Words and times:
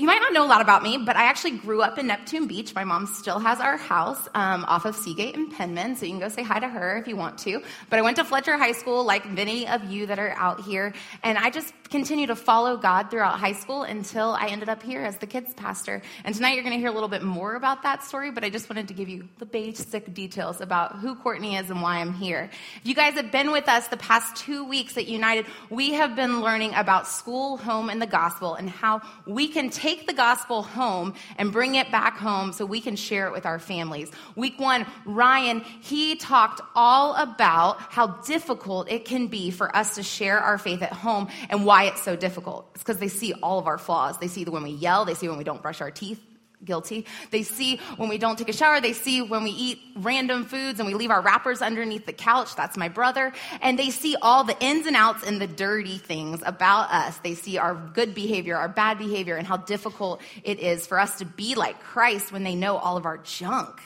you 0.00 0.06
might 0.06 0.20
not 0.20 0.32
know 0.32 0.42
a 0.42 0.48
lot 0.48 0.62
about 0.62 0.82
me, 0.82 0.96
but 0.96 1.14
I 1.14 1.24
actually 1.24 1.58
grew 1.58 1.82
up 1.82 1.98
in 1.98 2.06
Neptune 2.06 2.46
Beach. 2.46 2.74
My 2.74 2.84
mom 2.84 3.06
still 3.06 3.38
has 3.38 3.60
our 3.60 3.76
house 3.76 4.28
um, 4.34 4.64
off 4.64 4.86
of 4.86 4.96
Seagate 4.96 5.36
and 5.36 5.52
Penman, 5.52 5.94
so 5.94 6.06
you 6.06 6.12
can 6.12 6.20
go 6.20 6.28
say 6.30 6.42
hi 6.42 6.58
to 6.58 6.68
her 6.68 6.96
if 6.96 7.06
you 7.06 7.16
want 7.16 7.36
to. 7.40 7.62
But 7.90 7.98
I 7.98 8.02
went 8.02 8.16
to 8.16 8.24
Fletcher 8.24 8.56
High 8.56 8.72
School, 8.72 9.04
like 9.04 9.28
many 9.28 9.68
of 9.68 9.84
you 9.84 10.06
that 10.06 10.18
are 10.18 10.30
out 10.30 10.62
here, 10.62 10.94
and 11.22 11.36
I 11.36 11.50
just 11.50 11.74
continue 11.90 12.28
to 12.28 12.36
follow 12.36 12.76
God 12.76 13.10
throughout 13.10 13.38
high 13.38 13.52
school 13.52 13.82
until 13.82 14.30
I 14.30 14.46
ended 14.46 14.68
up 14.68 14.82
here 14.82 15.02
as 15.02 15.18
the 15.18 15.26
kids 15.26 15.52
pastor. 15.54 16.00
And 16.24 16.34
tonight 16.34 16.54
you're 16.54 16.62
going 16.62 16.76
to 16.76 16.78
hear 16.78 16.88
a 16.88 16.92
little 16.92 17.08
bit 17.08 17.22
more 17.22 17.56
about 17.56 17.82
that 17.82 18.04
story, 18.04 18.30
but 18.30 18.44
I 18.44 18.48
just 18.48 18.70
wanted 18.70 18.88
to 18.88 18.94
give 18.94 19.08
you 19.08 19.28
the 19.38 19.44
basic 19.44 20.14
details 20.14 20.60
about 20.60 20.96
who 21.00 21.16
Courtney 21.16 21.56
is 21.56 21.68
and 21.68 21.82
why 21.82 21.96
I'm 21.96 22.14
here. 22.14 22.48
If 22.76 22.86
you 22.86 22.94
guys 22.94 23.14
have 23.14 23.32
been 23.32 23.50
with 23.50 23.68
us 23.68 23.88
the 23.88 23.96
past 23.96 24.36
two 24.36 24.64
weeks 24.64 24.96
at 24.96 25.08
United, 25.08 25.46
we 25.68 25.94
have 25.94 26.14
been 26.14 26.40
learning 26.40 26.74
about 26.74 27.08
school, 27.08 27.56
home, 27.56 27.90
and 27.90 28.00
the 28.00 28.06
gospel 28.06 28.54
and 28.54 28.70
how 28.70 29.02
we 29.26 29.48
can 29.48 29.68
take 29.68 29.89
the 30.06 30.12
gospel 30.12 30.62
home 30.62 31.14
and 31.36 31.52
bring 31.52 31.74
it 31.74 31.90
back 31.90 32.16
home 32.16 32.52
so 32.52 32.64
we 32.64 32.80
can 32.80 32.94
share 32.94 33.26
it 33.26 33.32
with 33.32 33.46
our 33.46 33.58
families. 33.58 34.12
Week 34.36 34.60
one, 34.60 34.86
Ryan, 35.04 35.62
he 35.80 36.14
talked 36.14 36.60
all 36.76 37.14
about 37.16 37.80
how 37.80 38.06
difficult 38.24 38.88
it 38.88 39.04
can 39.04 39.26
be 39.26 39.50
for 39.50 39.74
us 39.74 39.96
to 39.96 40.04
share 40.04 40.38
our 40.38 40.56
faith 40.56 40.82
at 40.82 40.92
home 40.92 41.28
and 41.48 41.66
why 41.66 41.80
why 41.80 41.86
it's 41.86 42.02
so 42.02 42.14
difficult. 42.14 42.68
It's 42.74 42.82
because 42.82 42.98
they 42.98 43.08
see 43.08 43.32
all 43.32 43.58
of 43.58 43.66
our 43.66 43.78
flaws. 43.78 44.18
They 44.18 44.28
see 44.28 44.44
when 44.44 44.62
we 44.62 44.70
yell, 44.70 45.06
they 45.06 45.14
see 45.14 45.28
when 45.28 45.38
we 45.38 45.44
don't 45.44 45.62
brush 45.62 45.80
our 45.80 45.90
teeth, 45.90 46.20
guilty. 46.64 47.06
They 47.30 47.42
see 47.42 47.78
when 47.96 48.08
we 48.08 48.18
don't 48.18 48.38
take 48.38 48.48
a 48.48 48.52
shower. 48.52 48.80
They 48.80 48.92
see 48.92 49.22
when 49.22 49.42
we 49.44 49.50
eat 49.50 49.80
random 49.96 50.44
foods 50.44 50.78
and 50.78 50.86
we 50.86 50.94
leave 50.94 51.10
our 51.10 51.20
wrappers 51.20 51.62
underneath 51.62 52.06
the 52.06 52.12
couch. 52.12 52.54
That's 52.54 52.76
my 52.76 52.88
brother. 52.88 53.32
And 53.60 53.78
they 53.78 53.90
see 53.90 54.16
all 54.20 54.44
the 54.44 54.56
ins 54.60 54.86
and 54.86 54.96
outs 54.96 55.26
and 55.26 55.40
the 55.40 55.46
dirty 55.46 55.98
things 55.98 56.42
about 56.44 56.90
us. 56.90 57.18
They 57.18 57.34
see 57.34 57.58
our 57.58 57.74
good 57.74 58.14
behavior, 58.14 58.56
our 58.56 58.68
bad 58.68 58.98
behavior, 58.98 59.36
and 59.36 59.46
how 59.46 59.56
difficult 59.56 60.20
it 60.44 60.60
is 60.60 60.86
for 60.86 60.98
us 60.98 61.18
to 61.18 61.24
be 61.24 61.54
like 61.54 61.80
Christ 61.80 62.32
when 62.32 62.44
they 62.44 62.54
know 62.54 62.76
all 62.76 62.96
of 62.96 63.06
our 63.06 63.18
junk. 63.18 63.80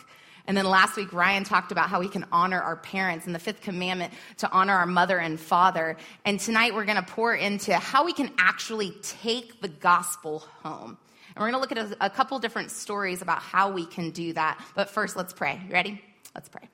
And 0.46 0.56
then 0.56 0.66
last 0.66 0.96
week, 0.96 1.12
Ryan 1.12 1.44
talked 1.44 1.72
about 1.72 1.88
how 1.88 2.00
we 2.00 2.08
can 2.08 2.26
honor 2.30 2.60
our 2.60 2.76
parents 2.76 3.24
and 3.24 3.34
the 3.34 3.38
fifth 3.38 3.62
commandment 3.62 4.12
to 4.38 4.50
honor 4.50 4.74
our 4.74 4.86
mother 4.86 5.18
and 5.18 5.40
father. 5.40 5.96
And 6.26 6.38
tonight, 6.38 6.74
we're 6.74 6.84
going 6.84 7.02
to 7.02 7.02
pour 7.02 7.34
into 7.34 7.74
how 7.74 8.04
we 8.04 8.12
can 8.12 8.30
actually 8.36 8.90
take 9.02 9.62
the 9.62 9.68
gospel 9.68 10.40
home. 10.62 10.98
And 11.34 11.42
we're 11.42 11.50
going 11.50 11.54
to 11.54 11.60
look 11.60 11.72
at 11.72 11.98
a, 12.00 12.06
a 12.06 12.10
couple 12.10 12.38
different 12.38 12.70
stories 12.70 13.22
about 13.22 13.40
how 13.40 13.70
we 13.70 13.86
can 13.86 14.10
do 14.10 14.32
that. 14.34 14.64
But 14.74 14.90
first, 14.90 15.16
let's 15.16 15.32
pray. 15.32 15.60
Ready? 15.70 16.00
Let's 16.34 16.48
pray. 16.48 16.68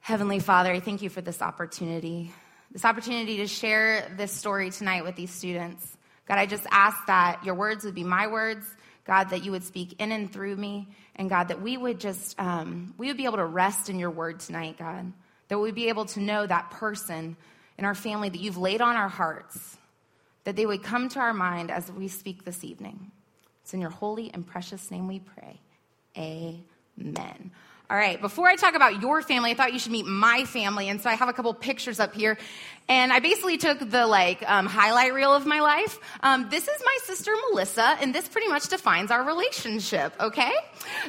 Heavenly 0.00 0.38
Father, 0.38 0.72
I 0.72 0.80
thank 0.80 1.02
you 1.02 1.10
for 1.10 1.20
this 1.20 1.40
opportunity, 1.40 2.32
this 2.70 2.84
opportunity 2.84 3.38
to 3.38 3.46
share 3.46 4.10
this 4.16 4.32
story 4.32 4.70
tonight 4.70 5.04
with 5.04 5.16
these 5.16 5.30
students. 5.30 5.86
God, 6.26 6.38
I 6.38 6.46
just 6.46 6.66
ask 6.70 6.96
that 7.06 7.44
your 7.44 7.54
words 7.54 7.84
would 7.84 7.94
be 7.94 8.04
my 8.04 8.26
words 8.26 8.66
God, 9.04 9.30
that 9.30 9.44
you 9.44 9.52
would 9.52 9.64
speak 9.64 10.00
in 10.00 10.12
and 10.12 10.32
through 10.32 10.56
me, 10.56 10.88
and 11.16 11.28
God, 11.28 11.48
that 11.48 11.60
we 11.60 11.76
would 11.76 12.00
just, 12.00 12.38
um, 12.40 12.94
we 12.96 13.08
would 13.08 13.16
be 13.16 13.26
able 13.26 13.36
to 13.36 13.44
rest 13.44 13.90
in 13.90 13.98
your 13.98 14.10
word 14.10 14.40
tonight, 14.40 14.78
God. 14.78 15.12
That 15.48 15.58
we'd 15.58 15.74
be 15.74 15.88
able 15.88 16.06
to 16.06 16.20
know 16.20 16.46
that 16.46 16.70
person 16.70 17.36
in 17.76 17.84
our 17.84 17.94
family 17.94 18.30
that 18.30 18.40
you've 18.40 18.56
laid 18.56 18.80
on 18.80 18.96
our 18.96 19.10
hearts, 19.10 19.76
that 20.44 20.56
they 20.56 20.64
would 20.64 20.82
come 20.82 21.10
to 21.10 21.18
our 21.18 21.34
mind 21.34 21.70
as 21.70 21.92
we 21.92 22.08
speak 22.08 22.44
this 22.44 22.64
evening. 22.64 23.10
It's 23.64 23.72
in 23.72 23.80
your 23.80 23.90
holy 23.90 24.30
and 24.34 24.46
precious 24.46 24.90
name 24.90 25.08
we 25.08 25.20
pray. 25.20 25.58
Amen. 26.18 27.50
All 27.88 27.96
right, 27.96 28.20
before 28.20 28.46
I 28.46 28.56
talk 28.56 28.74
about 28.74 29.00
your 29.00 29.22
family, 29.22 29.52
I 29.52 29.54
thought 29.54 29.72
you 29.72 29.78
should 29.78 29.92
meet 29.92 30.04
my 30.04 30.44
family. 30.44 30.90
And 30.90 31.00
so 31.00 31.08
I 31.08 31.14
have 31.14 31.30
a 31.30 31.32
couple 31.32 31.52
pictures 31.54 31.98
up 31.98 32.14
here. 32.14 32.36
And 32.88 33.10
I 33.10 33.20
basically 33.20 33.56
took 33.56 33.78
the 33.78 34.06
like 34.06 34.42
um, 34.46 34.66
highlight 34.66 35.14
reel 35.14 35.34
of 35.34 35.46
my 35.46 35.60
life. 35.60 35.98
Um, 36.22 36.48
this 36.50 36.68
is 36.68 36.82
my 36.84 36.98
sister 37.04 37.30
Melissa, 37.50 37.96
and 38.02 38.14
this 38.14 38.28
pretty 38.28 38.48
much 38.48 38.68
defines 38.68 39.10
our 39.10 39.24
relationship, 39.24 40.14
okay? 40.20 40.52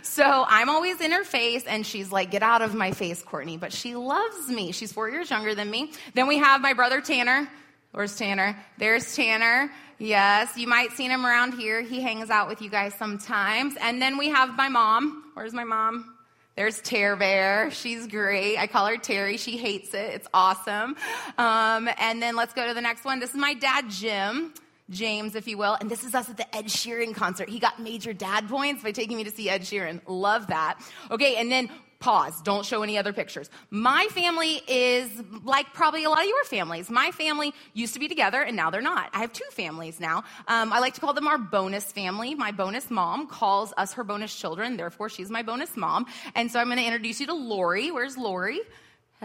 So 0.03 0.45
I'm 0.48 0.70
always 0.70 1.02
in 1.02 1.11
her 1.11 1.26
face, 1.26 1.66
and 1.66 1.86
she's 1.86 2.09
like, 2.09 2.31
get 2.31 2.44
out 2.44 2.61
of 2.61 2.73
my 2.73 2.92
face, 2.92 3.22
Courtney. 3.22 3.58
But 3.58 3.73
she 3.73 3.95
loves 3.95 4.48
me. 4.48 4.71
She's 4.71 4.94
four 4.94 5.10
years 5.10 5.30
younger 5.30 5.55
than 5.55 5.70
me. 5.70 5.92
Then 6.14 6.27
we 6.27 6.38
have 6.38 6.61
my 6.61 6.71
brother 6.71 7.02
Tanner. 7.02 7.49
Where's 7.95 8.17
Tanner? 8.17 8.58
There's 8.78 9.16
Tanner. 9.16 9.72
Yes, 10.00 10.58
you 10.58 10.67
might 10.67 10.92
see 10.92 11.06
him 11.06 11.26
around 11.26 11.54
here. 11.54 11.82
He 11.82 12.02
hangs 12.02 12.30
out 12.30 12.50
with 12.50 12.61
you 12.61 12.70
guys 12.70 12.94
sometimes. 12.95 13.73
And 13.80 14.02
then 14.02 14.17
we 14.17 14.28
have 14.28 14.54
my 14.58 14.67
mom. 14.67 15.23
Where's 15.33 15.54
my 15.54 15.64
mom? 15.64 16.14
There's 16.58 16.82
Tear 16.82 17.16
Bear. 17.16 17.72
She's 17.72 18.06
great. 18.08 18.58
I 18.58 18.67
call 18.67 18.88
her 18.88 18.98
Terry. 18.98 19.38
She 19.38 19.56
hates 19.56 19.94
it. 19.94 20.14
It's 20.14 20.28
awesome. 20.33 20.98
Um, 21.38 21.89
and 21.98 22.22
then 22.22 22.36
let's 22.36 22.54
go 22.54 22.67
to 22.67 22.73
the 22.73 22.82
next 22.82 23.06
one. 23.06 23.22
This 23.22 23.30
is 23.30 23.38
my 23.38 23.54
dad, 23.54 23.89
Jim. 23.89 24.54
James, 24.89 25.33
if 25.33 25.48
you 25.48 25.58
will. 25.58 25.77
And 25.80 25.89
this 25.89 26.04
is 26.04 26.14
us 26.14 26.30
at 26.30 26.36
the 26.36 26.54
Ed 26.54 26.66
Sheeran 26.66 27.16
concert. 27.16 27.48
He 27.48 27.60
got 27.60 27.80
major 27.80 28.12
dad 28.12 28.50
points 28.50 28.83
by 28.83 28.92
taking 28.92 29.16
me 29.16 29.23
to 29.23 29.32
see 29.32 29.50
Ed 29.50 29.62
Sheeran. 29.62 30.02
Love 30.06 30.48
that. 30.48 30.80
Okay, 31.12 31.38
and 31.38 31.50
then 31.50 31.70
pause. 32.00 32.42
Don't 32.42 32.66
show 32.66 32.83
any 32.83 32.98
other 32.98 33.14
pictures. 33.14 33.50
My 33.70 34.08
family 34.11 34.61
is 34.67 35.10
like 35.44 35.73
probably 35.73 36.04
a 36.04 36.10
lot 36.10 36.22
of 36.22 36.28
your 36.28 36.44
families. 36.45 36.89
My 36.89 37.11
family 37.11 37.54
used 37.73 37.94
to 37.94 38.00
be 38.00 38.08
together 38.08 38.42
and 38.42 38.56
now 38.56 38.70
they're 38.70 38.82
not. 38.82 39.10
I 39.14 39.20
have 39.20 39.33
two 39.33 39.45
families 39.52 40.00
now. 40.00 40.23
Um, 40.48 40.72
I 40.72 40.80
like 40.80 40.94
to 40.95 41.02
call 41.02 41.14
them 41.14 41.28
our 41.28 41.38
bonus 41.38 41.92
family. 41.92 42.36
My 42.36 42.52
bonus 42.52 42.89
mom 42.92 43.28
calls 43.28 43.73
us 43.78 43.94
her 43.94 44.04
bonus 44.04 44.36
children. 44.36 44.78
Therefore, 44.78 45.10
she's 45.10 45.30
my 45.30 45.44
bonus 45.44 45.76
mom. 45.76 46.06
And 46.36 46.52
so 46.52 46.60
I'm 46.60 46.67
going 46.67 46.78
to 46.78 46.86
introduce 46.86 47.20
you 47.20 47.28
to 47.28 47.33
Lori. 47.33 47.92
Where's 47.92 48.17
Lori? 48.17 48.60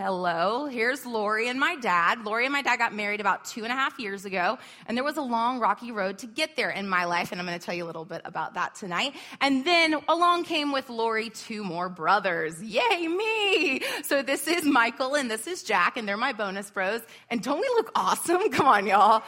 Hello, 0.03 0.65
here's 0.65 1.05
Lori 1.05 1.49
and 1.49 1.61
my 1.61 1.77
dad. 1.77 2.25
Lori 2.25 2.47
and 2.47 2.53
my 2.55 2.63
dad 2.63 2.79
got 2.79 2.95
married 2.95 3.21
about 3.21 3.45
two 3.45 3.65
and 3.65 3.71
a 3.71 3.77
half 3.77 3.99
years 3.99 4.25
ago, 4.25 4.57
and 4.87 4.97
there 4.97 5.05
was 5.05 5.19
a 5.19 5.23
long, 5.23 5.61
rocky 5.61 5.93
road 5.93 6.17
to 6.21 6.27
get 6.27 6.57
there 6.57 6.71
in 6.71 6.89
my 6.89 7.05
life, 7.05 7.33
and 7.33 7.39
I'm 7.41 7.47
going 7.47 7.59
to 7.59 7.63
tell 7.63 7.75
you 7.75 7.85
a 7.85 7.87
little 7.87 8.07
bit 8.07 8.23
about 8.25 8.55
that 8.55 8.75
tonight. 8.77 9.13
And 9.43 9.63
then 9.63 9.97
along 10.09 10.45
came 10.45 10.73
with 10.73 10.89
Lori 10.89 11.29
two 11.29 11.63
more 11.63 11.91
brothers. 11.91 12.63
Yay, 12.63 13.09
me! 13.09 13.83
So 14.03 14.23
this 14.23 14.49
is 14.49 14.65
Michael 14.65 15.17
and 15.17 15.31
this 15.31 15.47
is 15.47 15.63
Jack, 15.63 15.99
and 15.99 16.09
they're 16.09 16.17
my 16.17 16.33
bonus 16.33 16.71
bros. 16.71 17.03
And 17.29 17.43
don't 17.43 17.61
we 17.61 17.69
look 17.69 17.93
awesome? 17.95 18.51
Come 18.53 18.69
on, 18.69 18.87
y'all. 18.87 19.23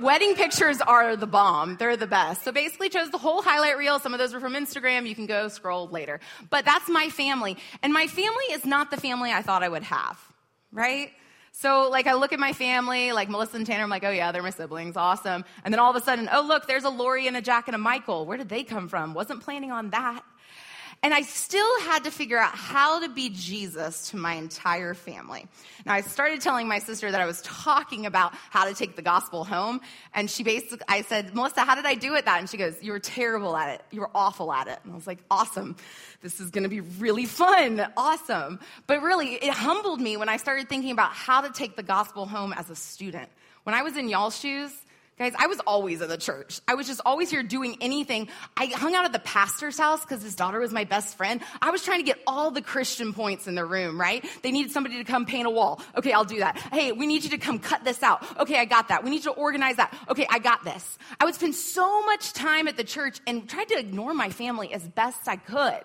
Wedding 0.00 0.36
pictures 0.36 0.80
are 0.80 1.16
the 1.16 1.26
bomb. 1.26 1.76
They're 1.76 1.96
the 1.96 2.06
best. 2.06 2.44
So 2.44 2.52
basically, 2.52 2.88
chose 2.88 3.10
the 3.10 3.18
whole 3.18 3.42
highlight 3.42 3.78
reel. 3.78 3.98
Some 3.98 4.14
of 4.14 4.20
those 4.20 4.32
were 4.32 4.38
from 4.38 4.54
Instagram. 4.54 5.08
You 5.08 5.16
can 5.16 5.26
go 5.26 5.48
scroll 5.48 5.88
later. 5.88 6.20
But 6.50 6.64
that's 6.64 6.88
my 6.88 7.08
family, 7.08 7.56
and 7.82 7.92
my 7.92 8.06
family 8.06 8.44
is 8.52 8.64
not 8.64 8.92
the 8.92 8.96
family 8.96 9.32
I 9.32 9.42
thought 9.42 9.64
I 9.64 9.68
would 9.68 9.82
have 9.82 10.03
have, 10.06 10.18
right? 10.72 11.10
So, 11.52 11.88
like, 11.88 12.06
I 12.08 12.14
look 12.14 12.32
at 12.32 12.40
my 12.40 12.52
family, 12.52 13.12
like 13.12 13.28
Melissa 13.28 13.56
and 13.56 13.66
Tanner, 13.66 13.84
I'm 13.84 13.90
like, 13.90 14.02
oh 14.04 14.10
yeah, 14.10 14.32
they're 14.32 14.42
my 14.42 14.50
siblings, 14.50 14.96
awesome. 14.96 15.44
And 15.64 15.72
then 15.72 15.78
all 15.78 15.90
of 15.90 15.96
a 15.96 16.04
sudden, 16.04 16.28
oh 16.32 16.42
look, 16.42 16.66
there's 16.66 16.84
a 16.84 16.90
Lori 16.90 17.28
and 17.28 17.36
a 17.36 17.40
Jack 17.40 17.68
and 17.68 17.74
a 17.74 17.78
Michael. 17.78 18.26
Where 18.26 18.36
did 18.36 18.48
they 18.48 18.64
come 18.64 18.88
from? 18.88 19.14
Wasn't 19.14 19.40
planning 19.42 19.70
on 19.70 19.90
that. 19.90 20.22
And 21.04 21.12
I 21.12 21.20
still 21.20 21.80
had 21.82 22.04
to 22.04 22.10
figure 22.10 22.38
out 22.38 22.54
how 22.54 23.00
to 23.00 23.10
be 23.10 23.28
Jesus 23.28 24.08
to 24.08 24.16
my 24.16 24.36
entire 24.36 24.94
family. 24.94 25.46
Now, 25.84 25.92
I 25.92 26.00
started 26.00 26.40
telling 26.40 26.66
my 26.66 26.78
sister 26.78 27.10
that 27.10 27.20
I 27.20 27.26
was 27.26 27.42
talking 27.42 28.06
about 28.06 28.32
how 28.48 28.64
to 28.64 28.72
take 28.72 28.96
the 28.96 29.02
gospel 29.02 29.44
home. 29.44 29.82
And 30.14 30.30
she 30.30 30.44
basically, 30.44 30.78
I 30.88 31.02
said, 31.02 31.34
Melissa, 31.34 31.60
how 31.60 31.74
did 31.74 31.84
I 31.84 31.94
do 31.94 32.14
it 32.14 32.24
that? 32.24 32.38
And 32.38 32.48
she 32.48 32.56
goes, 32.56 32.82
You 32.82 32.92
were 32.92 33.00
terrible 33.00 33.54
at 33.54 33.74
it. 33.74 33.82
You 33.90 34.00
were 34.00 34.10
awful 34.14 34.50
at 34.50 34.66
it. 34.66 34.78
And 34.82 34.94
I 34.94 34.96
was 34.96 35.06
like, 35.06 35.18
Awesome. 35.30 35.76
This 36.22 36.40
is 36.40 36.50
going 36.50 36.62
to 36.62 36.70
be 36.70 36.80
really 36.80 37.26
fun. 37.26 37.86
Awesome. 37.98 38.58
But 38.86 39.02
really, 39.02 39.34
it 39.34 39.52
humbled 39.52 40.00
me 40.00 40.16
when 40.16 40.30
I 40.30 40.38
started 40.38 40.70
thinking 40.70 40.90
about 40.90 41.12
how 41.12 41.42
to 41.42 41.52
take 41.52 41.76
the 41.76 41.82
gospel 41.82 42.24
home 42.24 42.54
as 42.54 42.70
a 42.70 42.76
student. 42.76 43.28
When 43.64 43.74
I 43.74 43.82
was 43.82 43.98
in 43.98 44.08
y'all's 44.08 44.40
shoes, 44.40 44.72
Guys, 45.16 45.32
I 45.38 45.46
was 45.46 45.60
always 45.64 46.00
in 46.00 46.08
the 46.08 46.16
church. 46.16 46.60
I 46.66 46.74
was 46.74 46.88
just 46.88 47.00
always 47.06 47.30
here 47.30 47.44
doing 47.44 47.76
anything. 47.80 48.26
I 48.56 48.66
hung 48.66 48.96
out 48.96 49.04
at 49.04 49.12
the 49.12 49.20
pastor's 49.20 49.78
house 49.78 50.00
because 50.00 50.24
his 50.24 50.34
daughter 50.34 50.58
was 50.58 50.72
my 50.72 50.82
best 50.82 51.16
friend. 51.16 51.40
I 51.62 51.70
was 51.70 51.84
trying 51.84 52.00
to 52.00 52.04
get 52.04 52.18
all 52.26 52.50
the 52.50 52.60
Christian 52.60 53.12
points 53.12 53.46
in 53.46 53.54
the 53.54 53.64
room, 53.64 54.00
right? 54.00 54.24
They 54.42 54.50
needed 54.50 54.72
somebody 54.72 54.96
to 54.96 55.04
come 55.04 55.24
paint 55.24 55.46
a 55.46 55.50
wall. 55.50 55.80
Okay, 55.96 56.12
I'll 56.12 56.24
do 56.24 56.40
that. 56.40 56.58
Hey, 56.58 56.90
we 56.90 57.06
need 57.06 57.22
you 57.22 57.30
to 57.30 57.38
come 57.38 57.60
cut 57.60 57.84
this 57.84 58.02
out. 58.02 58.24
Okay, 58.40 58.58
I 58.58 58.64
got 58.64 58.88
that. 58.88 59.04
We 59.04 59.10
need 59.10 59.24
you 59.24 59.32
to 59.32 59.38
organize 59.38 59.76
that. 59.76 59.96
Okay, 60.08 60.26
I 60.28 60.40
got 60.40 60.64
this. 60.64 60.98
I 61.20 61.26
would 61.26 61.36
spend 61.36 61.54
so 61.54 62.04
much 62.04 62.32
time 62.32 62.66
at 62.66 62.76
the 62.76 62.84
church 62.84 63.20
and 63.24 63.48
tried 63.48 63.68
to 63.68 63.78
ignore 63.78 64.14
my 64.14 64.30
family 64.30 64.72
as 64.74 64.82
best 64.82 65.28
I 65.28 65.36
could 65.36 65.84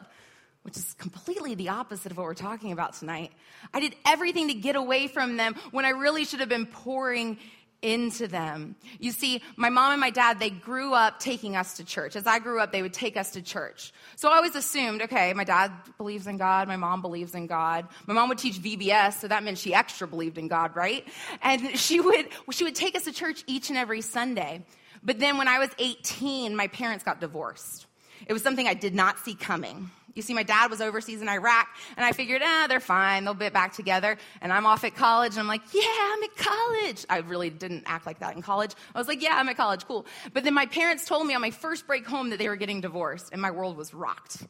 which 0.64 0.76
is 0.78 0.94
completely 1.00 1.56
the 1.56 1.70
opposite 1.70 2.12
of 2.12 2.18
what 2.18 2.26
we're 2.26 2.34
talking 2.34 2.72
about 2.72 2.94
tonight. 2.94 3.32
I 3.74 3.80
did 3.80 3.96
everything 4.06 4.50
to 4.50 4.54
get 4.54 4.76
away 4.76 5.08
from 5.08 5.38
them 5.38 5.56
when 5.72 5.86
I 5.86 5.90
really 5.90 6.26
should 6.26 6.42
have 6.42 6.50
been 6.50 6.66
pouring 6.66 7.38
into 7.82 8.28
them. 8.28 8.76
You 9.00 9.12
see, 9.12 9.42
my 9.56 9.70
mom 9.70 9.92
and 9.92 10.02
my 10.02 10.10
dad, 10.10 10.40
they 10.40 10.50
grew 10.50 10.94
up 10.94 11.20
taking 11.20 11.56
us 11.56 11.78
to 11.78 11.86
church. 11.86 12.16
As 12.16 12.28
I 12.28 12.40
grew 12.40 12.60
up, 12.60 12.72
they 12.72 12.82
would 12.82 12.94
take 12.94 13.16
us 13.16 13.32
to 13.32 13.42
church. 13.42 13.94
So 14.16 14.30
I 14.30 14.36
always 14.36 14.56
assumed, 14.56 15.02
okay, 15.04 15.34
my 15.34 15.44
dad 15.44 15.72
believes 15.98 16.28
in 16.28 16.38
God, 16.38 16.68
my 16.68 16.76
mom 16.76 17.02
believes 17.02 17.36
in 17.36 17.48
God. 17.48 17.88
My 18.06 18.14
mom 18.14 18.30
would 18.30 18.38
teach 18.38 18.62
VBS, 18.62 19.20
so 19.20 19.28
that 19.28 19.44
meant 19.44 19.58
she 19.58 19.74
extra 19.74 20.08
believed 20.08 20.38
in 20.38 20.48
God, 20.48 20.76
right? 20.76 21.08
And 21.42 21.78
she 21.80 22.00
would, 22.00 22.28
she 22.52 22.64
would 22.64 22.76
take 22.76 22.96
us 22.96 23.06
to 23.06 23.12
church 23.12 23.44
each 23.48 23.70
and 23.70 23.78
every 23.78 24.02
Sunday. 24.02 24.66
But 25.04 25.20
then 25.20 25.38
when 25.38 25.48
I 25.48 25.60
was 25.60 25.70
18, 25.80 26.56
my 26.56 26.68
parents 26.68 27.04
got 27.04 27.22
divorced. 27.22 27.86
It 28.28 28.34
was 28.34 28.44
something 28.44 28.68
I 28.68 28.74
did 28.74 28.94
not 28.94 29.20
see 29.20 29.34
coming, 29.34 29.90
You 30.16 30.22
see, 30.22 30.34
my 30.34 30.44
dad 30.44 30.70
was 30.70 30.82
overseas 30.82 31.22
in 31.22 31.30
Iraq, 31.30 31.68
and 31.98 32.06
I 32.06 32.12
figured, 32.12 32.42
ah, 32.44 32.66
they're 32.68 32.80
fine. 32.80 33.24
They'll 33.24 33.34
get 33.34 33.54
back 33.54 33.74
together. 33.74 34.18
And 34.42 34.52
I'm 34.52 34.66
off 34.66 34.84
at 34.84 34.96
college, 34.96 35.34
and 35.34 35.40
I'm 35.40 35.48
like, 35.48 35.62
yeah, 35.74 35.82
I'm 35.86 36.24
at 36.24 36.36
college. 36.36 37.06
I 37.10 37.20
really 37.20 37.50
didn't 37.50 37.84
act 37.86 38.06
like 38.06 38.20
that 38.20 38.36
in 38.36 38.42
college. 38.42 38.74
I 38.94 38.98
was 38.98 39.08
like, 39.08 39.22
yeah, 39.22 39.36
I'm 39.36 39.50
at 39.50 39.58
college, 39.58 39.86
cool. 39.86 40.06
But 40.34 40.44
then 40.44 40.54
my 40.54 40.66
parents 40.66 41.06
told 41.06 41.26
me 41.28 41.34
on 41.36 41.42
my 41.42 41.52
first 41.52 41.88
break 41.88 42.06
home 42.06 42.30
that 42.32 42.40
they 42.40 42.48
were 42.48 42.56
getting 42.56 42.82
divorced, 42.82 43.30
and 43.32 43.42
my 43.42 43.52
world 43.52 43.78
was 43.78 43.94
rocked. 43.94 44.46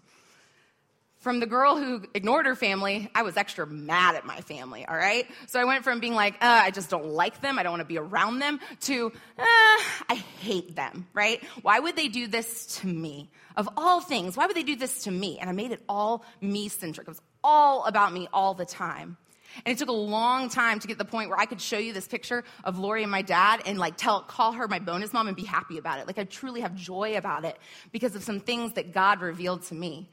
From 1.20 1.42
the 1.42 1.46
girl 1.46 1.76
who 1.76 2.04
ignored 2.14 2.46
her 2.46 2.56
family, 2.56 3.12
I 3.14 3.24
was 3.24 3.36
extra 3.36 3.68
mad 3.68 4.16
at 4.16 4.26
my 4.26 4.40
family, 4.40 4.86
all 4.86 4.96
right? 4.96 5.28
So 5.48 5.60
I 5.60 5.66
went 5.66 5.84
from 5.84 6.00
being 6.00 6.16
like, 6.16 6.36
uh, 6.36 6.62
I 6.64 6.72
just 6.72 6.90
don't 6.90 7.08
like 7.08 7.42
them, 7.42 7.60
I 7.60 7.64
don't 7.64 7.74
want 7.74 7.82
to 7.82 7.88
be 7.88 7.98
around 7.98 8.40
them, 8.40 8.62
to, 8.82 9.12
uh, 9.38 9.42
I 9.42 10.24
hate 10.40 10.78
them, 10.78 11.08
right? 11.14 11.44
Why 11.62 11.78
would 11.78 11.98
they 11.98 12.08
do 12.08 12.28
this 12.28 12.78
to 12.78 12.88
me? 12.88 13.30
Of 13.58 13.68
all 13.76 14.00
things, 14.00 14.38
why 14.38 14.46
would 14.46 14.56
they 14.56 14.64
do 14.64 14.78
this 14.78 15.04
to 15.04 15.12
me? 15.12 15.40
And 15.40 15.50
I 15.50 15.54
made 15.54 15.72
it 15.72 15.84
all 15.90 16.24
me 16.40 16.70
centric. 16.70 17.06
It 17.06 17.12
was 17.12 17.22
all 17.44 17.84
about 17.84 18.14
me 18.14 18.30
all 18.32 18.54
the 18.54 18.66
time. 18.66 19.18
And 19.66 19.76
it 19.76 19.78
took 19.78 19.90
a 19.90 19.92
long 19.92 20.48
time 20.48 20.80
to 20.80 20.88
get 20.88 20.94
to 20.94 21.00
the 21.00 21.10
point 21.10 21.30
where 21.30 21.40
I 21.40 21.48
could 21.48 21.60
show 21.60 21.78
you 21.78 21.92
this 21.92 22.08
picture 22.08 22.46
of 22.64 22.80
Lori 22.80 23.04
and 23.04 23.12
my 23.12 23.24
dad 23.24 23.64
and 23.66 23.78
like 23.78 23.98
tell, 23.98 24.22
call 24.22 24.54
her 24.54 24.70
my 24.70 24.80
bonus 24.80 25.12
mom 25.12 25.28
and 25.28 25.36
be 25.36 25.44
happy 25.44 25.78
about 25.78 26.00
it. 26.00 26.08
Like 26.08 26.18
I 26.18 26.24
truly 26.24 26.62
have 26.62 26.76
joy 26.76 27.18
about 27.18 27.44
it 27.44 27.58
because 27.92 28.16
of 28.16 28.24
some 28.24 28.40
things 28.40 28.74
that 28.74 28.94
God 28.94 29.20
revealed 29.20 29.64
to 29.64 29.76
me. 29.76 30.08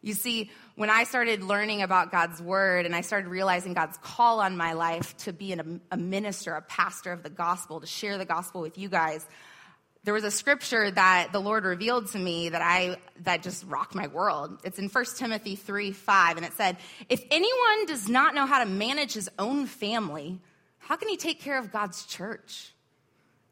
You 0.00 0.14
see, 0.14 0.50
when 0.76 0.90
I 0.90 1.04
started 1.04 1.42
learning 1.42 1.82
about 1.82 2.12
God's 2.12 2.40
word 2.40 2.86
and 2.86 2.94
I 2.94 3.00
started 3.00 3.28
realizing 3.28 3.74
God's 3.74 3.98
call 3.98 4.40
on 4.40 4.56
my 4.56 4.74
life 4.74 5.16
to 5.18 5.32
be 5.32 5.52
an, 5.52 5.80
a 5.90 5.96
minister, 5.96 6.54
a 6.54 6.62
pastor 6.62 7.12
of 7.12 7.22
the 7.22 7.30
gospel, 7.30 7.80
to 7.80 7.86
share 7.86 8.16
the 8.16 8.24
gospel 8.24 8.60
with 8.60 8.78
you 8.78 8.88
guys, 8.88 9.26
there 10.04 10.14
was 10.14 10.24
a 10.24 10.30
scripture 10.30 10.90
that 10.90 11.32
the 11.32 11.40
Lord 11.40 11.64
revealed 11.64 12.06
to 12.12 12.18
me 12.18 12.48
that 12.50 12.62
I 12.62 12.96
that 13.24 13.42
just 13.42 13.66
rocked 13.66 13.94
my 13.94 14.06
world. 14.06 14.58
It's 14.64 14.78
in 14.78 14.88
1 14.88 15.04
Timothy 15.16 15.56
3 15.56 15.92
5, 15.92 16.36
and 16.36 16.46
it 16.46 16.52
said, 16.54 16.78
If 17.08 17.22
anyone 17.30 17.86
does 17.86 18.08
not 18.08 18.34
know 18.34 18.46
how 18.46 18.62
to 18.62 18.70
manage 18.70 19.12
his 19.12 19.28
own 19.38 19.66
family, 19.66 20.38
how 20.78 20.96
can 20.96 21.08
he 21.08 21.16
take 21.16 21.40
care 21.40 21.58
of 21.58 21.72
God's 21.72 22.06
church? 22.06 22.72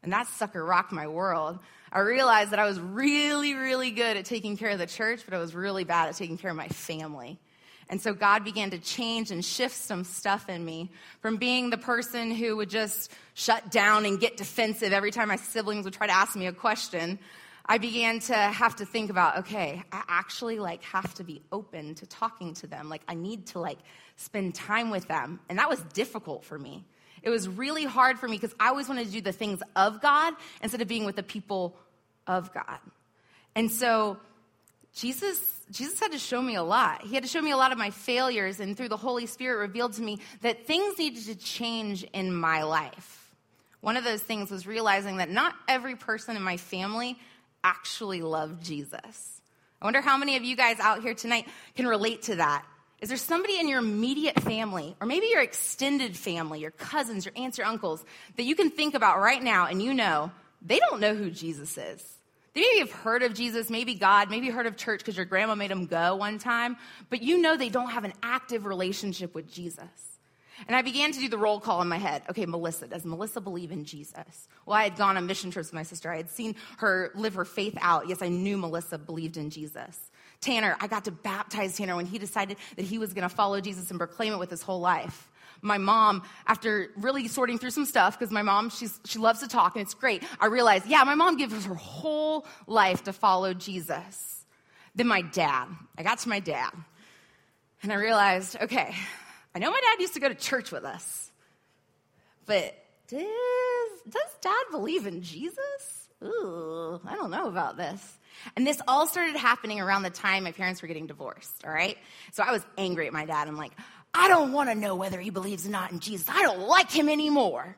And 0.01 0.13
that 0.13 0.27
sucker 0.27 0.63
rocked 0.63 0.91
my 0.91 1.07
world. 1.07 1.59
I 1.91 1.99
realized 1.99 2.51
that 2.51 2.59
I 2.59 2.65
was 2.65 2.79
really, 2.79 3.53
really 3.53 3.91
good 3.91 4.17
at 4.17 4.25
taking 4.25 4.57
care 4.57 4.69
of 4.69 4.79
the 4.79 4.85
church, 4.85 5.21
but 5.25 5.33
I 5.33 5.39
was 5.39 5.55
really 5.55 5.83
bad 5.83 6.09
at 6.09 6.15
taking 6.15 6.37
care 6.37 6.51
of 6.51 6.57
my 6.57 6.67
family. 6.67 7.39
And 7.89 8.01
so 8.01 8.13
God 8.13 8.43
began 8.43 8.71
to 8.71 8.79
change 8.79 9.31
and 9.31 9.43
shift 9.43 9.75
some 9.75 10.03
stuff 10.03 10.49
in 10.49 10.63
me 10.63 10.91
from 11.21 11.37
being 11.37 11.69
the 11.69 11.77
person 11.77 12.31
who 12.31 12.57
would 12.57 12.69
just 12.69 13.11
shut 13.33 13.71
down 13.71 14.05
and 14.05 14.19
get 14.19 14.35
defensive 14.35 14.91
every 14.91 15.11
time 15.11 15.29
my 15.29 15.37
siblings 15.37 15.85
would 15.85 15.93
try 15.93 16.07
to 16.07 16.13
ask 16.13 16.35
me 16.35 16.47
a 16.47 16.51
question. 16.51 17.17
I 17.65 17.77
began 17.77 18.19
to 18.21 18.35
have 18.35 18.77
to 18.77 18.85
think 18.85 19.09
about, 19.09 19.39
okay, 19.39 19.83
I 19.91 20.03
actually 20.07 20.59
like 20.59 20.83
have 20.83 21.13
to 21.15 21.23
be 21.23 21.41
open 21.51 21.95
to 21.95 22.05
talking 22.05 22.53
to 22.55 22.67
them. 22.67 22.89
Like 22.89 23.01
I 23.07 23.13
need 23.13 23.47
to 23.47 23.59
like 23.59 23.79
spend 24.17 24.55
time 24.55 24.89
with 24.89 25.07
them. 25.07 25.39
And 25.49 25.59
that 25.59 25.69
was 25.69 25.79
difficult 25.93 26.43
for 26.43 26.57
me. 26.57 26.85
It 27.23 27.29
was 27.29 27.47
really 27.47 27.85
hard 27.85 28.19
for 28.19 28.27
me 28.27 28.37
because 28.37 28.55
I 28.59 28.69
always 28.69 28.87
wanted 28.87 29.07
to 29.07 29.11
do 29.11 29.21
the 29.21 29.31
things 29.31 29.61
of 29.75 30.01
God 30.01 30.33
instead 30.61 30.81
of 30.81 30.87
being 30.87 31.05
with 31.05 31.15
the 31.15 31.23
people 31.23 31.75
of 32.25 32.53
God. 32.53 32.79
And 33.55 33.71
so 33.71 34.17
Jesus, 34.95 35.39
Jesus 35.71 35.99
had 35.99 36.11
to 36.11 36.17
show 36.17 36.41
me 36.41 36.55
a 36.55 36.63
lot. 36.63 37.03
He 37.03 37.13
had 37.13 37.23
to 37.23 37.29
show 37.29 37.41
me 37.41 37.51
a 37.51 37.57
lot 37.57 37.71
of 37.71 37.77
my 37.77 37.91
failures, 37.91 38.59
and 38.59 38.75
through 38.75 38.89
the 38.89 38.97
Holy 38.97 39.27
Spirit, 39.27 39.59
revealed 39.59 39.93
to 39.93 40.01
me 40.01 40.19
that 40.41 40.65
things 40.65 40.97
needed 40.97 41.25
to 41.25 41.35
change 41.35 42.03
in 42.13 42.33
my 42.33 42.63
life. 42.63 43.35
One 43.81 43.95
of 43.95 44.03
those 44.03 44.21
things 44.21 44.49
was 44.49 44.65
realizing 44.65 45.17
that 45.17 45.29
not 45.29 45.53
every 45.67 45.95
person 45.95 46.35
in 46.35 46.41
my 46.41 46.57
family 46.57 47.17
actually 47.63 48.21
loved 48.21 48.63
Jesus. 48.63 49.41
I 49.79 49.85
wonder 49.85 50.01
how 50.01 50.17
many 50.17 50.35
of 50.35 50.43
you 50.43 50.55
guys 50.55 50.79
out 50.79 51.03
here 51.03 51.13
tonight 51.13 51.47
can 51.75 51.85
relate 51.85 52.23
to 52.23 52.37
that. 52.37 52.65
Is 52.99 53.09
there 53.09 53.17
somebody 53.17 53.59
in 53.59 53.67
your 53.67 53.79
immediate 53.79 54.39
family, 54.39 54.95
or 54.99 55.05
maybe 55.05 55.27
your 55.27 55.41
extended 55.41 56.17
family, 56.17 56.59
your 56.61 56.71
cousins, 56.71 57.25
your 57.25 57.33
aunts, 57.35 57.57
your 57.57 57.67
uncles, 57.67 58.03
that 58.37 58.43
you 58.43 58.55
can 58.55 58.71
think 58.71 58.95
about 58.95 59.19
right 59.19 59.41
now 59.41 59.67
and 59.67 59.81
you 59.81 59.93
know 59.93 60.31
they 60.63 60.79
don't 60.79 60.99
know 60.99 61.13
who 61.13 61.29
Jesus 61.29 61.77
is? 61.77 62.17
They 62.55 62.61
maybe 62.61 62.79
have 62.79 62.91
heard 62.91 63.21
of 63.21 63.35
Jesus, 63.35 63.69
maybe 63.69 63.93
God, 63.93 64.31
maybe 64.31 64.49
heard 64.49 64.65
of 64.65 64.77
church 64.77 65.01
because 65.01 65.15
your 65.15 65.27
grandma 65.27 65.53
made 65.53 65.69
them 65.69 65.85
go 65.85 66.15
one 66.15 66.39
time, 66.39 66.75
but 67.11 67.21
you 67.21 67.39
know 67.39 67.55
they 67.55 67.69
don't 67.69 67.91
have 67.91 68.03
an 68.03 68.13
active 68.23 68.65
relationship 68.65 69.35
with 69.35 69.51
Jesus. 69.51 70.17
And 70.65 70.75
I 70.75 70.81
began 70.81 71.11
to 71.11 71.19
do 71.19 71.29
the 71.29 71.37
roll 71.37 71.59
call 71.59 71.83
in 71.83 71.87
my 71.87 71.99
head. 71.99 72.23
Okay, 72.31 72.47
Melissa, 72.47 72.87
does 72.87 73.05
Melissa 73.05 73.41
believe 73.41 73.71
in 73.71 73.85
Jesus? 73.85 74.47
Well, 74.65 74.75
I 74.75 74.85
had 74.85 74.95
gone 74.95 75.17
on 75.17 75.27
mission 75.27 75.51
trips 75.51 75.67
with 75.67 75.75
my 75.75 75.83
sister. 75.83 76.11
I 76.11 76.17
had 76.17 76.31
seen 76.31 76.55
her 76.79 77.11
live 77.13 77.35
her 77.35 77.45
faith 77.45 77.77
out. 77.79 78.09
Yes, 78.09 78.23
I 78.23 78.29
knew 78.29 78.57
Melissa 78.57 78.97
believed 78.97 79.37
in 79.37 79.51
Jesus. 79.51 80.09
Tanner, 80.41 80.77
I 80.79 80.87
got 80.87 81.05
to 81.05 81.11
baptize 81.11 81.77
Tanner 81.77 81.95
when 81.95 82.05
he 82.05 82.19
decided 82.19 82.57
that 82.75 82.85
he 82.85 82.97
was 82.97 83.13
going 83.13 83.27
to 83.27 83.33
follow 83.33 83.59
Jesus 83.59 83.89
and 83.89 83.99
proclaim 83.99 84.33
it 84.33 84.37
with 84.37 84.49
his 84.49 84.61
whole 84.61 84.79
life. 84.79 85.29
My 85.61 85.79
mom, 85.79 86.23
after 86.45 86.89
really 86.95 87.27
sorting 87.27 87.57
through 87.57 87.71
some 87.71 87.85
stuff, 87.85 88.17
because 88.17 88.31
my 88.31 88.43
mom, 88.43 88.69
she's, 88.69 88.99
she 89.05 89.17
loves 89.17 89.39
to 89.39 89.47
talk 89.47 89.75
and 89.75 89.81
it's 89.81 89.95
great, 89.95 90.23
I 90.39 90.47
realized, 90.47 90.85
yeah, 90.85 91.03
my 91.03 91.15
mom 91.15 91.37
gives 91.37 91.65
her 91.65 91.75
whole 91.75 92.45
life 92.67 93.05
to 93.05 93.13
follow 93.13 93.53
Jesus. 93.55 94.45
Then 94.93 95.07
my 95.07 95.21
dad, 95.21 95.67
I 95.97 96.03
got 96.03 96.19
to 96.19 96.29
my 96.29 96.39
dad, 96.39 96.71
and 97.81 97.91
I 97.91 97.95
realized, 97.95 98.57
okay, 98.61 98.93
I 99.55 99.59
know 99.59 99.71
my 99.71 99.81
dad 99.81 100.01
used 100.01 100.13
to 100.13 100.19
go 100.19 100.29
to 100.29 100.35
church 100.35 100.71
with 100.71 100.85
us, 100.85 101.31
but 102.45 102.75
does, 103.07 103.21
does 104.09 104.35
dad 104.41 104.65
believe 104.71 105.07
in 105.07 105.21
Jesus? 105.21 106.09
Ooh, 106.23 106.99
I 107.05 107.15
don't 107.15 107.31
know 107.31 107.47
about 107.47 107.77
this. 107.77 108.17
And 108.55 108.65
this 108.65 108.81
all 108.87 109.07
started 109.07 109.35
happening 109.35 109.79
around 109.79 110.03
the 110.03 110.09
time 110.09 110.43
my 110.43 110.51
parents 110.51 110.81
were 110.81 110.87
getting 110.87 111.07
divorced, 111.07 111.65
all 111.65 111.71
right? 111.71 111.97
So 112.31 112.43
I 112.43 112.51
was 112.51 112.65
angry 112.77 113.07
at 113.07 113.13
my 113.13 113.25
dad. 113.25 113.47
I'm 113.47 113.57
like, 113.57 113.73
I 114.13 114.27
don't 114.27 114.51
want 114.51 114.69
to 114.69 114.75
know 114.75 114.95
whether 114.95 115.19
he 115.19 115.29
believes 115.29 115.67
or 115.67 115.69
not 115.69 115.91
in 115.91 115.99
Jesus. 115.99 116.27
I 116.29 116.41
don't 116.41 116.67
like 116.67 116.91
him 116.91 117.09
anymore. 117.09 117.77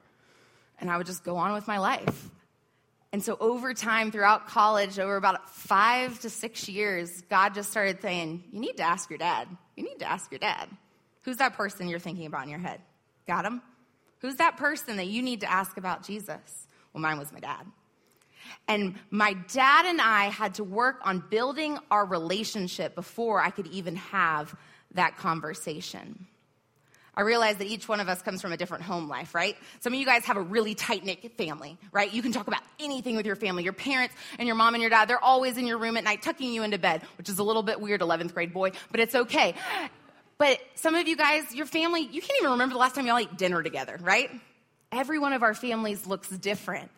And 0.80 0.90
I 0.90 0.98
would 0.98 1.08
just 1.08 1.24
go 1.24 1.36
on 1.38 1.54
with 1.54 1.68
my 1.68 1.80
life. 1.80 2.30
And 3.12 3.24
so 3.24 3.38
over 3.40 3.74
time, 3.74 4.12
throughout 4.12 4.48
college, 4.48 5.00
over 5.00 5.16
about 5.16 5.50
five 5.50 6.20
to 6.22 6.30
six 6.30 6.70
years, 6.70 7.24
God 7.30 7.56
just 7.56 7.72
started 7.72 8.02
saying, 8.02 8.44
You 8.52 8.60
need 8.60 8.78
to 8.78 8.84
ask 8.84 9.10
your 9.10 9.18
dad. 9.18 9.48
You 9.76 9.84
need 9.84 10.00
to 10.00 10.10
ask 10.10 10.32
your 10.32 10.40
dad. 10.40 10.70
Who's 11.24 11.38
that 11.38 11.56
person 11.56 11.88
you're 11.88 12.00
thinking 12.00 12.28
about 12.28 12.44
in 12.44 12.50
your 12.50 12.60
head? 12.60 12.82
Got 13.28 13.46
him? 13.46 13.62
Who's 14.20 14.36
that 14.36 14.58
person 14.58 14.98
that 14.98 15.08
you 15.08 15.22
need 15.22 15.42
to 15.42 15.52
ask 15.52 15.78
about 15.78 16.06
Jesus? 16.06 16.68
Well, 16.94 17.02
mine 17.02 17.18
was 17.18 17.32
my 17.32 17.40
dad. 17.40 17.66
And 18.68 18.96
my 19.10 19.34
dad 19.52 19.86
and 19.86 20.02
I 20.02 20.26
had 20.26 20.56
to 20.56 20.64
work 20.64 21.00
on 21.04 21.24
building 21.30 21.78
our 21.90 22.06
relationship 22.06 22.96
before 22.96 23.42
I 23.42 23.50
could 23.50 23.68
even 23.68 23.96
have 23.98 24.56
that 24.94 25.18
conversation. 25.18 26.28
I 27.16 27.22
realize 27.22 27.58
that 27.58 27.68
each 27.68 27.88
one 27.88 28.00
of 28.00 28.08
us 28.08 28.22
comes 28.22 28.42
from 28.42 28.54
a 28.54 28.58
different 28.58 28.84
home 28.84 29.10
life, 29.10 29.36
right? 29.36 29.58
Some 29.82 29.92
of 29.92 30.00
you 30.00 30.06
guys 30.06 30.24
have 30.26 30.38
a 30.38 30.42
really 30.42 30.74
tight 30.74 31.04
knit 31.04 31.36
family, 31.38 31.78
right? 31.92 32.14
You 32.14 32.22
can 32.22 32.32
talk 32.32 32.48
about 32.48 32.62
anything 32.80 33.18
with 33.18 33.26
your 33.26 33.36
family. 33.36 33.64
Your 33.64 33.74
parents 33.74 34.16
and 34.38 34.48
your 34.48 34.56
mom 34.56 34.74
and 34.74 34.82
your 34.82 34.90
dad, 34.90 35.10
they're 35.10 35.22
always 35.22 35.58
in 35.58 35.68
your 35.68 35.78
room 35.78 35.98
at 35.98 36.06
night 36.06 36.22
tucking 36.22 36.54
you 36.54 36.64
into 36.64 36.78
bed, 36.78 37.02
which 37.18 37.28
is 37.28 37.38
a 37.40 37.44
little 37.44 37.62
bit 37.64 37.82
weird, 37.82 38.00
11th 38.00 38.34
grade 38.34 38.54
boy, 38.54 38.72
but 38.92 39.02
it's 39.02 39.16
okay. 39.16 39.54
But 40.38 40.62
some 40.76 40.96
of 40.96 41.10
you 41.10 41.18
guys, 41.18 41.54
your 41.54 41.66
family, 41.66 42.02
you 42.04 42.22
can't 42.22 42.40
even 42.40 42.52
remember 42.52 42.74
the 42.74 42.80
last 42.80 42.96
time 42.96 43.06
y'all 43.06 43.18
ate 43.18 43.36
dinner 43.36 43.62
together, 43.62 43.98
right? 44.00 44.32
Every 44.90 45.20
one 45.20 45.34
of 45.34 45.44
our 45.44 45.54
families 45.54 46.08
looks 46.08 46.30
different. 46.30 46.90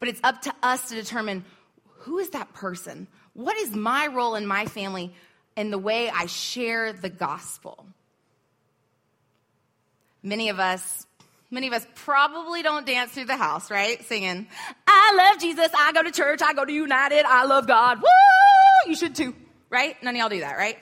But 0.00 0.08
it's 0.08 0.20
up 0.22 0.42
to 0.42 0.54
us 0.62 0.88
to 0.88 0.94
determine 0.94 1.44
who 2.00 2.18
is 2.18 2.30
that 2.30 2.52
person? 2.54 3.08
What 3.34 3.56
is 3.56 3.74
my 3.74 4.06
role 4.06 4.34
in 4.34 4.46
my 4.46 4.66
family 4.66 5.12
and 5.56 5.72
the 5.72 5.78
way 5.78 6.10
I 6.10 6.26
share 6.26 6.92
the 6.92 7.10
gospel? 7.10 7.86
Many 10.22 10.48
of 10.48 10.58
us, 10.58 11.06
many 11.50 11.68
of 11.68 11.72
us 11.72 11.86
probably 11.94 12.62
don't 12.62 12.86
dance 12.86 13.12
through 13.12 13.26
the 13.26 13.36
house, 13.36 13.70
right? 13.70 14.04
Singing, 14.04 14.48
I 14.86 15.14
love 15.16 15.40
Jesus, 15.40 15.68
I 15.76 15.92
go 15.92 16.02
to 16.02 16.10
church, 16.10 16.40
I 16.42 16.54
go 16.54 16.64
to 16.64 16.72
United, 16.72 17.24
I 17.24 17.44
love 17.44 17.66
God. 17.66 17.98
Woo! 17.98 18.90
You 18.90 18.96
should 18.96 19.14
too, 19.14 19.34
right? 19.70 20.00
None 20.02 20.14
of 20.14 20.18
y'all 20.18 20.28
do 20.28 20.40
that, 20.40 20.56
right? 20.56 20.78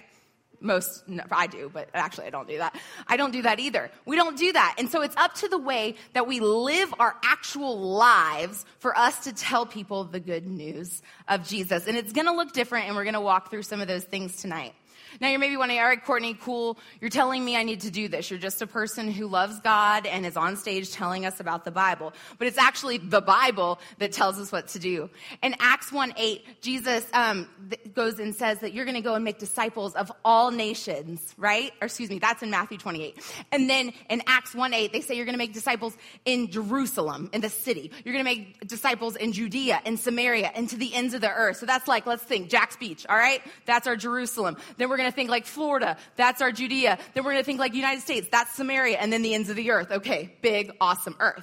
Most 0.60 1.04
i 1.30 1.46
do 1.46 1.70
but 1.72 1.88
actually 1.94 2.26
i 2.26 2.30
don't 2.30 2.48
do 2.48 2.58
that. 2.58 2.76
I 3.06 3.16
don't 3.16 3.30
do 3.30 3.42
that 3.42 3.60
either. 3.60 3.90
We 4.04 4.16
don't 4.16 4.36
do 4.36 4.52
that. 4.52 4.76
And 4.78 4.90
so 4.90 5.02
it's 5.02 5.16
up 5.16 5.34
to 5.36 5.48
the 5.48 5.58
way 5.58 5.94
that 6.12 6.26
we 6.26 6.40
live 6.40 6.92
our 6.98 7.14
actual 7.22 7.78
lives 7.78 8.64
for 8.78 8.96
us 8.96 9.24
to 9.24 9.32
tell 9.32 9.66
people 9.66 10.04
the 10.04 10.20
good 10.20 10.46
news 10.46 11.02
of 11.28 11.46
jesus. 11.46 11.86
And 11.86 11.96
it's 11.96 12.12
going 12.12 12.26
to 12.26 12.32
look 12.32 12.52
different 12.52 12.86
and 12.86 12.96
we're 12.96 13.04
going 13.04 13.14
to 13.14 13.20
walk 13.20 13.50
through 13.50 13.62
some 13.62 13.80
of 13.80 13.88
those 13.88 14.04
things 14.04 14.36
tonight 14.36 14.74
now 15.20 15.28
you're 15.28 15.38
maybe 15.38 15.56
wondering, 15.56 15.80
all 15.80 15.86
right, 15.86 16.02
Courtney, 16.02 16.34
cool. 16.34 16.78
You're 17.00 17.10
telling 17.10 17.44
me 17.44 17.56
I 17.56 17.62
need 17.62 17.80
to 17.82 17.90
do 17.90 18.08
this. 18.08 18.30
You're 18.30 18.38
just 18.38 18.62
a 18.62 18.66
person 18.66 19.10
who 19.10 19.26
loves 19.26 19.60
God 19.60 20.06
and 20.06 20.26
is 20.26 20.36
on 20.36 20.56
stage 20.56 20.90
telling 20.92 21.26
us 21.26 21.40
about 21.40 21.64
the 21.64 21.70
Bible. 21.70 22.12
But 22.38 22.48
it's 22.48 22.58
actually 22.58 22.98
the 22.98 23.20
Bible 23.20 23.78
that 23.98 24.12
tells 24.12 24.38
us 24.38 24.52
what 24.52 24.68
to 24.68 24.78
do. 24.78 25.10
In 25.42 25.54
Acts 25.58 25.92
1 25.92 26.14
8, 26.16 26.62
Jesus 26.62 27.06
um, 27.12 27.48
goes 27.94 28.18
and 28.18 28.34
says 28.34 28.58
that 28.60 28.72
you're 28.72 28.84
going 28.84 28.96
to 28.96 29.02
go 29.02 29.14
and 29.14 29.24
make 29.24 29.38
disciples 29.38 29.94
of 29.94 30.12
all 30.24 30.50
nations, 30.50 31.34
right? 31.38 31.72
Or 31.80 31.86
excuse 31.86 32.10
me, 32.10 32.18
that's 32.18 32.42
in 32.42 32.50
Matthew 32.50 32.78
28. 32.78 33.18
And 33.52 33.68
then 33.70 33.92
in 34.10 34.22
Acts 34.26 34.54
1 34.54 34.74
8, 34.74 34.92
they 34.92 35.00
say 35.00 35.14
you're 35.14 35.24
going 35.24 35.34
to 35.34 35.38
make 35.38 35.52
disciples 35.52 35.96
in 36.24 36.50
Jerusalem, 36.50 37.30
in 37.32 37.40
the 37.40 37.50
city. 37.50 37.90
You're 38.04 38.14
going 38.14 38.24
to 38.24 38.30
make 38.30 38.66
disciples 38.66 39.16
in 39.16 39.32
Judea, 39.32 39.80
in 39.84 39.96
Samaria, 39.96 40.50
and 40.54 40.68
to 40.68 40.76
the 40.76 40.94
ends 40.94 41.14
of 41.14 41.20
the 41.20 41.30
earth. 41.30 41.58
So 41.58 41.66
that's 41.66 41.88
like, 41.88 42.06
let's 42.06 42.22
think, 42.22 42.50
Jax 42.50 42.76
Beach, 42.76 43.06
all 43.08 43.16
right? 43.16 43.40
That's 43.64 43.86
our 43.86 43.96
Jerusalem. 43.96 44.56
Then 44.76 44.85
Then 44.86 44.90
we're 44.92 44.98
going 44.98 45.10
to 45.10 45.16
think 45.16 45.30
like 45.30 45.46
Florida. 45.46 45.96
That's 46.14 46.40
our 46.40 46.52
Judea. 46.52 46.96
Then 47.12 47.24
we're 47.24 47.32
going 47.32 47.42
to 47.42 47.44
think 47.44 47.58
like 47.58 47.74
United 47.74 48.02
States. 48.02 48.28
That's 48.30 48.54
Samaria. 48.54 48.98
And 48.98 49.12
then 49.12 49.22
the 49.22 49.34
ends 49.34 49.50
of 49.50 49.56
the 49.56 49.72
earth. 49.72 49.90
Okay, 49.90 50.32
big, 50.42 50.70
awesome 50.80 51.16
earth. 51.18 51.42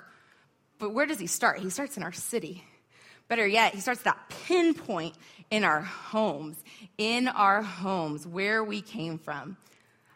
But 0.79 0.93
where 0.93 1.05
does 1.05 1.19
he 1.19 1.27
start? 1.27 1.59
He 1.59 1.69
starts 1.69 1.97
in 1.97 2.03
our 2.03 2.13
city. 2.13 2.63
Better 3.27 3.45
yet, 3.45 3.75
he 3.75 3.81
starts 3.81 4.03
that 4.03 4.17
pinpoint 4.47 5.15
in 5.51 5.65
our 5.65 5.81
homes, 5.81 6.55
in 6.97 7.27
our 7.27 7.61
homes, 7.61 8.25
where 8.25 8.63
we 8.63 8.81
came 8.81 9.17
from. 9.17 9.57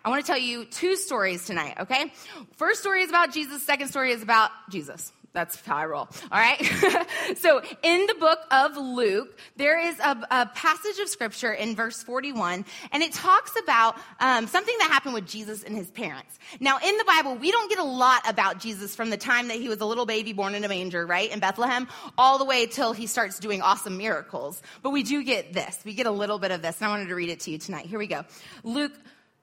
I 0.06 0.10
want 0.10 0.26
to 0.26 0.32
tell 0.32 0.40
you 0.40 0.64
two 0.64 0.96
stories 0.96 1.44
tonight, 1.44 1.76
okay? 1.82 2.14
First 2.56 2.80
story 2.80 3.02
is 3.02 3.10
about 3.10 3.34
Jesus, 3.34 3.62
second 3.62 3.90
story 3.90 4.12
is 4.12 4.24
about 4.24 4.52
Jesus. 4.70 5.12
That's 5.38 5.62
roll. 5.68 6.10
All 6.32 6.40
right. 6.40 6.60
so 7.38 7.62
in 7.84 8.08
the 8.08 8.16
book 8.16 8.40
of 8.50 8.76
Luke, 8.76 9.38
there 9.56 9.80
is 9.80 10.00
a, 10.00 10.18
a, 10.32 10.46
passage 10.48 10.98
of 10.98 11.10
scripture 11.10 11.54
in 11.54 11.76
verse 11.76 12.02
41, 12.02 12.66
and 12.92 13.04
it 13.04 13.14
talks 13.14 13.52
about 13.62 13.98
um, 14.20 14.48
something 14.48 14.76
that 14.80 14.90
happened 14.90 15.14
with 15.14 15.28
Jesus 15.28 15.62
and 15.62 15.76
his 15.76 15.92
parents. 15.92 16.40
Now, 16.60 16.80
in 16.84 16.98
the 16.98 17.04
Bible, 17.04 17.36
we 17.36 17.52
don't 17.52 17.70
get 17.70 17.78
a 17.78 17.84
lot 17.84 18.28
about 18.28 18.60
Jesus 18.60 18.96
from 18.96 19.12
the 19.12 19.18
time 19.18 19.50
that 19.50 19.58
he 19.58 19.70
was 19.70 19.80
a 19.80 19.86
little 19.86 20.08
baby 20.08 20.34
born 20.34 20.56
in 20.56 20.64
a 20.64 20.68
manger, 20.68 21.06
right, 21.06 21.32
in 21.32 21.40
Bethlehem, 21.40 21.88
all 22.18 22.40
the 22.40 22.46
way 22.46 22.66
till 22.66 22.94
he 22.94 23.06
starts 23.06 23.38
doing 23.38 23.62
awesome 23.62 23.96
miracles. 23.96 24.64
But 24.82 24.90
we 24.90 25.04
do 25.04 25.24
get 25.24 25.54
this. 25.54 25.80
We 25.86 25.94
get 25.94 26.08
a 26.08 26.12
little 26.12 26.40
bit 26.40 26.50
of 26.50 26.64
this, 26.64 26.82
and 26.82 26.88
I 26.88 26.90
wanted 26.90 27.10
to 27.10 27.16
read 27.16 27.30
it 27.30 27.42
to 27.42 27.52
you 27.52 27.60
tonight. 27.60 27.86
Here 27.86 28.00
we 28.00 28.08
go. 28.08 28.26
Luke 28.64 28.94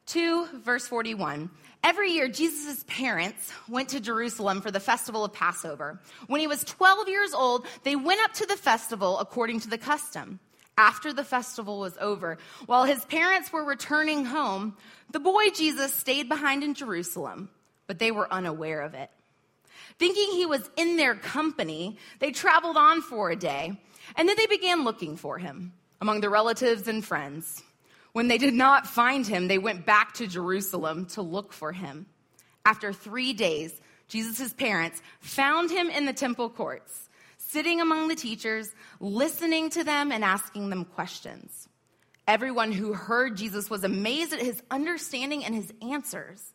2, 0.07 0.61
verse 0.65 0.89
41. 0.89 1.51
Every 1.85 2.13
year, 2.13 2.29
Jesus' 2.29 2.83
parents 2.89 3.53
went 3.69 3.91
to 3.91 4.01
Jerusalem 4.01 4.63
for 4.63 4.71
the 4.71 4.81
festival 4.81 5.23
of 5.23 5.35
Passover. 5.35 6.01
When 6.29 6.41
he 6.41 6.47
was 6.47 6.65
12 6.65 7.11
years 7.11 7.35
old, 7.35 7.67
they 7.83 7.95
went 7.95 8.23
up 8.23 8.33
to 8.35 8.47
the 8.47 8.57
festival 8.57 9.19
according 9.19 9.61
to 9.61 9.69
the 9.69 9.77
custom. 9.77 10.41
After 10.79 11.13
the 11.13 11.25
festival 11.25 11.79
was 11.81 11.99
over, 12.01 12.39
while 12.65 12.85
his 12.85 13.05
parents 13.05 13.53
were 13.53 13.63
returning 13.63 14.25
home, 14.25 14.79
the 15.11 15.21
boy 15.21 15.51
Jesus 15.51 15.93
stayed 15.93 16.27
behind 16.27 16.65
in 16.65 16.73
Jerusalem, 16.73 17.51
but 17.87 17.99
they 17.99 18.11
were 18.11 18.33
unaware 18.33 18.81
of 18.81 18.95
it. 18.95 19.11
Thinking 19.99 20.31
he 20.33 20.47
was 20.47 20.69
in 20.79 20.97
their 20.97 21.15
company, 21.15 21.99
they 22.19 22.31
traveled 22.31 22.79
on 22.79 23.03
for 23.03 23.31
a 23.31 23.37
day, 23.37 23.79
and 24.17 24.27
then 24.27 24.37
they 24.39 24.47
began 24.47 24.85
looking 24.85 25.19
for 25.19 25.37
him 25.37 25.75
among 26.01 26.23
their 26.23 26.31
relatives 26.31 26.89
and 26.89 27.05
friends. 27.05 27.63
When 28.15 28.29
they 28.29 28.39
did 28.39 28.55
not 28.55 28.87
find 28.87 29.27
him, 29.27 29.49
they 29.49 29.59
went 29.59 29.85
back 29.85 30.15
to 30.15 30.29
Jerusalem 30.29 31.07
to 31.07 31.23
look 31.23 31.53
for 31.53 31.73
him. 31.73 32.07
After 32.65 32.93
three 32.93 33.33
days, 33.33 33.73
Jesus' 34.07 34.53
parents 34.53 35.03
found 35.19 35.69
him 35.69 35.91
in 35.91 36.07
the 36.07 36.13
temple 36.13 36.49
courts, 36.49 37.11
sitting 37.39 37.81
among 37.81 38.07
the 38.07 38.15
teachers, 38.15 38.73
listening 39.01 39.69
to 39.71 39.83
them 39.83 40.13
and 40.13 40.25
asking 40.25 40.71
them 40.71 40.85
questions. 40.85 41.69
Everyone 42.29 42.71
who 42.71 42.93
heard 42.93 43.37
Jesus 43.37 43.69
was 43.69 43.83
amazed 43.83 44.33
at 44.33 44.41
his 44.41 44.63
understanding 44.71 45.45
and 45.45 45.53
his 45.53 45.73
answers. 45.83 46.53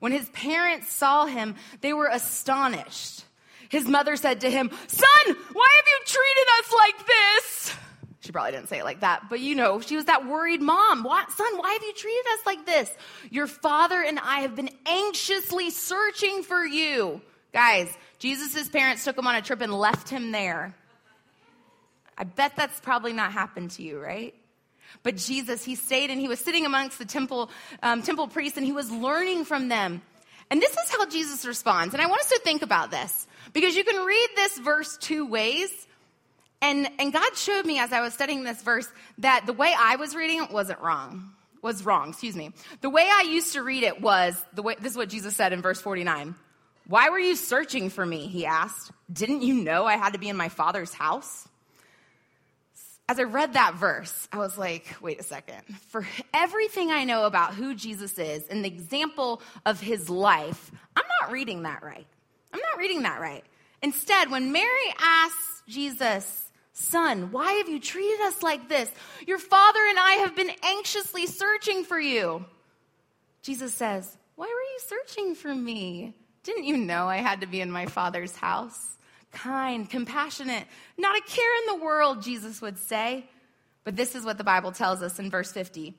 When 0.00 0.12
his 0.12 0.30
parents 0.30 0.90
saw 0.90 1.26
him, 1.26 1.56
they 1.82 1.92
were 1.92 2.08
astonished. 2.10 3.24
His 3.68 3.86
mother 3.86 4.16
said 4.16 4.40
to 4.40 4.50
him, 4.50 4.70
Son, 4.86 5.36
why 5.52 5.68
have 5.76 5.86
you 5.86 6.00
treated 6.06 6.48
us 6.58 6.72
like 6.72 7.06
this? 7.06 7.76
She 8.22 8.30
probably 8.30 8.52
didn't 8.52 8.68
say 8.68 8.78
it 8.78 8.84
like 8.84 9.00
that, 9.00 9.28
but 9.28 9.40
you 9.40 9.56
know, 9.56 9.80
she 9.80 9.96
was 9.96 10.04
that 10.04 10.26
worried 10.26 10.62
mom. 10.62 10.98
Son, 11.02 11.58
why 11.58 11.72
have 11.72 11.82
you 11.82 11.92
treated 11.92 12.24
us 12.34 12.46
like 12.46 12.64
this? 12.64 12.94
Your 13.30 13.48
father 13.48 14.00
and 14.00 14.18
I 14.20 14.40
have 14.40 14.54
been 14.54 14.70
anxiously 14.86 15.70
searching 15.70 16.44
for 16.44 16.64
you. 16.64 17.20
Guys, 17.52 17.92
Jesus' 18.20 18.68
parents 18.68 19.04
took 19.04 19.18
him 19.18 19.26
on 19.26 19.34
a 19.34 19.42
trip 19.42 19.60
and 19.60 19.74
left 19.74 20.08
him 20.08 20.30
there. 20.30 20.72
I 22.16 22.22
bet 22.22 22.52
that's 22.54 22.78
probably 22.78 23.12
not 23.12 23.32
happened 23.32 23.72
to 23.72 23.82
you, 23.82 24.00
right? 24.00 24.32
But 25.02 25.16
Jesus, 25.16 25.64
he 25.64 25.74
stayed 25.74 26.10
and 26.10 26.20
he 26.20 26.28
was 26.28 26.38
sitting 26.38 26.64
amongst 26.64 26.98
the 27.00 27.04
temple, 27.04 27.50
um, 27.82 28.02
temple 28.02 28.28
priests 28.28 28.56
and 28.56 28.64
he 28.64 28.72
was 28.72 28.88
learning 28.88 29.46
from 29.46 29.68
them. 29.68 30.00
And 30.48 30.62
this 30.62 30.70
is 30.70 30.90
how 30.90 31.06
Jesus 31.06 31.44
responds. 31.44 31.92
And 31.92 32.00
I 32.00 32.06
want 32.06 32.20
us 32.20 32.28
to 32.28 32.40
think 32.44 32.62
about 32.62 32.92
this 32.92 33.26
because 33.52 33.74
you 33.74 33.82
can 33.82 34.04
read 34.04 34.28
this 34.36 34.58
verse 34.58 34.96
two 34.98 35.26
ways. 35.26 35.70
And, 36.62 36.88
and 37.00 37.12
God 37.12 37.36
showed 37.36 37.66
me 37.66 37.80
as 37.80 37.92
I 37.92 38.00
was 38.00 38.14
studying 38.14 38.44
this 38.44 38.62
verse 38.62 38.88
that 39.18 39.44
the 39.46 39.52
way 39.52 39.74
I 39.76 39.96
was 39.96 40.14
reading 40.14 40.44
it 40.44 40.50
wasn't 40.50 40.80
wrong. 40.80 41.32
Was 41.60 41.84
wrong, 41.84 42.10
excuse 42.10 42.34
me. 42.34 42.52
The 42.80 42.90
way 42.90 43.02
I 43.08 43.22
used 43.22 43.52
to 43.52 43.62
read 43.62 43.82
it 43.82 44.00
was 44.00 44.42
the 44.52 44.62
way, 44.62 44.76
this 44.80 44.92
is 44.92 44.96
what 44.96 45.08
Jesus 45.08 45.36
said 45.36 45.52
in 45.52 45.60
verse 45.60 45.80
49. 45.80 46.34
Why 46.86 47.10
were 47.10 47.18
you 47.18 47.36
searching 47.36 47.90
for 47.90 48.04
me? 48.04 48.26
He 48.26 48.46
asked. 48.46 48.90
Didn't 49.12 49.42
you 49.42 49.54
know 49.54 49.84
I 49.84 49.96
had 49.96 50.14
to 50.14 50.18
be 50.18 50.28
in 50.28 50.36
my 50.36 50.48
father's 50.48 50.92
house? 50.92 51.46
As 53.08 53.18
I 53.18 53.24
read 53.24 53.52
that 53.52 53.74
verse, 53.74 54.28
I 54.32 54.38
was 54.38 54.56
like, 54.56 54.96
wait 55.00 55.20
a 55.20 55.22
second. 55.22 55.62
For 55.88 56.06
everything 56.32 56.90
I 56.90 57.04
know 57.04 57.26
about 57.26 57.54
who 57.54 57.74
Jesus 57.74 58.18
is 58.18 58.46
and 58.48 58.64
the 58.64 58.68
example 58.68 59.42
of 59.66 59.80
his 59.80 60.08
life, 60.08 60.70
I'm 60.96 61.04
not 61.20 61.30
reading 61.30 61.62
that 61.62 61.82
right. 61.82 62.06
I'm 62.52 62.60
not 62.60 62.78
reading 62.78 63.02
that 63.02 63.20
right. 63.20 63.44
Instead, 63.82 64.30
when 64.30 64.52
Mary 64.52 64.94
asks 65.00 65.62
Jesus, 65.68 66.51
Son, 66.72 67.30
why 67.32 67.52
have 67.54 67.68
you 67.68 67.78
treated 67.78 68.20
us 68.22 68.42
like 68.42 68.68
this? 68.68 68.90
Your 69.26 69.38
father 69.38 69.80
and 69.88 69.98
I 69.98 70.12
have 70.20 70.34
been 70.34 70.50
anxiously 70.62 71.26
searching 71.26 71.84
for 71.84 72.00
you. 72.00 72.44
Jesus 73.42 73.74
says, 73.74 74.16
Why 74.36 74.46
were 74.46 74.50
you 74.50 74.78
searching 74.86 75.34
for 75.34 75.54
me? 75.54 76.14
Didn't 76.44 76.64
you 76.64 76.76
know 76.76 77.08
I 77.08 77.18
had 77.18 77.42
to 77.42 77.46
be 77.46 77.60
in 77.60 77.70
my 77.70 77.86
father's 77.86 78.34
house? 78.34 78.96
Kind, 79.32 79.88
compassionate, 79.88 80.64
not 80.98 81.16
a 81.16 81.22
care 81.22 81.56
in 81.62 81.78
the 81.78 81.84
world, 81.84 82.22
Jesus 82.22 82.60
would 82.60 82.78
say. 82.78 83.26
But 83.84 83.96
this 83.96 84.14
is 84.14 84.24
what 84.24 84.38
the 84.38 84.44
Bible 84.44 84.72
tells 84.72 85.02
us 85.02 85.18
in 85.18 85.30
verse 85.30 85.52
50. 85.52 85.94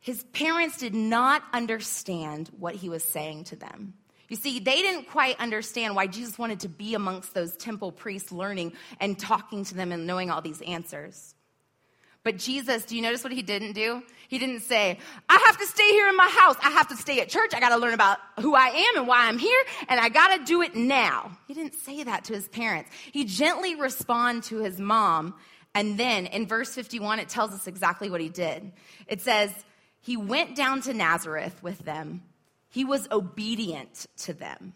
His 0.00 0.22
parents 0.24 0.78
did 0.78 0.94
not 0.94 1.42
understand 1.52 2.50
what 2.58 2.76
he 2.76 2.88
was 2.88 3.02
saying 3.02 3.44
to 3.44 3.56
them. 3.56 3.94
You 4.28 4.36
see, 4.36 4.58
they 4.58 4.82
didn't 4.82 5.08
quite 5.08 5.40
understand 5.40 5.96
why 5.96 6.06
Jesus 6.06 6.38
wanted 6.38 6.60
to 6.60 6.68
be 6.68 6.94
amongst 6.94 7.32
those 7.32 7.56
temple 7.56 7.92
priests, 7.92 8.30
learning 8.30 8.74
and 9.00 9.18
talking 9.18 9.64
to 9.64 9.74
them 9.74 9.90
and 9.90 10.06
knowing 10.06 10.30
all 10.30 10.42
these 10.42 10.60
answers. 10.62 11.34
But 12.24 12.36
Jesus, 12.36 12.84
do 12.84 12.94
you 12.94 13.00
notice 13.00 13.24
what 13.24 13.32
he 13.32 13.40
didn't 13.40 13.72
do? 13.72 14.02
He 14.28 14.38
didn't 14.38 14.60
say, 14.60 14.98
I 15.30 15.42
have 15.46 15.56
to 15.56 15.66
stay 15.66 15.88
here 15.92 16.08
in 16.08 16.16
my 16.16 16.28
house. 16.28 16.56
I 16.62 16.70
have 16.70 16.88
to 16.88 16.96
stay 16.96 17.20
at 17.20 17.30
church. 17.30 17.54
I 17.54 17.60
got 17.60 17.70
to 17.70 17.78
learn 17.78 17.94
about 17.94 18.18
who 18.40 18.54
I 18.54 18.66
am 18.66 18.98
and 18.98 19.08
why 19.08 19.28
I'm 19.28 19.38
here, 19.38 19.62
and 19.88 19.98
I 19.98 20.10
got 20.10 20.36
to 20.36 20.44
do 20.44 20.60
it 20.60 20.76
now. 20.76 21.38
He 21.46 21.54
didn't 21.54 21.74
say 21.74 22.02
that 22.02 22.24
to 22.24 22.34
his 22.34 22.46
parents. 22.48 22.90
He 23.12 23.24
gently 23.24 23.76
responded 23.76 24.44
to 24.44 24.58
his 24.58 24.78
mom. 24.78 25.36
And 25.74 25.96
then 25.96 26.26
in 26.26 26.46
verse 26.46 26.74
51, 26.74 27.20
it 27.20 27.30
tells 27.30 27.52
us 27.52 27.66
exactly 27.66 28.10
what 28.10 28.20
he 28.20 28.28
did. 28.28 28.72
It 29.06 29.22
says, 29.22 29.50
He 30.02 30.18
went 30.18 30.54
down 30.54 30.82
to 30.82 30.92
Nazareth 30.92 31.62
with 31.62 31.78
them 31.78 32.22
he 32.70 32.84
was 32.84 33.08
obedient 33.10 34.06
to 34.18 34.32
them. 34.32 34.74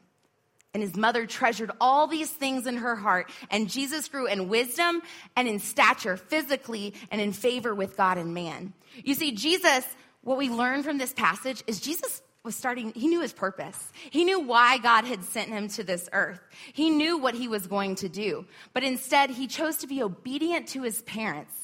And 0.75 0.83
his 0.83 0.97
mother 0.97 1.27
treasured 1.27 1.71
all 1.81 2.07
these 2.07 2.31
things 2.31 2.67
in 2.67 2.79
her 2.79 2.97
heart. 2.97 3.31
And 3.51 3.69
Jesus 3.69 4.09
grew 4.09 4.27
in 4.27 4.49
wisdom 4.49 5.03
and 5.37 5.47
in 5.47 5.59
stature, 5.59 6.17
physically, 6.17 6.95
and 7.11 7.21
in 7.21 7.33
favor 7.33 7.75
with 7.75 7.97
God 7.97 8.17
and 8.17 8.33
man. 8.33 8.73
You 9.05 9.15
see, 9.15 9.33
Jesus, 9.33 9.87
what 10.23 10.39
we 10.39 10.49
learn 10.49 10.83
from 10.83 10.97
this 10.97 11.13
passage 11.13 11.63
is 11.67 11.79
Jesus 11.79 12.23
was 12.43 12.57
starting, 12.57 12.93
he 12.95 13.07
knew 13.07 13.21
his 13.21 13.33
purpose. 13.33 13.93
He 14.11 14.25
knew 14.25 14.41
why 14.41 14.79
God 14.79 15.05
had 15.05 15.23
sent 15.23 15.51
him 15.51 15.69
to 15.69 15.85
this 15.85 16.09
earth. 16.13 16.41
He 16.73 16.91
knew 16.91 17.19
what 17.19 17.35
he 17.35 17.47
was 17.47 17.67
going 17.67 17.95
to 17.97 18.09
do. 18.09 18.47
But 18.73 18.83
instead, 18.83 19.31
he 19.31 19.47
chose 19.47 19.77
to 19.79 19.87
be 19.87 20.03
obedient 20.03 20.69
to 20.69 20.83
his 20.83 21.03
parents 21.03 21.62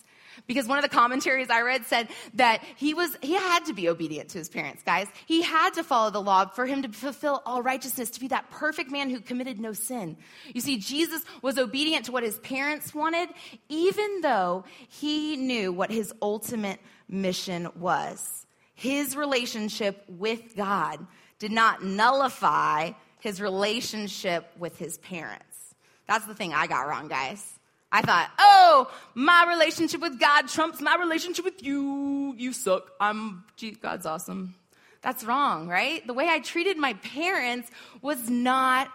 because 0.48 0.66
one 0.66 0.78
of 0.78 0.82
the 0.82 0.88
commentaries 0.88 1.50
I 1.50 1.60
read 1.60 1.84
said 1.86 2.08
that 2.34 2.64
he 2.76 2.94
was, 2.94 3.16
he 3.22 3.34
had 3.34 3.66
to 3.66 3.74
be 3.74 3.88
obedient 3.88 4.30
to 4.30 4.38
his 4.38 4.48
parents, 4.48 4.82
guys. 4.82 5.06
He 5.26 5.42
had 5.42 5.74
to 5.74 5.84
follow 5.84 6.10
the 6.10 6.20
law 6.20 6.46
for 6.46 6.66
him 6.66 6.82
to 6.82 6.88
fulfill 6.88 7.42
all 7.46 7.62
righteousness, 7.62 8.10
to 8.10 8.20
be 8.20 8.28
that 8.28 8.50
perfect 8.50 8.90
man 8.90 9.10
who 9.10 9.20
committed 9.20 9.60
no 9.60 9.72
sin. 9.74 10.16
You 10.52 10.60
see, 10.60 10.78
Jesus 10.78 11.22
was 11.42 11.58
obedient 11.58 12.06
to 12.06 12.12
what 12.12 12.24
his 12.24 12.38
parents 12.38 12.92
wanted, 12.92 13.28
even 13.68 14.22
though 14.22 14.64
he 14.88 15.36
knew 15.36 15.72
what 15.72 15.92
his 15.92 16.12
ultimate 16.20 16.80
mission 17.08 17.68
was. 17.76 18.46
His 18.74 19.14
relationship 19.16 20.02
with 20.08 20.56
God 20.56 21.06
did 21.38 21.52
not 21.52 21.84
nullify 21.84 22.92
his 23.20 23.40
relationship 23.40 24.50
with 24.58 24.78
his 24.78 24.96
parents. 24.98 25.74
That's 26.06 26.24
the 26.24 26.34
thing 26.34 26.54
I 26.54 26.66
got 26.66 26.88
wrong, 26.88 27.08
guys. 27.08 27.57
I 27.90 28.02
thought, 28.02 28.30
oh, 28.38 28.90
my 29.14 29.46
relationship 29.48 30.00
with 30.00 30.20
God 30.20 30.48
trumps 30.48 30.80
my 30.80 30.96
relationship 30.96 31.44
with 31.44 31.62
you. 31.62 32.34
You 32.36 32.52
suck. 32.52 32.90
I'm, 33.00 33.44
gee, 33.56 33.70
God's 33.70 34.04
awesome. 34.04 34.54
That's 35.00 35.24
wrong, 35.24 35.68
right? 35.68 36.06
The 36.06 36.12
way 36.12 36.28
I 36.28 36.40
treated 36.40 36.76
my 36.76 36.94
parents 36.94 37.70
was 38.02 38.28
not 38.28 38.90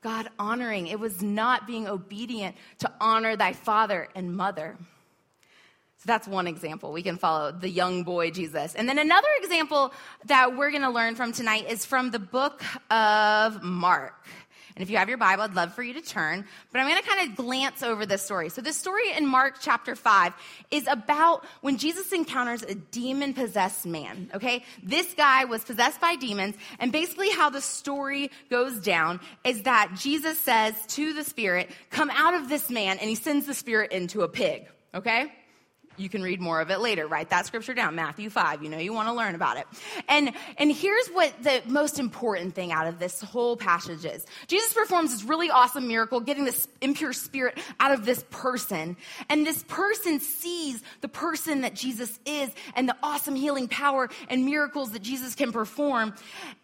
God 0.00 0.28
honoring. 0.38 0.86
It 0.86 1.00
was 1.00 1.20
not 1.20 1.66
being 1.66 1.88
obedient 1.88 2.56
to 2.78 2.90
honor 3.00 3.36
thy 3.36 3.52
father 3.52 4.08
and 4.14 4.34
mother. 4.34 4.76
So 5.98 6.04
that's 6.06 6.28
one 6.28 6.46
example 6.46 6.92
we 6.92 7.02
can 7.02 7.16
follow 7.16 7.50
the 7.50 7.68
young 7.68 8.04
boy 8.04 8.30
Jesus. 8.30 8.76
And 8.76 8.88
then 8.88 8.98
another 8.98 9.28
example 9.42 9.92
that 10.26 10.56
we're 10.56 10.70
going 10.70 10.82
to 10.82 10.90
learn 10.90 11.16
from 11.16 11.32
tonight 11.32 11.68
is 11.68 11.84
from 11.84 12.12
the 12.12 12.20
book 12.20 12.62
of 12.88 13.62
Mark. 13.64 14.14
And 14.78 14.84
if 14.84 14.90
you 14.90 14.96
have 14.96 15.08
your 15.08 15.18
Bible, 15.18 15.42
I'd 15.42 15.56
love 15.56 15.74
for 15.74 15.82
you 15.82 15.92
to 15.94 16.00
turn. 16.00 16.44
But 16.70 16.80
I'm 16.80 16.86
going 16.88 17.02
to 17.02 17.08
kind 17.08 17.28
of 17.28 17.34
glance 17.34 17.82
over 17.82 18.06
this 18.06 18.22
story. 18.22 18.48
So, 18.48 18.62
this 18.62 18.76
story 18.76 19.10
in 19.10 19.26
Mark 19.26 19.56
chapter 19.60 19.96
5 19.96 20.32
is 20.70 20.86
about 20.86 21.44
when 21.62 21.78
Jesus 21.78 22.12
encounters 22.12 22.62
a 22.62 22.76
demon 22.76 23.34
possessed 23.34 23.86
man, 23.86 24.30
okay? 24.32 24.62
This 24.80 25.12
guy 25.14 25.46
was 25.46 25.64
possessed 25.64 26.00
by 26.00 26.14
demons. 26.14 26.54
And 26.78 26.92
basically, 26.92 27.28
how 27.30 27.50
the 27.50 27.60
story 27.60 28.30
goes 28.50 28.78
down 28.78 29.18
is 29.42 29.62
that 29.62 29.94
Jesus 29.96 30.38
says 30.38 30.74
to 30.90 31.12
the 31.12 31.24
spirit, 31.24 31.70
Come 31.90 32.10
out 32.10 32.34
of 32.34 32.48
this 32.48 32.70
man. 32.70 32.98
And 32.98 33.08
he 33.08 33.16
sends 33.16 33.46
the 33.46 33.54
spirit 33.54 33.90
into 33.90 34.22
a 34.22 34.28
pig, 34.28 34.68
okay? 34.94 35.32
You 35.98 36.08
can 36.08 36.22
read 36.22 36.40
more 36.40 36.60
of 36.60 36.70
it 36.70 36.78
later. 36.80 37.06
Write 37.06 37.30
that 37.30 37.46
scripture 37.46 37.74
down, 37.74 37.94
Matthew 37.94 38.30
5. 38.30 38.62
You 38.62 38.70
know 38.70 38.78
you 38.78 38.92
want 38.92 39.08
to 39.08 39.14
learn 39.14 39.34
about 39.34 39.56
it. 39.56 39.66
And, 40.08 40.32
and 40.56 40.70
here's 40.70 41.08
what 41.08 41.42
the 41.42 41.62
most 41.66 41.98
important 41.98 42.54
thing 42.54 42.72
out 42.72 42.86
of 42.86 42.98
this 42.98 43.20
whole 43.20 43.56
passage 43.56 44.04
is. 44.04 44.24
Jesus 44.46 44.72
performs 44.72 45.10
this 45.10 45.24
really 45.24 45.50
awesome 45.50 45.88
miracle, 45.88 46.20
getting 46.20 46.44
this 46.44 46.68
impure 46.80 47.12
spirit 47.12 47.58
out 47.80 47.92
of 47.92 48.04
this 48.04 48.24
person. 48.30 48.96
And 49.28 49.46
this 49.46 49.64
person 49.64 50.20
sees 50.20 50.82
the 51.00 51.08
person 51.08 51.62
that 51.62 51.74
Jesus 51.74 52.18
is 52.24 52.50
and 52.76 52.88
the 52.88 52.96
awesome 53.02 53.34
healing 53.34 53.68
power 53.68 54.08
and 54.28 54.44
miracles 54.44 54.92
that 54.92 55.02
Jesus 55.02 55.34
can 55.34 55.52
perform. 55.52 56.14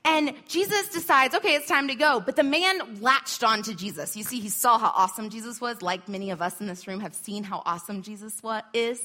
And 0.04 0.34
Jesus 0.46 0.88
decides, 0.88 1.34
okay, 1.34 1.54
it's 1.54 1.66
time 1.66 1.88
to 1.88 1.94
go. 1.94 2.20
But 2.20 2.36
the 2.36 2.44
man 2.44 3.00
latched 3.00 3.42
on 3.42 3.62
to 3.64 3.74
Jesus. 3.74 4.16
You 4.16 4.22
see, 4.22 4.40
he 4.40 4.48
saw 4.48 4.78
how 4.78 4.92
awesome 4.94 5.30
Jesus 5.30 5.60
was, 5.60 5.82
like 5.82 6.08
many 6.08 6.30
of 6.30 6.40
us 6.40 6.60
in 6.60 6.66
this 6.66 6.86
room 6.86 7.00
have 7.00 7.14
seen 7.14 7.42
how 7.42 7.62
awesome 7.66 8.02
Jesus 8.02 8.40
is. 8.72 9.00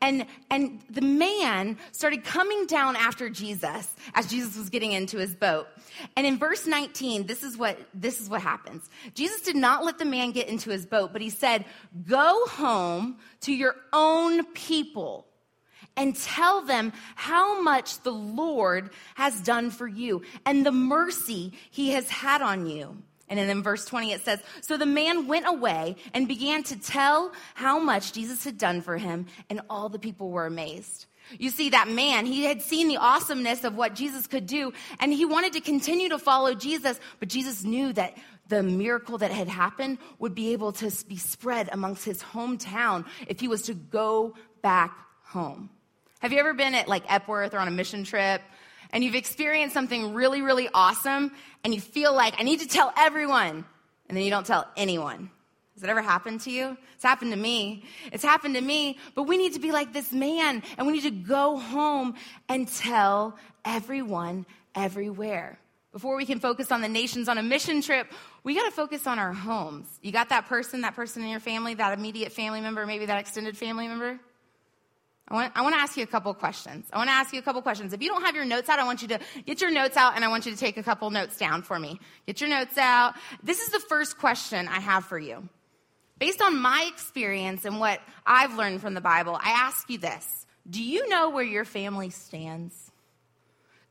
And, 0.00 0.26
and 0.50 0.80
the 0.90 1.00
man 1.00 1.78
started 1.92 2.24
coming 2.24 2.66
down 2.66 2.96
after 2.96 3.28
Jesus 3.28 3.94
as 4.14 4.26
Jesus 4.26 4.56
was 4.56 4.70
getting 4.70 4.92
into 4.92 5.18
his 5.18 5.34
boat. 5.34 5.66
And 6.16 6.26
in 6.26 6.38
verse 6.38 6.66
19, 6.66 7.26
this 7.26 7.42
is 7.42 7.56
what, 7.56 7.78
this 7.94 8.20
is 8.20 8.28
what 8.28 8.42
happens. 8.42 8.88
Jesus 9.14 9.40
did 9.42 9.56
not 9.56 9.84
let 9.84 9.98
the 9.98 10.04
man 10.04 10.32
get 10.32 10.48
into 10.48 10.70
his 10.70 10.86
boat, 10.86 11.12
but 11.12 11.22
he 11.22 11.30
said, 11.30 11.64
go 12.06 12.46
home 12.46 13.18
to 13.42 13.52
your 13.52 13.76
own 13.92 14.44
people 14.52 15.26
and 15.96 16.16
tell 16.16 16.62
them 16.62 16.92
how 17.14 17.62
much 17.62 18.00
the 18.00 18.12
Lord 18.12 18.90
has 19.14 19.40
done 19.40 19.70
for 19.70 19.86
you 19.86 20.22
and 20.44 20.64
the 20.64 20.72
mercy 20.72 21.52
he 21.70 21.90
has 21.90 22.08
had 22.08 22.42
on 22.42 22.66
you. 22.66 22.96
And 23.28 23.38
then 23.38 23.48
in 23.50 23.62
verse 23.62 23.84
20 23.84 24.12
it 24.12 24.24
says, 24.24 24.40
So 24.60 24.76
the 24.76 24.86
man 24.86 25.26
went 25.26 25.46
away 25.46 25.96
and 26.12 26.28
began 26.28 26.62
to 26.64 26.78
tell 26.78 27.32
how 27.54 27.78
much 27.78 28.12
Jesus 28.12 28.44
had 28.44 28.58
done 28.58 28.80
for 28.80 28.96
him, 28.96 29.26
and 29.48 29.60
all 29.70 29.88
the 29.88 29.98
people 29.98 30.30
were 30.30 30.46
amazed. 30.46 31.06
You 31.38 31.50
see, 31.50 31.70
that 31.70 31.88
man, 31.88 32.26
he 32.26 32.44
had 32.44 32.60
seen 32.60 32.88
the 32.88 32.98
awesomeness 32.98 33.64
of 33.64 33.76
what 33.76 33.94
Jesus 33.94 34.26
could 34.26 34.46
do, 34.46 34.72
and 35.00 35.12
he 35.12 35.24
wanted 35.24 35.54
to 35.54 35.60
continue 35.60 36.10
to 36.10 36.18
follow 36.18 36.54
Jesus, 36.54 37.00
but 37.18 37.28
Jesus 37.28 37.64
knew 37.64 37.92
that 37.94 38.16
the 38.48 38.62
miracle 38.62 39.16
that 39.18 39.30
had 39.30 39.48
happened 39.48 39.98
would 40.18 40.34
be 40.34 40.52
able 40.52 40.72
to 40.72 40.92
be 41.06 41.16
spread 41.16 41.70
amongst 41.72 42.04
his 42.04 42.22
hometown 42.22 43.06
if 43.26 43.40
he 43.40 43.48
was 43.48 43.62
to 43.62 43.74
go 43.74 44.34
back 44.60 44.96
home. 45.22 45.70
Have 46.20 46.32
you 46.32 46.38
ever 46.38 46.54
been 46.54 46.74
at 46.74 46.88
like 46.88 47.10
Epworth 47.12 47.54
or 47.54 47.58
on 47.58 47.68
a 47.68 47.70
mission 47.70 48.04
trip 48.04 48.42
and 48.94 49.02
you've 49.02 49.16
experienced 49.16 49.74
something 49.74 50.14
really, 50.14 50.40
really 50.40 50.68
awesome 50.72 51.32
and 51.64 51.74
you 51.74 51.80
feel 51.80 52.14
like, 52.14 52.34
I 52.38 52.44
need 52.44 52.60
to 52.60 52.68
tell 52.68 52.92
everyone, 52.96 53.64
and 54.08 54.16
then 54.16 54.24
you 54.24 54.30
don't 54.30 54.46
tell 54.46 54.66
anyone. 54.76 55.30
Has 55.74 55.82
it 55.82 55.90
ever 55.90 56.02
happened 56.02 56.42
to 56.42 56.50
you? 56.50 56.76
It's 56.94 57.02
happened 57.02 57.32
to 57.32 57.38
me. 57.38 57.84
It's 58.12 58.22
happened 58.22 58.54
to 58.54 58.60
me, 58.60 58.98
but 59.16 59.24
we 59.24 59.36
need 59.36 59.54
to 59.54 59.58
be 59.58 59.72
like 59.72 59.92
this 59.92 60.12
man 60.12 60.62
and 60.78 60.86
we 60.86 60.92
need 60.92 61.02
to 61.02 61.10
go 61.10 61.56
home 61.58 62.14
and 62.48 62.68
tell 62.68 63.36
everyone 63.64 64.46
everywhere. 64.76 65.58
Before 65.90 66.16
we 66.16 66.26
can 66.26 66.38
focus 66.38 66.70
on 66.70 66.80
the 66.80 66.88
nations 66.88 67.28
on 67.28 67.38
a 67.38 67.42
mission 67.42 67.82
trip, 67.82 68.12
we 68.44 68.54
got 68.54 68.66
to 68.66 68.70
focus 68.70 69.06
on 69.06 69.18
our 69.18 69.32
homes. 69.32 69.86
You 70.02 70.12
got 70.12 70.28
that 70.28 70.46
person, 70.46 70.82
that 70.82 70.94
person 70.94 71.22
in 71.22 71.28
your 71.28 71.40
family, 71.40 71.74
that 71.74 71.98
immediate 71.98 72.32
family 72.32 72.60
member, 72.60 72.86
maybe 72.86 73.06
that 73.06 73.18
extended 73.18 73.56
family 73.56 73.88
member? 73.88 74.20
I 75.26 75.34
want, 75.34 75.52
I 75.56 75.62
want 75.62 75.74
to 75.74 75.80
ask 75.80 75.96
you 75.96 76.02
a 76.02 76.06
couple 76.06 76.34
questions. 76.34 76.86
I 76.92 76.98
want 76.98 77.08
to 77.08 77.14
ask 77.14 77.32
you 77.32 77.38
a 77.38 77.42
couple 77.42 77.62
questions. 77.62 77.92
If 77.94 78.02
you 78.02 78.08
don't 78.08 78.22
have 78.22 78.34
your 78.34 78.44
notes 78.44 78.68
out, 78.68 78.78
I 78.78 78.84
want 78.84 79.00
you 79.00 79.08
to 79.08 79.20
get 79.46 79.60
your 79.60 79.70
notes 79.70 79.96
out 79.96 80.16
and 80.16 80.24
I 80.24 80.28
want 80.28 80.44
you 80.44 80.52
to 80.52 80.58
take 80.58 80.76
a 80.76 80.82
couple 80.82 81.10
notes 81.10 81.38
down 81.38 81.62
for 81.62 81.78
me. 81.78 81.98
Get 82.26 82.40
your 82.42 82.50
notes 82.50 82.76
out. 82.76 83.14
This 83.42 83.60
is 83.60 83.70
the 83.70 83.80
first 83.80 84.18
question 84.18 84.68
I 84.68 84.80
have 84.80 85.04
for 85.06 85.18
you. 85.18 85.48
Based 86.18 86.42
on 86.42 86.60
my 86.60 86.88
experience 86.92 87.64
and 87.64 87.80
what 87.80 88.00
I've 88.26 88.56
learned 88.56 88.82
from 88.82 88.94
the 88.94 89.00
Bible, 89.00 89.38
I 89.42 89.50
ask 89.50 89.88
you 89.88 89.98
this 89.98 90.46
Do 90.68 90.82
you 90.82 91.08
know 91.08 91.30
where 91.30 91.44
your 91.44 91.64
family 91.64 92.10
stands? 92.10 92.90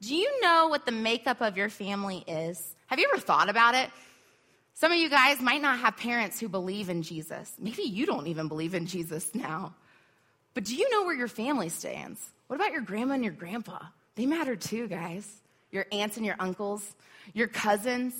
Do 0.01 0.15
you 0.15 0.41
know 0.41 0.67
what 0.67 0.85
the 0.85 0.91
makeup 0.91 1.41
of 1.41 1.57
your 1.57 1.69
family 1.69 2.23
is? 2.27 2.75
Have 2.87 2.99
you 2.99 3.09
ever 3.11 3.21
thought 3.21 3.49
about 3.49 3.73
it? 3.73 3.89
Some 4.75 4.91
of 4.91 4.97
you 4.97 5.09
guys 5.09 5.39
might 5.39 5.61
not 5.61 5.79
have 5.79 5.97
parents 5.97 6.39
who 6.39 6.49
believe 6.49 6.89
in 6.89 7.03
Jesus. 7.03 7.53
Maybe 7.59 7.83
you 7.83 8.05
don't 8.05 8.27
even 8.27 8.47
believe 8.47 8.73
in 8.73 8.85
Jesus 8.85 9.33
now. 9.33 9.73
But 10.53 10.65
do 10.65 10.75
you 10.75 10.89
know 10.91 11.03
where 11.03 11.15
your 11.15 11.27
family 11.27 11.69
stands? 11.69 12.21
What 12.47 12.57
about 12.57 12.71
your 12.71 12.81
grandma 12.81 13.15
and 13.15 13.23
your 13.23 13.33
grandpa? 13.33 13.79
They 14.15 14.25
matter 14.25 14.55
too, 14.55 14.87
guys. 14.87 15.27
Your 15.71 15.85
aunts 15.91 16.17
and 16.17 16.25
your 16.25 16.35
uncles, 16.39 16.95
your 17.33 17.47
cousins, 17.47 18.13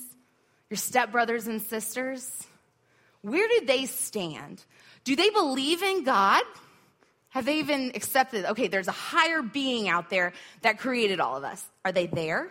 your 0.68 0.76
stepbrothers 0.76 1.46
and 1.46 1.62
sisters. 1.62 2.44
Where 3.22 3.46
do 3.46 3.66
they 3.66 3.86
stand? 3.86 4.64
Do 5.04 5.14
they 5.14 5.30
believe 5.30 5.82
in 5.82 6.02
God? 6.04 6.42
Have 7.28 7.44
they 7.44 7.58
even 7.58 7.92
accepted, 7.94 8.44
okay, 8.44 8.68
there's 8.68 8.88
a 8.88 8.92
higher 8.92 9.42
being 9.42 9.88
out 9.88 10.10
there 10.10 10.32
that 10.62 10.78
created 10.78 11.20
all 11.20 11.36
of 11.36 11.44
us? 11.44 11.64
Are 11.84 11.92
they 11.92 12.06
there? 12.06 12.50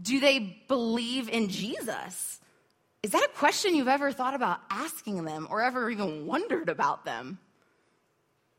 Do 0.00 0.20
they 0.20 0.62
believe 0.68 1.28
in 1.28 1.48
Jesus? 1.48 2.40
Is 3.02 3.12
that 3.12 3.22
a 3.24 3.38
question 3.38 3.74
you've 3.74 3.88
ever 3.88 4.12
thought 4.12 4.34
about 4.34 4.60
asking 4.70 5.24
them 5.24 5.46
or 5.50 5.62
ever 5.62 5.90
even 5.90 6.26
wondered 6.26 6.68
about 6.68 7.04
them? 7.04 7.38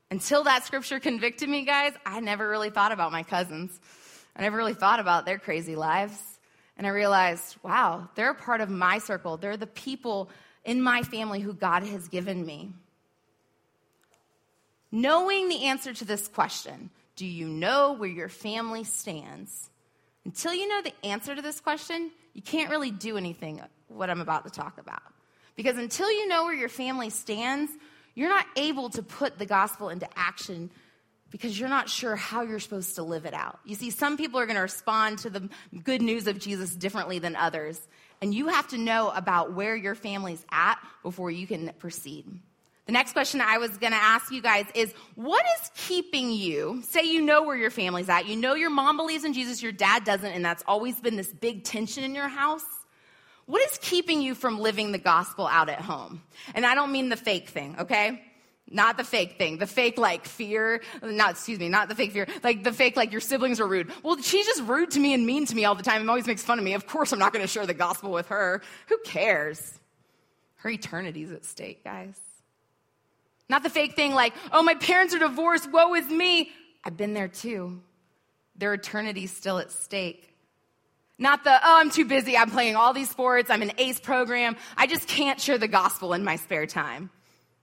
Until 0.09 0.43
that 0.45 0.65
scripture 0.65 0.99
convicted 0.99 1.49
me, 1.49 1.65
guys, 1.65 1.93
I 2.05 2.19
never 2.19 2.47
really 2.47 2.69
thought 2.69 2.91
about 2.91 3.11
my 3.11 3.23
cousins. 3.23 3.77
I 4.35 4.41
never 4.41 4.55
really 4.55 4.73
thought 4.73 4.99
about 4.99 5.25
their 5.25 5.37
crazy 5.37 5.75
lives. 5.75 6.17
And 6.77 6.85
I 6.87 6.91
realized, 6.91 7.57
wow, 7.63 8.07
they're 8.15 8.31
a 8.31 8.35
part 8.35 8.61
of 8.61 8.69
my 8.69 8.99
circle. 8.99 9.37
They're 9.37 9.57
the 9.57 9.67
people 9.67 10.29
in 10.63 10.81
my 10.81 11.01
family 11.01 11.41
who 11.41 11.53
God 11.53 11.83
has 11.83 12.07
given 12.07 12.45
me. 12.45 12.71
Knowing 14.91 15.49
the 15.49 15.65
answer 15.65 15.93
to 15.93 16.05
this 16.05 16.27
question, 16.27 16.89
do 17.15 17.25
you 17.25 17.47
know 17.47 17.93
where 17.93 18.09
your 18.09 18.29
family 18.29 18.83
stands? 18.83 19.69
Until 20.23 20.53
you 20.53 20.67
know 20.67 20.81
the 20.81 20.93
answer 21.05 21.35
to 21.35 21.41
this 21.41 21.59
question, 21.59 22.11
you 22.33 22.41
can't 22.41 22.69
really 22.69 22.91
do 22.91 23.17
anything 23.17 23.61
what 23.87 24.09
I'm 24.09 24.21
about 24.21 24.45
to 24.45 24.51
talk 24.51 24.77
about. 24.77 25.01
Because 25.55 25.77
until 25.77 26.11
you 26.11 26.27
know 26.27 26.45
where 26.45 26.53
your 26.53 26.69
family 26.69 27.09
stands, 27.09 27.71
you're 28.17 28.29
not 28.29 28.47
able 28.55 28.89
to 28.89 29.03
put 29.03 29.37
the 29.37 29.45
gospel 29.45 29.89
into 29.89 30.07
action 30.15 30.71
because 31.29 31.59
you're 31.59 31.69
not 31.69 31.87
sure 31.87 32.15
how 32.15 32.41
you're 32.41 32.59
supposed 32.59 32.95
to 32.95 33.03
live 33.03 33.27
it 33.27 33.33
out. 33.35 33.59
You 33.63 33.75
see, 33.75 33.91
some 33.91 34.17
people 34.17 34.39
are 34.39 34.47
going 34.47 34.55
to 34.55 34.61
respond 34.63 35.19
to 35.19 35.29
the 35.29 35.47
good 35.83 36.01
news 36.01 36.25
of 36.25 36.39
Jesus 36.39 36.75
differently 36.75 37.19
than 37.19 37.35
others. 37.35 37.79
And 38.19 38.33
you 38.33 38.47
have 38.47 38.69
to 38.69 38.77
know 38.79 39.11
about 39.11 39.53
where 39.53 39.75
your 39.75 39.93
family's 39.93 40.43
at 40.51 40.79
before 41.03 41.29
you 41.29 41.45
can 41.45 41.71
proceed. 41.77 42.25
The 42.87 42.91
next 42.91 43.13
question 43.13 43.39
I 43.39 43.59
was 43.59 43.77
going 43.77 43.93
to 43.93 44.01
ask 44.01 44.31
you 44.31 44.41
guys 44.41 44.65
is 44.73 44.91
what 45.13 45.45
is 45.61 45.69
keeping 45.75 46.31
you? 46.31 46.81
Say 46.87 47.03
you 47.03 47.21
know 47.21 47.43
where 47.43 47.55
your 47.55 47.69
family's 47.69 48.09
at. 48.09 48.25
You 48.25 48.35
know 48.35 48.55
your 48.55 48.71
mom 48.71 48.97
believes 48.97 49.25
in 49.25 49.33
Jesus, 49.33 49.61
your 49.61 49.71
dad 49.71 50.05
doesn't, 50.05 50.31
and 50.31 50.43
that's 50.43 50.63
always 50.65 50.99
been 50.99 51.17
this 51.17 51.31
big 51.31 51.65
tension 51.65 52.03
in 52.03 52.15
your 52.15 52.29
house. 52.29 52.65
What 53.47 53.61
is 53.71 53.79
keeping 53.81 54.21
you 54.21 54.35
from 54.35 54.59
living 54.59 54.91
the 54.91 54.97
gospel 54.97 55.47
out 55.47 55.69
at 55.69 55.81
home? 55.81 56.21
And 56.53 56.65
I 56.65 56.75
don't 56.75 56.91
mean 56.91 57.09
the 57.09 57.15
fake 57.15 57.49
thing, 57.49 57.77
okay? 57.79 58.21
Not 58.69 58.97
the 58.97 59.05
fake 59.05 59.37
thing, 59.37 59.57
the 59.57 59.65
fake 59.65 59.97
like 59.97 60.25
fear, 60.25 60.81
not, 61.01 61.31
excuse 61.31 61.57
me, 61.57 61.69
not 61.69 61.87
the 61.87 61.95
fake 61.95 62.11
fear, 62.11 62.27
like 62.43 62.65
the 62.65 62.73
fake 62.73 62.97
like 62.97 63.13
your 63.13 63.21
siblings 63.21 63.61
are 63.61 63.67
rude. 63.67 63.89
Well, 64.03 64.21
she's 64.21 64.45
just 64.45 64.63
rude 64.63 64.91
to 64.91 64.99
me 64.99 65.13
and 65.13 65.25
mean 65.25 65.45
to 65.45 65.55
me 65.55 65.63
all 65.63 65.75
the 65.75 65.83
time 65.83 66.01
and 66.01 66.09
always 66.09 66.27
makes 66.27 66.43
fun 66.43 66.59
of 66.59 66.65
me. 66.65 66.73
Of 66.73 66.85
course, 66.85 67.13
I'm 67.13 67.19
not 67.19 67.31
going 67.31 67.43
to 67.43 67.47
share 67.47 67.65
the 67.65 67.73
gospel 67.73 68.11
with 68.11 68.27
her. 68.27 68.61
Who 68.87 68.97
cares? 69.05 69.79
Her 70.57 70.69
eternity's 70.69 71.31
at 71.31 71.45
stake, 71.45 71.85
guys. 71.85 72.19
Not 73.47 73.63
the 73.63 73.69
fake 73.69 73.95
thing 73.95 74.13
like, 74.13 74.33
oh, 74.51 74.61
my 74.61 74.75
parents 74.75 75.15
are 75.15 75.19
divorced, 75.19 75.71
woe 75.71 75.93
is 75.95 76.09
me. 76.09 76.51
I've 76.83 76.97
been 76.97 77.13
there 77.13 77.29
too. 77.29 77.81
Their 78.57 78.73
eternity's 78.73 79.31
still 79.31 79.59
at 79.59 79.71
stake. 79.71 80.36
Not 81.19 81.43
the, 81.43 81.51
oh, 81.51 81.77
I'm 81.79 81.89
too 81.89 82.05
busy. 82.05 82.37
I'm 82.37 82.51
playing 82.51 82.75
all 82.75 82.93
these 82.93 83.09
sports. 83.09 83.49
I'm 83.49 83.61
in 83.63 83.71
ACE 83.77 83.99
program. 83.99 84.55
I 84.75 84.85
just 84.87 85.07
can't 85.07 85.41
share 85.41 85.57
the 85.57 85.67
gospel 85.67 86.13
in 86.13 86.23
my 86.23 86.35
spare 86.35 86.67
time. 86.67 87.09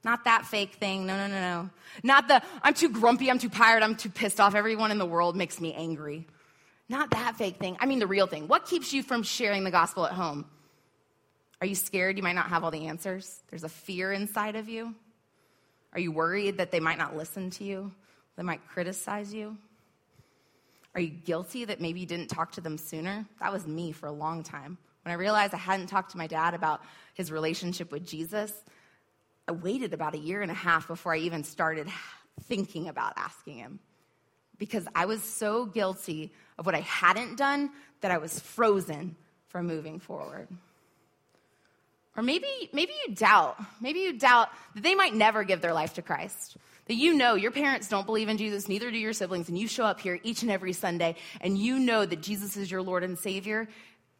Not 0.02 0.24
that 0.24 0.44
fake 0.44 0.74
thing. 0.74 1.06
No, 1.06 1.16
no, 1.16 1.28
no, 1.28 1.40
no. 1.40 1.70
Not 2.02 2.28
the, 2.28 2.42
I'm 2.62 2.74
too 2.74 2.90
grumpy. 2.90 3.30
I'm 3.30 3.38
too 3.38 3.48
tired. 3.48 3.82
I'm 3.82 3.94
too 3.94 4.10
pissed 4.10 4.40
off. 4.40 4.54
Everyone 4.54 4.90
in 4.90 4.98
the 4.98 5.06
world 5.06 5.36
makes 5.36 5.60
me 5.60 5.72
angry. 5.72 6.26
Not 6.88 7.10
that 7.12 7.36
fake 7.36 7.56
thing. 7.56 7.76
I 7.80 7.86
mean, 7.86 8.00
the 8.00 8.06
real 8.06 8.26
thing. 8.26 8.48
What 8.48 8.66
keeps 8.66 8.92
you 8.92 9.02
from 9.02 9.22
sharing 9.22 9.64
the 9.64 9.70
gospel 9.70 10.04
at 10.04 10.12
home? 10.12 10.44
Are 11.60 11.66
you 11.66 11.74
scared 11.74 12.16
you 12.16 12.22
might 12.22 12.34
not 12.34 12.48
have 12.48 12.64
all 12.64 12.70
the 12.70 12.88
answers? 12.88 13.40
There's 13.48 13.64
a 13.64 13.70
fear 13.70 14.12
inside 14.12 14.56
of 14.56 14.68
you? 14.68 14.94
Are 15.94 16.00
you 16.00 16.12
worried 16.12 16.58
that 16.58 16.70
they 16.72 16.80
might 16.80 16.98
not 16.98 17.16
listen 17.16 17.50
to 17.50 17.64
you? 17.64 17.92
They 18.36 18.42
might 18.42 18.66
criticize 18.68 19.32
you? 19.32 19.56
Are 20.94 21.00
you 21.00 21.10
guilty 21.10 21.64
that 21.64 21.80
maybe 21.80 22.00
you 22.00 22.06
didn't 22.06 22.28
talk 22.28 22.52
to 22.52 22.60
them 22.60 22.78
sooner? 22.78 23.26
That 23.40 23.52
was 23.52 23.66
me 23.66 23.92
for 23.92 24.06
a 24.06 24.12
long 24.12 24.42
time. 24.42 24.78
When 25.02 25.12
I 25.12 25.16
realized 25.16 25.52
I 25.52 25.58
hadn't 25.58 25.88
talked 25.88 26.12
to 26.12 26.18
my 26.18 26.26
dad 26.26 26.54
about 26.54 26.82
his 27.14 27.30
relationship 27.32 27.90
with 27.92 28.06
Jesus, 28.06 28.52
I 29.46 29.52
waited 29.52 29.92
about 29.92 30.14
a 30.14 30.18
year 30.18 30.40
and 30.40 30.50
a 30.50 30.54
half 30.54 30.88
before 30.88 31.12
I 31.12 31.18
even 31.18 31.44
started 31.44 31.88
thinking 32.44 32.88
about 32.88 33.12
asking 33.16 33.58
him 33.58 33.80
because 34.58 34.86
I 34.94 35.06
was 35.06 35.22
so 35.22 35.66
guilty 35.66 36.32
of 36.58 36.66
what 36.66 36.74
I 36.74 36.80
hadn't 36.80 37.36
done 37.36 37.70
that 38.00 38.10
I 38.10 38.18
was 38.18 38.38
frozen 38.38 39.16
from 39.48 39.66
moving 39.66 39.98
forward. 39.98 40.48
Or 42.16 42.22
maybe, 42.22 42.46
maybe 42.72 42.92
you 43.06 43.14
doubt, 43.14 43.58
maybe 43.80 44.00
you 44.00 44.12
doubt 44.18 44.48
that 44.74 44.82
they 44.82 44.94
might 44.94 45.14
never 45.14 45.42
give 45.42 45.60
their 45.60 45.72
life 45.72 45.94
to 45.94 46.02
Christ. 46.02 46.56
That 46.86 46.94
you 46.94 47.14
know 47.14 47.34
your 47.34 47.50
parents 47.50 47.88
don't 47.88 48.04
believe 48.04 48.28
in 48.28 48.36
Jesus, 48.36 48.68
neither 48.68 48.90
do 48.90 48.98
your 48.98 49.12
siblings, 49.12 49.48
and 49.48 49.58
you 49.58 49.68
show 49.68 49.84
up 49.84 50.00
here 50.00 50.20
each 50.22 50.42
and 50.42 50.50
every 50.50 50.72
Sunday 50.72 51.16
and 51.40 51.56
you 51.56 51.78
know 51.78 52.04
that 52.04 52.20
Jesus 52.20 52.56
is 52.56 52.70
your 52.70 52.82
Lord 52.82 53.04
and 53.04 53.18
Savior, 53.18 53.68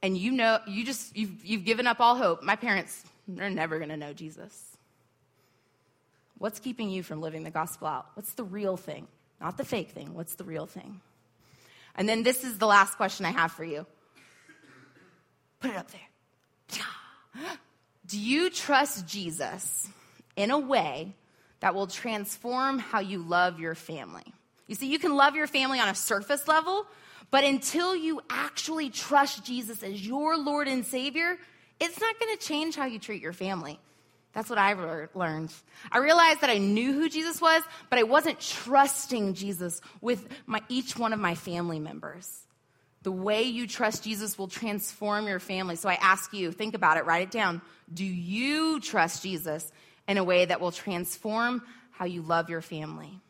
and 0.03 0.17
you 0.17 0.33
know, 0.33 0.59
you 0.67 0.85
just, 0.85 1.17
you've, 1.17 1.45
you've 1.45 1.65
given 1.65 1.87
up 1.87 2.01
all 2.01 2.17
hope. 2.17 2.43
My 2.43 2.57
parents, 2.57 3.05
they're 3.27 3.51
never 3.51 3.79
gonna 3.79 3.97
know 3.97 4.13
Jesus. 4.13 4.77
What's 6.39 6.61
keeping 6.61 6.91
you 6.91 7.03
from 7.03 7.21
living 7.21 7.43
the 7.43 7.51
gospel 7.51 7.89
out? 7.89 8.07
What's 8.15 8.35
the 8.35 8.45
real 8.45 8.77
thing? 8.77 9.07
Not 9.41 9.57
the 9.57 9.65
fake 9.65 9.91
thing. 9.91 10.15
What's 10.15 10.35
the 10.35 10.45
real 10.45 10.67
thing? 10.67 11.01
And 11.97 12.09
then 12.09 12.23
this 12.23 12.45
is 12.45 12.59
the 12.59 12.67
last 12.67 12.97
question 12.97 13.25
I 13.25 13.31
have 13.31 13.53
for 13.53 13.65
you. 13.65 13.87
Put 15.61 15.71
it 15.71 15.77
up 15.77 15.91
there. 15.91 17.47
Do 18.07 18.19
you 18.19 18.51
trust 18.51 19.07
Jesus 19.07 19.89
in 20.37 20.51
a 20.51 20.59
way 20.59 21.15
that 21.65 21.75
will 21.75 21.87
transform 21.87 22.79
how 22.79 23.01
you 23.01 23.21
love 23.21 23.59
your 23.59 23.75
family? 23.75 24.35
You 24.67 24.75
see, 24.75 24.87
you 24.87 24.99
can 24.99 25.17
love 25.17 25.35
your 25.35 25.47
family 25.47 25.81
on 25.81 25.89
a 25.89 25.95
surface 25.95 26.47
level, 26.47 26.85
but 27.31 27.43
until 27.43 27.97
you 27.97 28.21
actually 28.29 28.91
trust 28.91 29.47
Jesus 29.47 29.83
as 29.83 30.07
your 30.07 30.37
Lord 30.37 30.69
and 30.69 30.85
Savior, 30.85 31.39
it's 31.81 31.99
not 31.99 32.21
going 32.21 32.37
to 32.37 32.47
change 32.47 32.77
how 32.77 32.85
you 32.85 32.99
treat 32.99 33.23
your 33.23 33.33
family. 33.33 33.81
That's 34.35 34.51
what 34.51 34.59
I 34.59 34.75
learned. 35.15 35.55
I 35.91 35.99
realized 36.01 36.43
that 36.43 36.51
I 36.51 36.59
knew 36.59 36.93
who 36.93 37.09
Jesus 37.09 37.41
was, 37.41 37.63
but 37.89 37.99
I 37.99 38.03
wasn't 38.03 38.41
trusting 38.41 39.33
Jesus 39.33 39.81
with 40.03 40.29
my, 40.45 40.61
each 40.69 40.99
one 40.99 41.15
of 41.15 41.19
my 41.19 41.35
family 41.35 41.81
members. 41.81 42.43
The 43.05 43.13
way 43.13 43.45
you 43.45 43.67
trust 43.67 44.05
Jesus 44.05 44.37
will 44.37 44.49
transform 44.49 45.29
your 45.29 45.41
family. 45.41 45.77
So 45.77 45.89
I 45.89 45.95
ask 45.95 46.35
you, 46.35 46.53
think 46.53 46.75
about 46.75 46.99
it, 46.99 47.07
write 47.07 47.23
it 47.23 47.31
down. 47.31 47.63
Do 47.95 48.05
you 48.05 48.81
trust 48.81 49.23
Jesus 49.23 49.73
in 50.09 50.19
a 50.19 50.25
way 50.25 50.45
that 50.45 50.61
will 50.61 50.73
transform 50.73 51.63
how 51.93 52.05
you 52.05 52.23
love 52.23 52.51
your 52.51 52.61
family? 52.61 53.21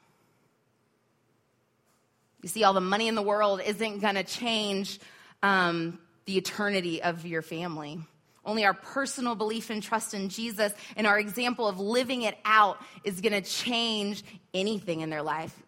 You 2.42 2.48
see, 2.48 2.64
all 2.64 2.74
the 2.74 2.80
money 2.80 3.08
in 3.08 3.14
the 3.14 3.22
world 3.22 3.60
isn't 3.64 4.00
going 4.00 4.16
to 4.16 4.24
change 4.24 5.00
um, 5.42 5.98
the 6.26 6.36
eternity 6.36 7.02
of 7.02 7.26
your 7.26 7.42
family. 7.42 7.98
Only 8.44 8.64
our 8.64 8.74
personal 8.74 9.34
belief 9.34 9.70
and 9.70 9.82
trust 9.82 10.12
in 10.12 10.28
Jesus 10.28 10.72
and 10.96 11.06
our 11.06 11.18
example 11.18 11.66
of 11.66 11.80
living 11.80 12.22
it 12.22 12.36
out 12.44 12.78
is 13.02 13.20
going 13.20 13.32
to 13.32 13.40
change 13.40 14.22
anything 14.52 15.00
in 15.00 15.08
their 15.08 15.22
life. 15.22 15.58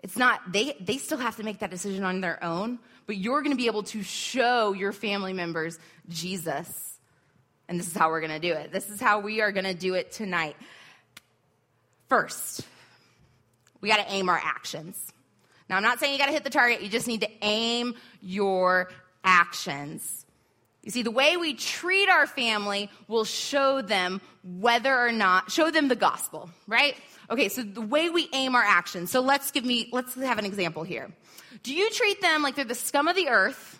It's 0.00 0.16
not, 0.16 0.52
they, 0.52 0.76
they 0.80 0.98
still 0.98 1.18
have 1.18 1.36
to 1.36 1.42
make 1.42 1.60
that 1.60 1.70
decision 1.70 2.04
on 2.04 2.20
their 2.20 2.42
own, 2.42 2.78
but 3.06 3.16
you're 3.16 3.42
going 3.42 3.52
to 3.52 3.56
be 3.56 3.66
able 3.66 3.84
to 3.84 4.02
show 4.02 4.72
your 4.72 4.92
family 4.92 5.32
members 5.32 5.78
Jesus. 6.08 6.97
And 7.68 7.78
this 7.78 7.88
is 7.88 7.96
how 7.96 8.08
we're 8.08 8.20
going 8.20 8.32
to 8.32 8.38
do 8.38 8.54
it. 8.54 8.72
This 8.72 8.88
is 8.88 9.00
how 9.00 9.20
we 9.20 9.40
are 9.42 9.52
going 9.52 9.66
to 9.66 9.74
do 9.74 9.94
it 9.94 10.10
tonight. 10.10 10.56
First, 12.08 12.62
we 13.80 13.88
got 13.88 13.98
to 13.98 14.10
aim 14.12 14.28
our 14.28 14.40
actions. 14.42 15.12
Now, 15.68 15.76
I'm 15.76 15.82
not 15.82 16.00
saying 16.00 16.12
you 16.12 16.18
got 16.18 16.26
to 16.26 16.32
hit 16.32 16.44
the 16.44 16.50
target, 16.50 16.80
you 16.80 16.88
just 16.88 17.06
need 17.06 17.20
to 17.20 17.30
aim 17.42 17.94
your 18.22 18.90
actions. 19.22 20.24
You 20.82 20.90
see, 20.90 21.02
the 21.02 21.10
way 21.10 21.36
we 21.36 21.52
treat 21.52 22.08
our 22.08 22.26
family 22.26 22.90
will 23.08 23.24
show 23.24 23.82
them 23.82 24.22
whether 24.42 24.96
or 24.98 25.12
not, 25.12 25.50
show 25.50 25.70
them 25.70 25.88
the 25.88 25.96
gospel, 25.96 26.48
right? 26.66 26.96
Okay, 27.28 27.50
so 27.50 27.62
the 27.62 27.82
way 27.82 28.08
we 28.08 28.30
aim 28.32 28.54
our 28.54 28.62
actions. 28.62 29.10
So 29.10 29.20
let's 29.20 29.50
give 29.50 29.66
me, 29.66 29.90
let's 29.92 30.14
have 30.14 30.38
an 30.38 30.46
example 30.46 30.84
here. 30.84 31.10
Do 31.62 31.74
you 31.74 31.90
treat 31.90 32.22
them 32.22 32.42
like 32.42 32.54
they're 32.54 32.64
the 32.64 32.74
scum 32.74 33.08
of 33.08 33.16
the 33.16 33.28
earth, 33.28 33.78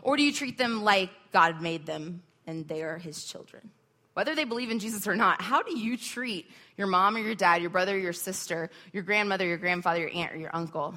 or 0.00 0.16
do 0.16 0.22
you 0.22 0.32
treat 0.32 0.56
them 0.56 0.82
like 0.82 1.10
God 1.32 1.60
made 1.60 1.84
them 1.84 2.22
and 2.48 2.66
they 2.66 2.82
are 2.82 2.98
his 2.98 3.22
children? 3.22 3.70
Whether 4.14 4.34
they 4.34 4.42
believe 4.42 4.72
in 4.72 4.80
Jesus 4.80 5.06
or 5.06 5.14
not, 5.14 5.40
how 5.40 5.62
do 5.62 5.78
you 5.78 5.96
treat 5.96 6.50
your 6.76 6.88
mom 6.88 7.14
or 7.14 7.20
your 7.20 7.36
dad, 7.36 7.60
your 7.60 7.70
brother 7.70 7.94
or 7.94 7.98
your 7.98 8.12
sister, 8.12 8.70
your 8.92 9.04
grandmother, 9.04 9.46
your 9.46 9.58
grandfather, 9.58 10.00
your 10.00 10.10
aunt 10.12 10.32
or 10.32 10.36
your 10.36 10.50
uncle? 10.52 10.96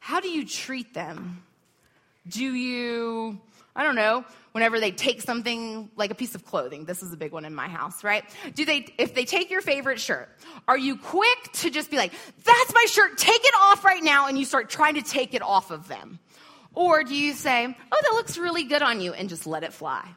How 0.00 0.18
do 0.18 0.28
you 0.28 0.44
treat 0.44 0.92
them? 0.92 1.44
Do 2.28 2.42
you 2.42 3.40
I 3.76 3.82
don't 3.82 3.94
know, 3.94 4.24
whenever 4.52 4.80
they 4.80 4.90
take 4.90 5.20
something 5.20 5.90
like 5.96 6.10
a 6.10 6.14
piece 6.14 6.34
of 6.34 6.46
clothing. 6.46 6.86
This 6.86 7.02
is 7.02 7.12
a 7.12 7.16
big 7.16 7.30
one 7.30 7.44
in 7.44 7.54
my 7.54 7.68
house, 7.68 8.02
right? 8.02 8.24
Do 8.54 8.64
they, 8.64 8.86
if 8.96 9.14
they 9.14 9.26
take 9.26 9.50
your 9.50 9.60
favorite 9.60 10.00
shirt, 10.00 10.30
are 10.66 10.78
you 10.78 10.96
quick 10.96 11.52
to 11.56 11.68
just 11.68 11.90
be 11.90 11.98
like, 11.98 12.14
that's 12.42 12.74
my 12.74 12.86
shirt, 12.88 13.18
take 13.18 13.44
it 13.44 13.54
off 13.60 13.84
right 13.84 14.02
now, 14.02 14.28
and 14.28 14.38
you 14.38 14.46
start 14.46 14.70
trying 14.70 14.94
to 14.94 15.02
take 15.02 15.34
it 15.34 15.42
off 15.42 15.70
of 15.70 15.88
them? 15.88 16.18
Or 16.72 17.04
do 17.04 17.14
you 17.14 17.34
say, 17.34 17.66
oh, 17.92 18.00
that 18.02 18.14
looks 18.14 18.38
really 18.38 18.64
good 18.64 18.80
on 18.80 19.02
you, 19.02 19.12
and 19.12 19.28
just 19.28 19.46
let 19.46 19.62
it 19.62 19.74
fly? 19.74 20.08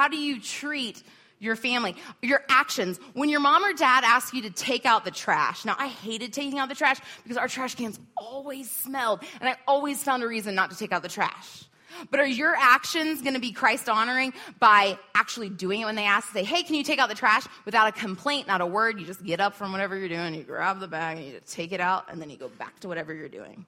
How 0.00 0.08
do 0.08 0.16
you 0.16 0.40
treat 0.40 1.02
your 1.40 1.56
family, 1.56 1.94
your 2.22 2.42
actions. 2.48 2.98
When 3.12 3.28
your 3.28 3.40
mom 3.40 3.62
or 3.62 3.74
dad 3.74 4.02
asks 4.02 4.32
you 4.32 4.40
to 4.42 4.50
take 4.50 4.86
out 4.86 5.04
the 5.04 5.10
trash. 5.10 5.66
Now, 5.66 5.76
I 5.78 5.88
hated 5.88 6.32
taking 6.32 6.58
out 6.58 6.70
the 6.70 6.74
trash 6.74 6.98
because 7.22 7.36
our 7.36 7.48
trash 7.48 7.74
cans 7.74 8.00
always 8.16 8.70
smelled, 8.70 9.20
and 9.40 9.48
I 9.50 9.56
always 9.68 10.02
found 10.02 10.22
a 10.22 10.26
reason 10.26 10.54
not 10.54 10.70
to 10.70 10.76
take 10.78 10.90
out 10.90 11.02
the 11.02 11.10
trash. 11.10 11.64
But 12.10 12.18
are 12.18 12.26
your 12.26 12.54
actions 12.56 13.20
going 13.20 13.34
to 13.34 13.40
be 13.40 13.52
Christ 13.52 13.90
honoring 13.90 14.32
by 14.58 14.98
actually 15.14 15.50
doing 15.50 15.82
it 15.82 15.84
when 15.84 15.96
they 15.96 16.06
ask? 16.06 16.28
to 16.28 16.32
Say, 16.32 16.44
hey, 16.44 16.62
can 16.62 16.76
you 16.76 16.82
take 16.82 16.98
out 16.98 17.10
the 17.10 17.14
trash 17.14 17.46
without 17.66 17.86
a 17.86 17.92
complaint, 17.92 18.46
not 18.46 18.62
a 18.62 18.66
word? 18.66 18.98
You 18.98 19.04
just 19.04 19.22
get 19.22 19.38
up 19.38 19.54
from 19.54 19.70
whatever 19.70 19.98
you're 19.98 20.08
doing, 20.08 20.32
you 20.32 20.44
grab 20.44 20.80
the 20.80 20.88
bag, 20.88 21.18
and 21.18 21.26
you 21.26 21.38
take 21.46 21.72
it 21.72 21.80
out, 21.80 22.10
and 22.10 22.22
then 22.22 22.30
you 22.30 22.38
go 22.38 22.48
back 22.48 22.80
to 22.80 22.88
whatever 22.88 23.12
you're 23.12 23.28
doing. 23.28 23.66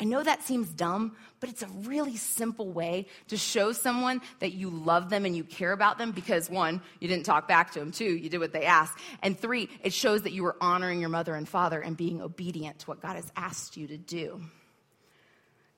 I 0.00 0.04
know 0.04 0.22
that 0.22 0.44
seems 0.44 0.68
dumb, 0.68 1.16
but 1.40 1.50
it's 1.50 1.62
a 1.62 1.68
really 1.82 2.16
simple 2.16 2.70
way 2.70 3.06
to 3.28 3.36
show 3.36 3.72
someone 3.72 4.20
that 4.38 4.52
you 4.52 4.70
love 4.70 5.10
them 5.10 5.24
and 5.24 5.36
you 5.36 5.42
care 5.42 5.72
about 5.72 5.98
them 5.98 6.12
because 6.12 6.48
one, 6.48 6.80
you 7.00 7.08
didn't 7.08 7.26
talk 7.26 7.48
back 7.48 7.72
to 7.72 7.80
them, 7.80 7.90
two, 7.90 8.04
you 8.04 8.28
did 8.28 8.38
what 8.38 8.52
they 8.52 8.64
asked, 8.64 8.96
and 9.22 9.38
three, 9.38 9.68
it 9.82 9.92
shows 9.92 10.22
that 10.22 10.32
you 10.32 10.44
were 10.44 10.56
honoring 10.60 11.00
your 11.00 11.08
mother 11.08 11.34
and 11.34 11.48
father 11.48 11.80
and 11.80 11.96
being 11.96 12.22
obedient 12.22 12.78
to 12.80 12.86
what 12.86 13.00
God 13.00 13.16
has 13.16 13.30
asked 13.36 13.76
you 13.76 13.88
to 13.88 13.96
do. 13.96 14.40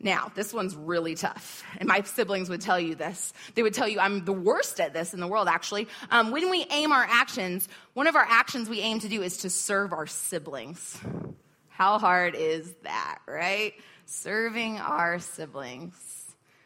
Now, 0.02 0.33
this 0.35 0.54
one's 0.54 0.74
really 0.74 1.14
tough. 1.14 1.62
And 1.76 1.87
my 1.87 2.00
siblings 2.02 2.48
would 2.48 2.62
tell 2.62 2.80
you 2.80 2.94
this. 2.94 3.35
They 3.54 3.62
would 3.62 3.74
tell 3.74 3.87
you 3.87 4.00
I'm 4.00 4.24
the 4.24 4.33
worst 4.33 4.80
at 4.80 4.94
this 4.94 5.12
in 5.12 5.20
the 5.20 5.26
world, 5.26 5.46
actually. 5.46 5.88
Um, 6.11 6.30
when 6.30 6.48
we 6.48 6.66
aim 6.70 6.90
our 6.90 7.04
actions, 7.04 7.68
one 7.92 8.06
of 8.06 8.16
our 8.16 8.26
actions 8.26 8.68
we 8.68 8.80
aim 8.80 9.00
to 9.00 9.09
do 9.09 9.22
is 9.22 9.38
to 9.38 9.50
serve 9.50 9.92
our 9.92 10.06
siblings. 10.06 10.98
How 11.68 11.98
hard 11.98 12.35
is 12.35 12.72
that, 12.83 13.18
right? 13.26 13.74
Serving 14.10 14.78
our 14.78 15.20
siblings. 15.20 15.94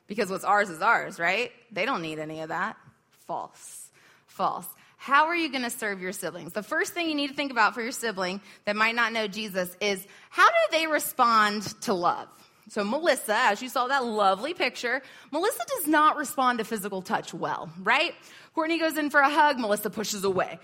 Because 0.06 0.30
what's 0.30 0.44
ours 0.44 0.70
is 0.70 0.80
ours, 0.80 1.18
right? 1.18 1.52
They 1.70 1.84
don't 1.84 2.00
need 2.00 2.18
any 2.18 2.40
of 2.40 2.48
that. 2.48 2.78
False. 3.26 3.90
False. 4.26 4.66
How 4.96 5.26
are 5.26 5.36
you 5.36 5.50
going 5.50 5.62
to 5.62 5.70
serve 5.70 6.00
your 6.00 6.12
siblings? 6.12 6.54
The 6.54 6.62
first 6.62 6.94
thing 6.94 7.06
you 7.06 7.14
need 7.14 7.28
to 7.28 7.34
think 7.34 7.52
about 7.52 7.74
for 7.74 7.82
your 7.82 7.92
sibling 7.92 8.40
that 8.64 8.76
might 8.76 8.94
not 8.94 9.12
know 9.12 9.26
Jesus 9.26 9.76
is 9.78 10.06
how 10.30 10.48
do 10.48 10.54
they 10.72 10.86
respond 10.86 11.64
to 11.82 11.92
love? 11.92 12.28
So, 12.70 12.82
Melissa, 12.82 13.36
as 13.36 13.60
you 13.60 13.68
saw 13.68 13.88
that 13.88 14.06
lovely 14.06 14.54
picture, 14.54 15.02
Melissa 15.30 15.64
does 15.76 15.86
not 15.86 16.16
respond 16.16 16.60
to 16.60 16.64
physical 16.64 17.02
touch 17.02 17.34
well, 17.34 17.68
right? 17.82 18.14
Courtney 18.54 18.78
goes 18.78 18.96
in 18.96 19.10
for 19.10 19.20
a 19.20 19.28
hug, 19.28 19.58
Melissa 19.58 19.90
pushes 19.90 20.24
away. 20.24 20.58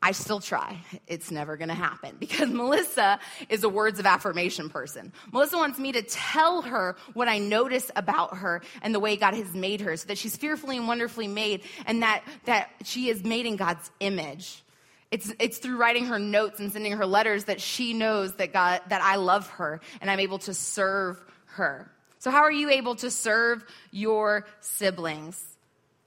I 0.00 0.12
still 0.12 0.38
try. 0.38 0.78
It's 1.08 1.30
never 1.30 1.56
going 1.56 1.68
to 1.68 1.74
happen 1.74 2.16
because 2.20 2.48
Melissa 2.48 3.18
is 3.48 3.64
a 3.64 3.68
words 3.68 3.98
of 3.98 4.06
affirmation 4.06 4.70
person. 4.70 5.12
Melissa 5.32 5.56
wants 5.56 5.78
me 5.78 5.92
to 5.92 6.02
tell 6.02 6.62
her 6.62 6.96
what 7.14 7.28
I 7.28 7.38
notice 7.38 7.90
about 7.96 8.38
her 8.38 8.62
and 8.82 8.94
the 8.94 9.00
way 9.00 9.16
God 9.16 9.34
has 9.34 9.52
made 9.54 9.80
her 9.80 9.96
so 9.96 10.06
that 10.08 10.18
she's 10.18 10.36
fearfully 10.36 10.76
and 10.76 10.86
wonderfully 10.86 11.26
made 11.26 11.62
and 11.86 12.02
that, 12.02 12.22
that 12.44 12.70
she 12.84 13.08
is 13.08 13.24
made 13.24 13.46
in 13.46 13.56
God's 13.56 13.90
image. 14.00 14.62
It's, 15.10 15.32
it's 15.40 15.58
through 15.58 15.78
writing 15.78 16.06
her 16.06 16.18
notes 16.18 16.60
and 16.60 16.70
sending 16.70 16.92
her 16.92 17.06
letters 17.06 17.44
that 17.44 17.60
she 17.60 17.94
knows 17.94 18.34
that 18.34 18.52
God, 18.52 18.82
that 18.88 19.00
I 19.02 19.16
love 19.16 19.48
her 19.52 19.80
and 20.00 20.10
I'm 20.10 20.20
able 20.20 20.38
to 20.40 20.54
serve 20.54 21.22
her. 21.46 21.90
So, 22.20 22.30
how 22.30 22.42
are 22.42 22.52
you 22.52 22.70
able 22.70 22.96
to 22.96 23.10
serve 23.10 23.64
your 23.90 24.44
siblings? 24.60 25.42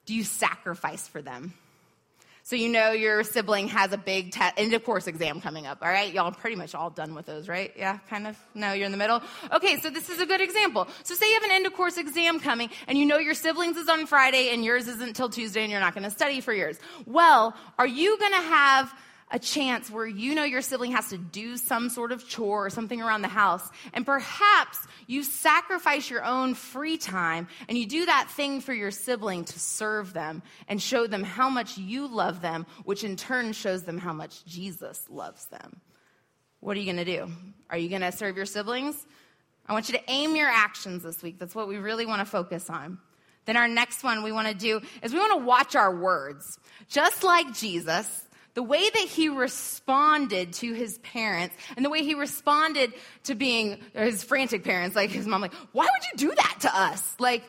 Do 0.06 0.14
you 0.14 0.24
sacrifice 0.24 1.08
for 1.08 1.22
them? 1.22 1.54
So, 2.52 2.58
you 2.58 2.68
know 2.68 2.92
your 2.92 3.24
sibling 3.24 3.70
has 3.70 3.94
a 3.94 3.98
big 3.98 4.32
te- 4.34 4.42
end 4.58 4.74
of 4.74 4.84
course 4.84 5.08
exam 5.08 5.40
coming 5.40 5.68
up, 5.68 5.78
all 5.82 5.88
right? 5.88 6.14
Y'all 6.14 6.34
pretty 6.34 6.58
much 6.58 6.76
all 6.76 6.90
done 6.90 7.16
with 7.16 7.26
those, 7.26 7.48
right? 7.48 7.72
Yeah, 7.78 8.00
kind 8.10 8.28
of? 8.28 8.38
No, 8.54 8.74
you're 8.74 8.88
in 8.88 8.92
the 8.92 8.98
middle? 8.98 9.24
Okay, 9.54 9.80
so 9.80 9.90
this 9.90 10.10
is 10.10 10.20
a 10.20 10.26
good 10.26 10.42
example. 10.42 10.86
So, 11.04 11.16
say 11.16 11.30
you 11.30 11.36
have 11.36 11.44
an 11.44 11.52
end 11.52 11.66
of 11.66 11.74
course 11.76 11.96
exam 11.96 12.42
coming 12.42 12.70
and 12.90 12.98
you 12.98 13.06
know 13.06 13.20
your 13.20 13.36
siblings 13.36 13.78
is 13.78 13.88
on 13.88 14.06
Friday 14.06 14.50
and 14.50 14.66
yours 14.66 14.90
isn't 14.90 15.02
until 15.02 15.30
Tuesday 15.30 15.62
and 15.62 15.72
you're 15.72 15.80
not 15.80 15.94
going 15.94 16.04
to 16.04 16.12
study 16.12 16.42
for 16.42 16.52
yours. 16.52 16.78
Well, 17.06 17.56
are 17.80 17.88
you 17.88 18.20
going 18.20 18.34
to 18.34 18.42
have 18.42 18.94
a 19.32 19.39
chance 19.39 19.89
where 19.89 20.06
you 20.06 20.36
know 20.36 20.44
your 20.44 20.62
sibling 20.62 20.91
has 20.91 21.10
to 21.10 21.17
do 21.17 21.58
some 21.58 21.89
sort 21.89 22.12
of 22.12 22.28
chore 22.28 22.65
or 22.65 22.70
something 22.70 23.02
around 23.02 23.22
the 23.22 23.28
house, 23.28 23.67
and 23.94 24.06
perhaps 24.06 24.78
you 25.08 25.24
sacrifice 25.24 26.10
your 26.10 26.24
own 26.24 26.54
free 26.54 26.98
time 26.98 27.48
and 27.67 27.78
you 27.78 27.86
do 27.86 28.06
that 28.06 28.30
thing 28.30 28.62
for 28.62 28.74
your 28.74 28.91
sibling 28.91 29.46
to 29.46 29.60
serve 29.60 30.13
them 30.13 30.41
and 30.67 30.82
show 30.82 31.08
them 31.08 31.24
how 31.24 31.50
much 31.50 31.78
you 31.78 32.08
love 32.08 32.41
them, 32.41 32.65
which 32.84 33.04
in 33.04 33.15
turn 33.15 33.54
shows 33.54 33.84
them 33.84 33.98
how 33.98 34.13
much 34.13 34.46
Jesus 34.46 35.04
loves 35.10 35.46
them. 35.48 35.82
What 36.60 36.78
are 36.78 36.80
you 36.80 36.86
going 36.86 37.04
to 37.04 37.17
do? 37.17 37.32
Are 37.70 37.78
you 37.78 37.89
going 37.89 38.02
to 38.02 38.12
serve 38.12 38.38
your 38.38 38.46
siblings? 38.46 38.96
I 39.65 39.74
want 39.74 39.89
you 39.89 39.98
to 39.98 40.04
aim 40.10 40.36
your 40.36 40.50
actions 40.50 41.04
this 41.04 41.24
week. 41.24 41.39
That's 41.39 41.56
what 41.56 41.67
we 41.67 41.78
really 41.78 42.06
want 42.06 42.20
to 42.20 42.26
focus 42.26 42.70
on. 42.70 43.00
Then 43.46 43.58
our 43.58 43.67
next 43.67 44.04
one 44.04 44.24
we 44.24 44.32
want 44.32 44.48
to 44.48 44.54
do 44.54 44.82
is 45.02 45.13
we 45.13 45.20
want 45.20 45.39
to 45.39 45.46
watch 45.46 45.76
our 45.76 45.96
words. 45.96 46.60
Just 46.88 47.24
like 47.24 47.54
Jesus, 47.54 48.28
the 48.54 48.64
way 48.64 48.90
that 48.90 49.08
he 49.08 49.30
responded 49.30 50.54
to 50.54 50.74
his 50.74 50.98
parents 51.00 51.56
and 51.76 51.86
the 51.86 51.90
way 51.90 52.04
he 52.04 52.16
responded 52.16 52.94
to 53.24 53.36
being 53.36 53.80
his 53.94 54.24
frantic 54.24 54.64
parents, 54.64 54.96
like 54.96 55.10
his 55.10 55.26
mom, 55.28 55.42
like, 55.42 55.54
why 55.72 55.86
would 55.86 56.04
you 56.12 56.30
do 56.30 56.36
that 56.36 56.58
to 56.62 56.78
us? 56.78 57.16
Like, 57.20 57.44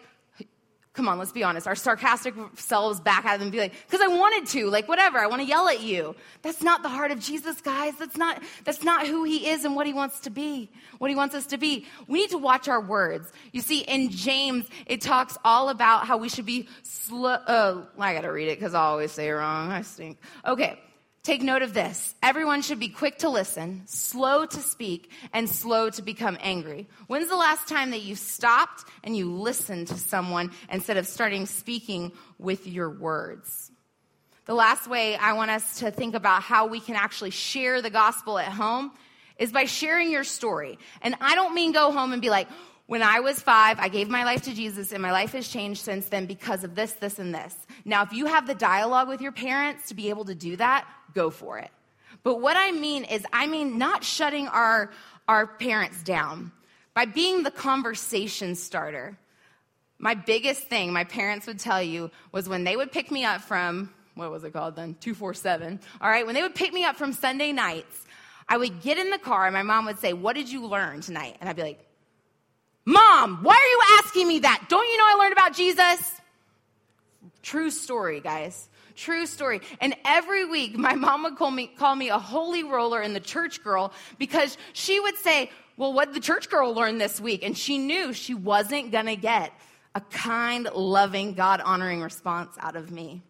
come 0.93 1.09
on, 1.09 1.19
let's 1.19 1.33
be 1.33 1.43
honest. 1.43 1.67
Our 1.67 1.75
sarcastic 1.75 2.35
selves 2.57 3.01
back 3.01 3.25
at 3.25 3.39
them 3.39 3.43
and 3.43 3.53
be 3.53 3.59
like, 3.59 3.73
because 3.87 4.01
I 4.03 4.09
wanted 4.09 4.47
to, 4.49 4.69
like, 4.69 4.89
whatever, 4.89 5.19
I 5.19 5.27
want 5.27 5.41
to 5.41 5.49
yell 5.49 5.69
at 5.69 5.81
you. 5.81 6.15
That's 6.43 6.63
not 6.63 6.83
the 6.83 6.89
heart 6.91 7.11
of 7.11 7.19
Jesus, 7.19 7.61
guys. 7.63 7.95
That's 7.99 8.17
not, 8.17 8.43
that's 8.65 8.85
not 8.85 9.07
who 9.07 9.25
he 9.25 9.49
is 9.49 9.65
and 9.65 9.75
what 9.75 9.87
he 9.87 9.95
wants 9.95 10.21
to 10.21 10.31
be, 10.31 10.71
what 10.99 11.09
he 11.09 11.17
wants 11.17 11.35
us 11.35 11.47
to 11.47 11.57
be. 11.57 11.87
We 12.09 12.21
need 12.21 12.31
to 12.31 12.39
watch 12.39 12.69
our 12.69 12.81
words. 12.81 13.33
You 13.53 13.63
see, 13.63 13.81
in 13.81 14.11
James, 14.11 14.67
it 14.87 15.01
talks 15.01 15.39
all 15.45 15.71
about 15.71 16.07
how 16.07 16.19
we 16.19 16.29
should 16.29 16.47
be 16.47 16.69
slow. 16.83 17.31
Uh, 17.33 17.85
I 17.99 18.13
got 18.13 18.23
to 18.23 18.31
read 18.31 18.49
it 18.49 18.59
because 18.59 18.75
I 18.75 18.83
always 18.83 19.13
say 19.13 19.29
it 19.29 19.33
wrong. 19.33 19.73
I 19.73 19.83
stink. 19.83 20.19
Okay. 20.47 20.79
Take 21.23 21.43
note 21.43 21.63
of 21.63 21.73
this. 21.73 22.17
Everyone 22.21 22.63
should 22.63 22.81
be 22.81 22.89
quick 22.89 23.19
to 23.19 23.29
listen, 23.29 23.83
slow 23.87 24.45
to 24.45 24.59
speak, 24.59 25.09
and 25.33 25.49
slow 25.49 25.89
to 25.91 26.03
become 26.03 26.37
angry. 26.41 26.89
When's 27.07 27.29
the 27.29 27.37
last 27.37 27.69
time 27.69 27.93
that 27.93 28.03
you 28.03 28.17
stopped 28.17 28.91
and 29.05 29.17
you 29.17 29.33
listened 29.33 29.87
to 29.89 29.95
someone 29.95 30.51
instead 30.69 30.97
of 30.97 31.07
starting 31.07 31.47
speaking 31.47 32.11
with 32.41 32.67
your 32.67 32.91
words? 32.91 33.71
The 34.47 34.55
last 34.55 34.89
way 34.89 35.15
I 35.15 35.35
want 35.35 35.53
us 35.53 35.79
to 35.79 35.93
think 35.93 36.17
about 36.17 36.43
how 36.43 36.67
we 36.67 36.81
can 36.81 36.97
actually 36.97 37.31
share 37.31 37.81
the 37.81 37.91
gospel 37.91 38.37
at 38.37 38.51
home 38.51 38.91
is 39.39 39.53
by 39.53 39.67
sharing 39.67 40.11
your 40.11 40.25
story. 40.25 40.77
And 41.03 41.15
I 41.21 41.37
don't 41.37 41.55
mean 41.55 41.71
go 41.71 41.93
home 41.93 42.13
and 42.13 42.21
be 42.21 42.31
like, 42.31 42.49
when 42.87 43.03
I 43.03 43.21
was 43.21 43.41
five, 43.41 43.79
I 43.79 43.89
gave 43.89 44.09
my 44.09 44.25
life 44.25 44.43
to 44.43 44.55
Jesus, 44.55 44.93
and 44.93 45.01
my 45.01 45.13
life 45.13 45.33
has 45.33 45.49
changed 45.49 45.83
since 45.83 46.09
then 46.09 46.27
because 46.27 46.65
of 46.65 46.75
this, 46.75 46.93
this, 46.93 47.19
and 47.19 47.35
this. 47.35 47.55
Now, 47.85 48.03
if 48.03 48.13
you 48.13 48.27
have 48.27 48.47
the 48.47 48.55
dialogue 48.55 49.09
with 49.09 49.21
your 49.21 49.33
parents 49.33 49.89
to 49.89 49.95
be 49.95 50.11
able 50.11 50.25
to 50.27 50.35
do 50.35 50.57
that, 50.57 50.87
go 51.15 51.31
for 51.31 51.59
it. 51.59 51.71
But 52.23 52.41
what 52.41 52.57
I 52.57 52.73
mean 52.73 53.05
is, 53.05 53.25
I 53.33 53.47
mean 53.47 53.79
not 53.79 54.05
shutting 54.05 54.49
our, 54.49 54.91
our 55.29 55.47
parents 55.47 56.03
down 56.03 56.53
by 56.95 57.05
being 57.07 57.43
the 57.43 57.51
conversation 57.51 58.55
starter. 58.55 59.17
My 59.99 60.15
biggest 60.15 60.63
thing 60.65 60.93
my 60.93 61.05
parents 61.05 61.47
would 61.47 61.59
tell 61.59 61.83
you 61.83 62.11
was 62.33 62.49
when 62.49 62.65
they 62.65 62.77
would 62.77 62.93
pick 62.93 63.11
me 63.11 63.25
up 63.25 63.41
from, 63.41 63.93
what 64.15 64.31
was 64.31 64.45
it 64.45 64.53
called 64.53 64.77
then? 64.77 64.97
247. 65.01 65.81
All 66.01 66.11
right, 66.11 66.27
when 66.27 66.35
they 66.35 66.43
would 66.43 66.55
pick 66.55 66.73
me 66.73 66.85
up 66.85 66.97
from 66.97 67.13
Sunday 67.13 67.53
nights, 67.53 68.05
I 68.49 68.59
would 68.59 68.83
get 68.83 68.99
in 68.99 69.11
the 69.11 69.19
car 69.19 69.47
and 69.47 69.55
my 69.55 69.63
mom 69.63 69.87
would 69.87 69.99
say, 69.99 70.13
What 70.13 70.35
did 70.35 70.51
you 70.51 70.67
learn 70.67 71.01
tonight? 71.01 71.37
And 71.41 71.49
I'd 71.49 71.57
be 71.57 71.63
like, 71.63 71.81
Mom, 72.85 73.39
why 73.43 73.55
are 73.55 73.71
you 73.71 73.99
asking 74.05 74.27
me 74.27 74.41
that? 74.41 74.65
Don't 74.69 74.87
you 74.87 74.97
know 74.97 75.05
I 75.07 75.15
learned 75.15 75.33
about 75.33 75.55
Jesus? 75.55 76.21
True 77.43 77.71
story, 77.71 78.21
guys. 78.21 78.69
True 78.97 79.27
story. 79.27 79.61
And 79.81 79.95
every 80.05 80.45
week, 80.45 80.77
my 80.77 80.95
mom 80.97 81.23
would 81.25 81.37
call 81.37 81.51
me, 81.51 81.67
call 81.67 81.95
me 81.95 82.09
a 82.09 82.19
holy 82.19 82.63
roller 82.63 83.01
and 83.01 83.15
the 83.15 83.21
church 83.21 83.63
girl 83.63 83.93
because 84.19 84.57
she 84.73 84.99
would 85.01 85.17
say, 85.17 85.51
Well, 85.77 85.93
what 85.93 86.07
did 86.07 86.15
the 86.15 86.27
church 86.27 86.51
girl 86.51 86.75
learn 86.75 86.99
this 86.99 87.21
week? 87.21 87.45
And 87.45 87.57
she 87.57 87.79
knew 87.79 88.13
she 88.13 88.35
wasn't 88.35 88.91
going 88.91 89.07
to 89.07 89.17
get 89.17 89.53
a 89.95 90.01
kind, 90.01 90.69
loving, 90.75 91.35
God 91.35 91.61
honoring 91.61 92.01
response 92.01 92.57
out 92.59 92.77
of 92.77 92.91
me. 92.91 93.23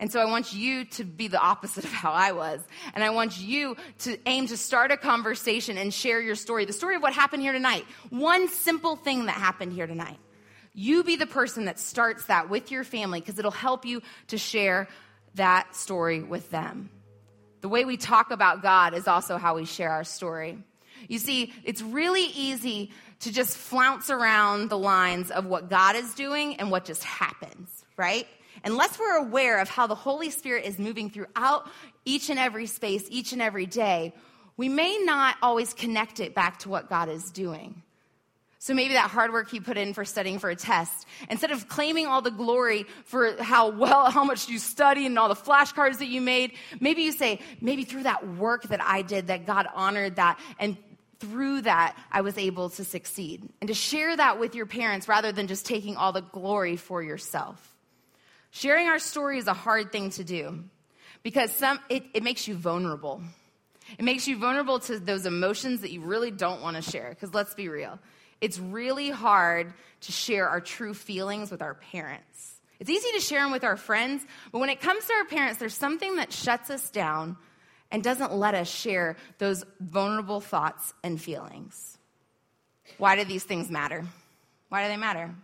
And 0.00 0.10
so 0.10 0.18
I 0.18 0.24
want 0.24 0.54
you 0.54 0.86
to 0.86 1.04
be 1.04 1.28
the 1.28 1.38
opposite 1.38 1.84
of 1.84 1.92
how 1.92 2.10
I 2.10 2.32
was. 2.32 2.60
And 2.94 3.04
I 3.04 3.10
want 3.10 3.38
you 3.38 3.76
to 4.00 4.18
aim 4.26 4.48
to 4.48 4.56
start 4.56 4.90
a 4.90 4.96
conversation 4.96 5.78
and 5.78 5.94
share 5.94 6.20
your 6.20 6.34
story. 6.34 6.64
The 6.64 6.72
story 6.72 6.96
of 6.96 7.02
what 7.02 7.12
happened 7.12 7.42
here 7.42 7.52
tonight. 7.52 7.84
One 8.08 8.48
simple 8.48 8.96
thing 8.96 9.26
that 9.26 9.36
happened 9.36 9.72
here 9.72 9.86
tonight. 9.86 10.18
You 10.72 11.04
be 11.04 11.16
the 11.16 11.26
person 11.26 11.66
that 11.66 11.78
starts 11.78 12.26
that 12.26 12.48
with 12.48 12.70
your 12.70 12.82
family 12.82 13.20
because 13.20 13.38
it'll 13.38 13.50
help 13.50 13.84
you 13.84 14.02
to 14.28 14.38
share 14.38 14.88
that 15.34 15.76
story 15.76 16.22
with 16.22 16.50
them. 16.50 16.90
The 17.60 17.68
way 17.68 17.84
we 17.84 17.96
talk 17.96 18.30
about 18.30 18.62
God 18.62 18.94
is 18.94 19.06
also 19.06 19.36
how 19.36 19.56
we 19.56 19.66
share 19.66 19.90
our 19.90 20.04
story. 20.04 20.58
You 21.08 21.18
see, 21.18 21.52
it's 21.64 21.82
really 21.82 22.24
easy 22.24 22.90
to 23.20 23.32
just 23.32 23.56
flounce 23.56 24.08
around 24.08 24.70
the 24.70 24.78
lines 24.78 25.30
of 25.30 25.44
what 25.44 25.68
God 25.68 25.96
is 25.96 26.14
doing 26.14 26.56
and 26.56 26.70
what 26.70 26.84
just 26.84 27.04
happens, 27.04 27.84
right? 27.96 28.26
Unless 28.64 28.98
we're 28.98 29.18
aware 29.18 29.60
of 29.60 29.68
how 29.68 29.86
the 29.86 29.94
Holy 29.94 30.30
Spirit 30.30 30.64
is 30.64 30.78
moving 30.78 31.10
throughout 31.10 31.68
each 32.04 32.30
and 32.30 32.38
every 32.38 32.66
space, 32.66 33.06
each 33.10 33.32
and 33.32 33.42
every 33.42 33.66
day, 33.66 34.14
we 34.56 34.68
may 34.68 34.98
not 35.04 35.36
always 35.42 35.72
connect 35.72 36.20
it 36.20 36.34
back 36.34 36.58
to 36.60 36.68
what 36.68 36.88
God 36.88 37.08
is 37.08 37.30
doing. 37.30 37.82
So 38.62 38.74
maybe 38.74 38.92
that 38.92 39.10
hard 39.10 39.32
work 39.32 39.54
you 39.54 39.62
put 39.62 39.78
in 39.78 39.94
for 39.94 40.04
studying 40.04 40.38
for 40.38 40.50
a 40.50 40.54
test, 40.54 41.06
instead 41.30 41.50
of 41.50 41.66
claiming 41.66 42.06
all 42.06 42.20
the 42.20 42.30
glory 42.30 42.84
for 43.06 43.42
how 43.42 43.70
well, 43.70 44.10
how 44.10 44.22
much 44.22 44.50
you 44.50 44.58
studied 44.58 45.06
and 45.06 45.18
all 45.18 45.30
the 45.30 45.34
flashcards 45.34 45.98
that 45.98 46.08
you 46.08 46.20
made, 46.20 46.52
maybe 46.78 47.00
you 47.00 47.12
say, 47.12 47.40
maybe 47.62 47.84
through 47.84 48.02
that 48.02 48.36
work 48.36 48.64
that 48.64 48.82
I 48.82 49.00
did, 49.00 49.28
that 49.28 49.46
God 49.46 49.66
honored 49.74 50.16
that, 50.16 50.38
and 50.58 50.76
through 51.20 51.62
that, 51.62 51.96
I 52.12 52.20
was 52.20 52.36
able 52.36 52.68
to 52.70 52.84
succeed. 52.84 53.48
And 53.62 53.68
to 53.68 53.74
share 53.74 54.14
that 54.14 54.38
with 54.38 54.54
your 54.54 54.66
parents 54.66 55.08
rather 55.08 55.32
than 55.32 55.46
just 55.46 55.64
taking 55.64 55.96
all 55.96 56.12
the 56.12 56.20
glory 56.20 56.76
for 56.76 57.02
yourself. 57.02 57.69
Sharing 58.50 58.88
our 58.88 58.98
story 58.98 59.38
is 59.38 59.46
a 59.46 59.54
hard 59.54 59.92
thing 59.92 60.10
to 60.10 60.24
do 60.24 60.64
because 61.22 61.52
some, 61.52 61.78
it, 61.88 62.04
it 62.14 62.22
makes 62.22 62.48
you 62.48 62.54
vulnerable. 62.54 63.22
It 63.98 64.04
makes 64.04 64.26
you 64.26 64.38
vulnerable 64.38 64.78
to 64.80 64.98
those 64.98 65.26
emotions 65.26 65.82
that 65.82 65.90
you 65.90 66.00
really 66.00 66.30
don't 66.30 66.62
want 66.62 66.76
to 66.76 66.82
share. 66.82 67.10
Because 67.10 67.34
let's 67.34 67.54
be 67.54 67.68
real, 67.68 67.98
it's 68.40 68.58
really 68.58 69.10
hard 69.10 69.72
to 70.02 70.12
share 70.12 70.48
our 70.48 70.60
true 70.60 70.94
feelings 70.94 71.50
with 71.50 71.62
our 71.62 71.74
parents. 71.74 72.56
It's 72.78 72.88
easy 72.88 73.12
to 73.12 73.20
share 73.20 73.42
them 73.42 73.52
with 73.52 73.64
our 73.64 73.76
friends, 73.76 74.24
but 74.50 74.58
when 74.58 74.70
it 74.70 74.80
comes 74.80 75.04
to 75.04 75.12
our 75.12 75.26
parents, 75.26 75.58
there's 75.58 75.74
something 75.74 76.16
that 76.16 76.32
shuts 76.32 76.70
us 76.70 76.90
down 76.90 77.36
and 77.90 78.02
doesn't 78.02 78.32
let 78.32 78.54
us 78.54 78.70
share 78.70 79.16
those 79.38 79.64
vulnerable 79.80 80.40
thoughts 80.40 80.94
and 81.04 81.20
feelings. 81.20 81.98
Why 82.96 83.16
do 83.16 83.24
these 83.24 83.44
things 83.44 83.70
matter? 83.70 84.04
Why 84.70 84.84
do 84.84 84.88
they 84.88 84.96
matter? 84.96 85.34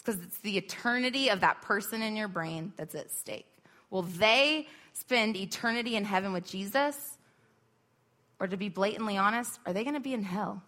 Because 0.00 0.20
it's 0.22 0.38
the 0.38 0.56
eternity 0.56 1.28
of 1.28 1.40
that 1.40 1.62
person 1.62 2.02
in 2.02 2.16
your 2.16 2.28
brain 2.28 2.72
that's 2.76 2.94
at 2.94 3.10
stake. 3.10 3.46
Will 3.90 4.02
they 4.02 4.66
spend 4.92 5.36
eternity 5.36 5.96
in 5.96 6.04
heaven 6.04 6.32
with 6.32 6.46
Jesus? 6.46 7.18
Or 8.38 8.46
to 8.46 8.56
be 8.56 8.68
blatantly 8.68 9.18
honest, 9.18 9.58
are 9.66 9.72
they 9.72 9.84
going 9.84 9.94
to 9.94 10.00
be 10.00 10.14
in 10.14 10.22
hell? 10.22 10.62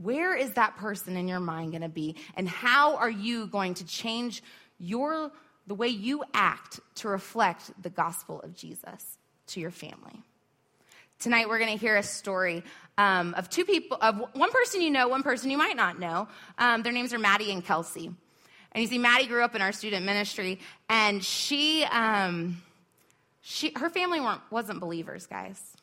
Where 0.00 0.34
is 0.34 0.52
that 0.52 0.76
person 0.76 1.16
in 1.16 1.28
your 1.28 1.40
mind 1.40 1.72
going 1.72 1.82
to 1.82 1.88
be? 1.88 2.16
And 2.36 2.48
how 2.48 2.96
are 2.96 3.10
you 3.10 3.46
going 3.46 3.74
to 3.74 3.86
change 3.86 4.42
your 4.78 5.30
the 5.66 5.74
way 5.74 5.88
you 5.88 6.24
act 6.34 6.80
to 6.96 7.08
reflect 7.08 7.70
the 7.82 7.90
gospel 7.90 8.40
of 8.40 8.54
Jesus 8.54 9.18
to 9.48 9.60
your 9.60 9.70
family? 9.70 10.22
Tonight, 11.22 11.48
we're 11.48 11.60
going 11.60 11.70
to 11.70 11.78
hear 11.78 11.96
a 11.96 12.02
story 12.02 12.64
um, 12.98 13.34
of 13.34 13.48
two 13.48 13.64
people, 13.64 13.96
of 14.00 14.24
one 14.32 14.50
person 14.50 14.82
you 14.82 14.90
know, 14.90 15.06
one 15.06 15.22
person 15.22 15.52
you 15.52 15.56
might 15.56 15.76
not 15.76 16.00
know. 16.00 16.26
Um, 16.58 16.82
their 16.82 16.92
names 16.92 17.14
are 17.14 17.18
Maddie 17.20 17.52
and 17.52 17.64
Kelsey. 17.64 18.06
And 18.06 18.82
you 18.82 18.88
see, 18.88 18.98
Maddie 18.98 19.28
grew 19.28 19.44
up 19.44 19.54
in 19.54 19.62
our 19.62 19.70
student 19.70 20.04
ministry, 20.04 20.58
and 20.88 21.24
she, 21.24 21.84
um, 21.84 22.60
she 23.40 23.72
her 23.76 23.88
family 23.88 24.18
weren't, 24.18 24.40
wasn't 24.50 24.80
believers, 24.80 25.28
guys. 25.28 25.76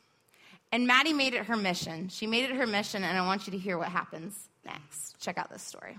And 0.73 0.85
Maddie 0.85 1.13
made 1.13 1.33
it 1.33 1.45
her 1.45 1.55
mission. 1.55 2.09
She 2.09 2.27
made 2.27 2.43
it 2.43 2.57
her 2.57 2.67
mission, 2.67 3.05
and 3.05 3.17
I 3.17 3.25
want 3.25 3.47
you 3.47 3.51
to 3.51 3.57
hear 3.57 3.77
what 3.77 3.87
happens 3.87 4.49
next. 4.65 5.21
Check 5.21 5.37
out 5.37 5.49
this 5.49 5.61
story. 5.61 5.97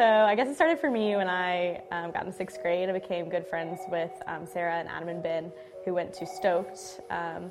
So 0.00 0.06
I 0.06 0.34
guess 0.34 0.48
it 0.48 0.54
started 0.54 0.78
for 0.78 0.90
me 0.90 1.14
when 1.14 1.28
I 1.28 1.82
um, 1.90 2.10
got 2.10 2.24
in 2.24 2.32
sixth 2.32 2.62
grade. 2.62 2.88
I 2.88 2.92
became 2.92 3.28
good 3.28 3.46
friends 3.46 3.80
with 3.90 4.10
um, 4.26 4.46
Sarah 4.46 4.76
and 4.76 4.88
Adam 4.88 5.10
and 5.10 5.22
Ben, 5.22 5.52
who 5.84 5.92
went 5.92 6.14
to 6.14 6.26
Stoked, 6.26 7.02
um, 7.10 7.50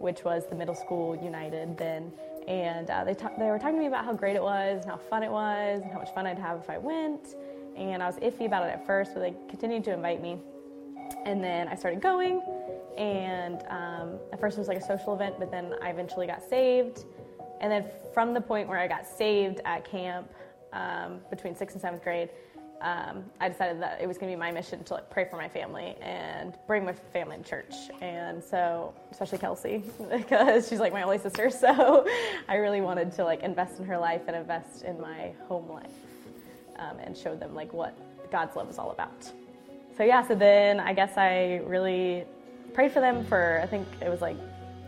which 0.00 0.24
was 0.24 0.48
the 0.48 0.56
middle 0.56 0.74
school 0.74 1.16
united 1.22 1.78
then. 1.78 2.10
And 2.48 2.90
uh, 2.90 3.04
they, 3.04 3.14
ta- 3.14 3.30
they 3.38 3.44
were 3.44 3.60
talking 3.60 3.76
to 3.76 3.80
me 3.80 3.86
about 3.86 4.04
how 4.04 4.12
great 4.12 4.34
it 4.34 4.42
was 4.42 4.82
and 4.82 4.90
how 4.90 4.96
fun 4.96 5.22
it 5.22 5.30
was 5.30 5.82
and 5.82 5.92
how 5.92 6.00
much 6.00 6.12
fun 6.12 6.26
I'd 6.26 6.36
have 6.36 6.58
if 6.58 6.68
I 6.68 6.78
went. 6.78 7.36
And 7.76 8.02
I 8.02 8.06
was 8.06 8.16
iffy 8.16 8.46
about 8.46 8.66
it 8.66 8.70
at 8.70 8.84
first, 8.84 9.12
but 9.14 9.20
they 9.20 9.32
continued 9.48 9.84
to 9.84 9.92
invite 9.92 10.20
me. 10.20 10.38
And 11.24 11.44
then 11.44 11.68
I 11.68 11.76
started 11.76 12.00
going. 12.02 12.42
And 12.98 13.62
um, 13.68 14.18
at 14.32 14.40
first 14.40 14.56
it 14.56 14.60
was 14.60 14.66
like 14.66 14.78
a 14.78 14.84
social 14.84 15.14
event, 15.14 15.36
but 15.38 15.52
then 15.52 15.74
I 15.80 15.90
eventually 15.90 16.26
got 16.26 16.42
saved. 16.42 17.04
And 17.60 17.70
then 17.70 17.84
from 18.12 18.34
the 18.34 18.40
point 18.40 18.68
where 18.68 18.80
I 18.80 18.88
got 18.88 19.06
saved 19.06 19.60
at 19.64 19.88
camp, 19.88 20.28
um, 20.74 21.20
between 21.30 21.54
sixth 21.56 21.74
and 21.74 21.80
seventh 21.80 22.02
grade, 22.02 22.28
um, 22.80 23.24
I 23.40 23.48
decided 23.48 23.80
that 23.80 24.00
it 24.00 24.06
was 24.06 24.18
going 24.18 24.30
to 24.30 24.36
be 24.36 24.38
my 24.38 24.52
mission 24.52 24.84
to 24.84 24.94
like, 24.94 25.08
pray 25.08 25.24
for 25.24 25.36
my 25.36 25.48
family 25.48 25.96
and 26.02 26.54
bring 26.66 26.84
my 26.84 26.92
family 26.92 27.38
to 27.38 27.42
church. 27.42 27.74
And 28.02 28.44
so, 28.44 28.92
especially 29.10 29.38
Kelsey, 29.38 29.82
because 30.10 30.68
she's 30.68 30.80
like 30.80 30.92
my 30.92 31.02
only 31.02 31.18
sister. 31.18 31.48
So 31.48 32.06
I 32.48 32.56
really 32.56 32.82
wanted 32.82 33.12
to 33.12 33.24
like 33.24 33.42
invest 33.42 33.78
in 33.78 33.86
her 33.86 33.96
life 33.96 34.22
and 34.26 34.36
invest 34.36 34.82
in 34.84 35.00
my 35.00 35.32
home 35.48 35.70
life 35.70 35.90
um, 36.78 36.98
and 36.98 37.16
show 37.16 37.34
them 37.34 37.54
like 37.54 37.72
what 37.72 37.96
God's 38.30 38.54
love 38.54 38.68
is 38.68 38.78
all 38.78 38.90
about. 38.90 39.32
So 39.96 40.02
yeah, 40.02 40.26
so 40.26 40.34
then 40.34 40.78
I 40.80 40.92
guess 40.92 41.16
I 41.16 41.62
really 41.64 42.24
prayed 42.74 42.92
for 42.92 43.00
them 43.00 43.24
for 43.24 43.60
I 43.62 43.66
think 43.66 43.86
it 44.02 44.10
was 44.10 44.20
like 44.20 44.36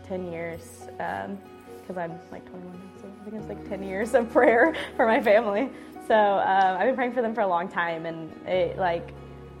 10 0.07 0.31
years 0.31 0.87
because 0.87 1.97
um, 1.97 1.97
I'm 1.97 2.19
like 2.31 2.47
21 2.49 2.81
so 2.96 2.96
I 2.96 2.96
think 3.29 3.43
it 3.43 3.47
was 3.47 3.57
like 3.57 3.69
10 3.69 3.83
years 3.83 4.13
of 4.13 4.31
prayer 4.31 4.73
for 4.95 5.05
my 5.05 5.21
family. 5.21 5.69
So 6.07 6.15
um, 6.15 6.77
I've 6.77 6.87
been 6.87 6.95
praying 6.95 7.11
for 7.11 7.21
them 7.21 7.35
for 7.35 7.41
a 7.41 7.47
long 7.47 7.67
time, 7.67 8.05
and 8.05 8.31
it 8.47 8.77
like 8.77 9.13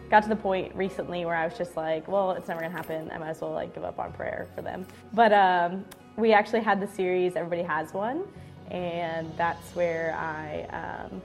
got 0.09 0.23
to 0.23 0.29
the 0.29 0.37
point 0.37 0.73
recently 0.73 1.25
where 1.25 1.35
I 1.35 1.45
was 1.45 1.57
just 1.57 1.75
like, 1.75 2.07
well, 2.07 2.31
it's 2.31 2.47
never 2.47 2.61
gonna 2.61 2.71
happen. 2.71 3.11
I 3.11 3.17
might 3.17 3.29
as 3.29 3.41
well 3.41 3.51
like 3.51 3.75
give 3.75 3.83
up 3.83 3.99
on 3.99 4.13
prayer 4.13 4.47
for 4.55 4.61
them. 4.61 4.87
But 5.13 5.33
um, 5.33 5.83
we 6.15 6.31
actually 6.31 6.61
had 6.61 6.79
the 6.79 6.87
series 6.87 7.35
Everybody 7.35 7.61
Has 7.63 7.93
One, 7.93 8.23
and 8.71 9.29
that's 9.35 9.75
where 9.75 10.15
I 10.17 11.09
um, 11.11 11.21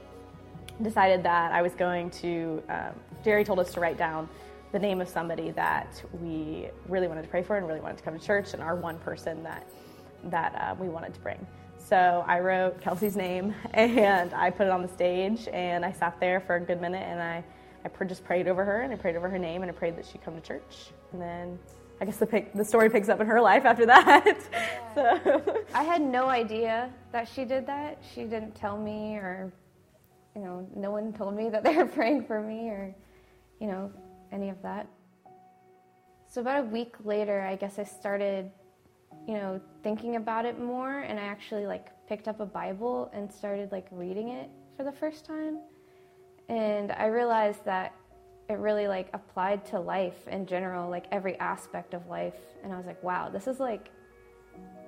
decided 0.81 1.23
that 1.23 1.53
I 1.53 1.61
was 1.61 1.73
going 1.75 2.09
to. 2.09 2.61
Um, 2.67 2.91
Jerry 3.23 3.45
told 3.45 3.59
us 3.59 3.73
to 3.75 3.79
write 3.79 3.97
down 3.97 4.27
the 4.73 4.79
name 4.79 4.99
of 4.99 5.07
somebody 5.07 5.51
that 5.51 6.03
we 6.19 6.67
really 6.89 7.07
wanted 7.07 7.21
to 7.21 7.29
pray 7.29 7.43
for 7.43 7.55
and 7.55 7.65
really 7.65 7.79
wanted 7.79 7.99
to 7.99 8.03
come 8.03 8.19
to 8.19 8.25
church, 8.25 8.53
and 8.53 8.61
our 8.61 8.75
one 8.75 8.97
person 8.99 9.43
that 9.43 9.65
that 10.25 10.53
uh, 10.55 10.75
we 10.77 10.89
wanted 10.89 11.13
to 11.13 11.21
bring. 11.21 11.47
So 11.89 12.23
I 12.27 12.39
wrote 12.39 12.79
Kelsey's 12.79 13.17
name 13.17 13.53
and 13.73 14.33
I 14.33 14.49
put 14.49 14.67
it 14.67 14.69
on 14.71 14.81
the 14.81 14.87
stage 14.87 15.49
and 15.51 15.83
I 15.83 15.91
sat 15.91 16.19
there 16.19 16.39
for 16.39 16.55
a 16.55 16.59
good 16.59 16.79
minute 16.79 17.03
and 17.05 17.21
I, 17.21 17.43
I 17.83 18.05
just 18.05 18.23
prayed 18.23 18.47
over 18.47 18.63
her 18.63 18.81
and 18.81 18.93
I 18.93 18.95
prayed 18.95 19.17
over 19.17 19.29
her 19.29 19.37
name 19.37 19.63
and 19.63 19.69
I 19.69 19.73
prayed 19.73 19.97
that 19.97 20.05
she'd 20.05 20.23
come 20.23 20.35
to 20.35 20.41
church. 20.41 20.91
And 21.11 21.21
then 21.21 21.59
I 21.99 22.05
guess 22.05 22.17
the, 22.17 22.25
pick, 22.25 22.53
the 22.53 22.63
story 22.63 22.89
picks 22.89 23.09
up 23.09 23.19
in 23.19 23.27
her 23.27 23.41
life 23.41 23.65
after 23.65 23.85
that. 23.85 24.37
so. 24.95 25.61
I 25.73 25.83
had 25.83 26.01
no 26.01 26.27
idea 26.27 26.89
that 27.11 27.27
she 27.27 27.43
did 27.43 27.67
that. 27.67 28.01
She 28.13 28.23
didn't 28.23 28.55
tell 28.55 28.77
me 28.77 29.17
or, 29.17 29.51
you 30.35 30.41
know, 30.41 30.67
no 30.75 30.89
one 30.89 31.11
told 31.11 31.35
me 31.35 31.49
that 31.49 31.63
they 31.63 31.75
were 31.75 31.85
praying 31.99 32.25
for 32.25 32.41
me 32.41 32.69
or, 32.69 32.95
you 33.59 33.67
know, 33.67 33.91
any 34.31 34.49
of 34.49 34.61
that. 34.61 34.87
So 36.29 36.39
about 36.39 36.61
a 36.61 36.63
week 36.63 36.95
later, 37.03 37.41
I 37.41 37.57
guess 37.57 37.77
I 37.77 37.83
started 37.83 38.51
you 39.27 39.35
know, 39.35 39.61
thinking 39.83 40.15
about 40.15 40.45
it 40.45 40.59
more 40.59 40.99
and 40.99 41.19
I 41.19 41.23
actually 41.23 41.65
like 41.65 41.87
picked 42.07 42.27
up 42.27 42.39
a 42.39 42.45
Bible 42.45 43.09
and 43.13 43.31
started 43.31 43.71
like 43.71 43.87
reading 43.91 44.29
it 44.29 44.49
for 44.75 44.83
the 44.83 44.91
first 44.91 45.25
time. 45.25 45.59
And 46.49 46.91
I 46.91 47.05
realized 47.05 47.63
that 47.65 47.93
it 48.49 48.57
really 48.57 48.87
like 48.87 49.09
applied 49.13 49.65
to 49.67 49.79
life 49.79 50.27
in 50.27 50.45
general, 50.45 50.89
like 50.89 51.05
every 51.11 51.39
aspect 51.39 51.93
of 51.93 52.05
life. 52.07 52.35
And 52.63 52.73
I 52.73 52.77
was 52.77 52.85
like, 52.85 53.01
wow, 53.01 53.29
this 53.29 53.47
is 53.47 53.59
like 53.59 53.89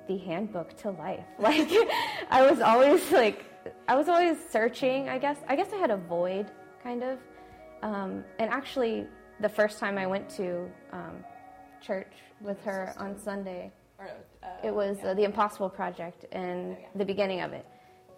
the 0.08 0.18
handbook 0.18 0.78
to 0.78 0.92
life. 0.92 1.26
Like 1.40 1.70
I 2.30 2.50
was 2.50 2.60
always 2.60 3.12
like 3.12 3.46
I 3.88 3.96
was 3.96 4.10
always 4.10 4.38
searching, 4.52 5.10
I 5.10 5.18
guess. 5.18 5.38
I 5.48 5.56
guess 5.56 5.72
I 5.74 5.78
had 5.78 5.92
a 5.92 5.98
void 5.98 6.52
kind 6.84 7.04
of. 7.04 7.20
Um, 7.82 8.24
and 8.40 8.50
actually 8.50 9.08
the 9.40 9.50
first 9.50 9.80
time 9.80 9.98
I 9.98 10.08
went 10.08 10.30
to 10.32 10.70
um, 10.92 11.24
church 11.82 12.14
with 12.42 12.62
her 12.64 12.94
on 12.98 13.18
Sunday, 13.18 13.72
or, 14.00 14.10
uh, 14.44 14.48
it 14.64 14.74
was 14.74 14.98
yeah. 15.04 15.10
uh, 15.10 15.14
the 15.14 15.24
Impossible 15.24 15.70
Project 15.70 16.26
and 16.32 16.76
oh, 16.76 16.78
yeah. 16.80 16.88
the 16.96 17.06
beginning 17.06 17.42
of 17.42 17.54
it. 17.54 17.66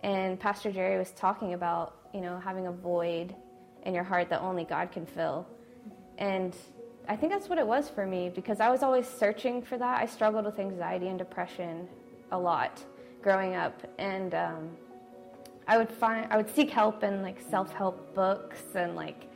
And 0.03 0.39
Pastor 0.39 0.71
Jerry 0.71 0.97
was 0.97 1.11
talking 1.11 1.53
about, 1.53 1.95
you 2.13 2.21
know, 2.21 2.39
having 2.39 2.67
a 2.67 2.71
void 2.71 3.35
in 3.83 3.93
your 3.93 4.03
heart 4.03 4.29
that 4.29 4.41
only 4.41 4.63
God 4.63 4.91
can 4.91 5.05
fill. 5.05 5.47
And 6.17 6.55
I 7.07 7.15
think 7.15 7.31
that's 7.31 7.47
what 7.47 7.57
it 7.57 7.65
was 7.65 7.89
for 7.89 8.05
me 8.05 8.29
because 8.29 8.59
I 8.59 8.69
was 8.69 8.83
always 8.83 9.07
searching 9.07 9.61
for 9.61 9.77
that. 9.77 10.01
I 10.01 10.05
struggled 10.05 10.45
with 10.45 10.59
anxiety 10.59 11.07
and 11.07 11.17
depression 11.17 11.87
a 12.31 12.37
lot 12.37 12.83
growing 13.21 13.55
up, 13.55 13.81
and 13.97 14.35
um, 14.35 14.69
I 15.67 15.77
would 15.77 15.89
find 15.89 16.31
I 16.31 16.37
would 16.37 16.53
seek 16.53 16.69
help 16.69 17.03
in 17.03 17.21
like 17.21 17.39
self-help 17.49 18.13
books 18.13 18.61
and 18.75 18.95
like 18.95 19.29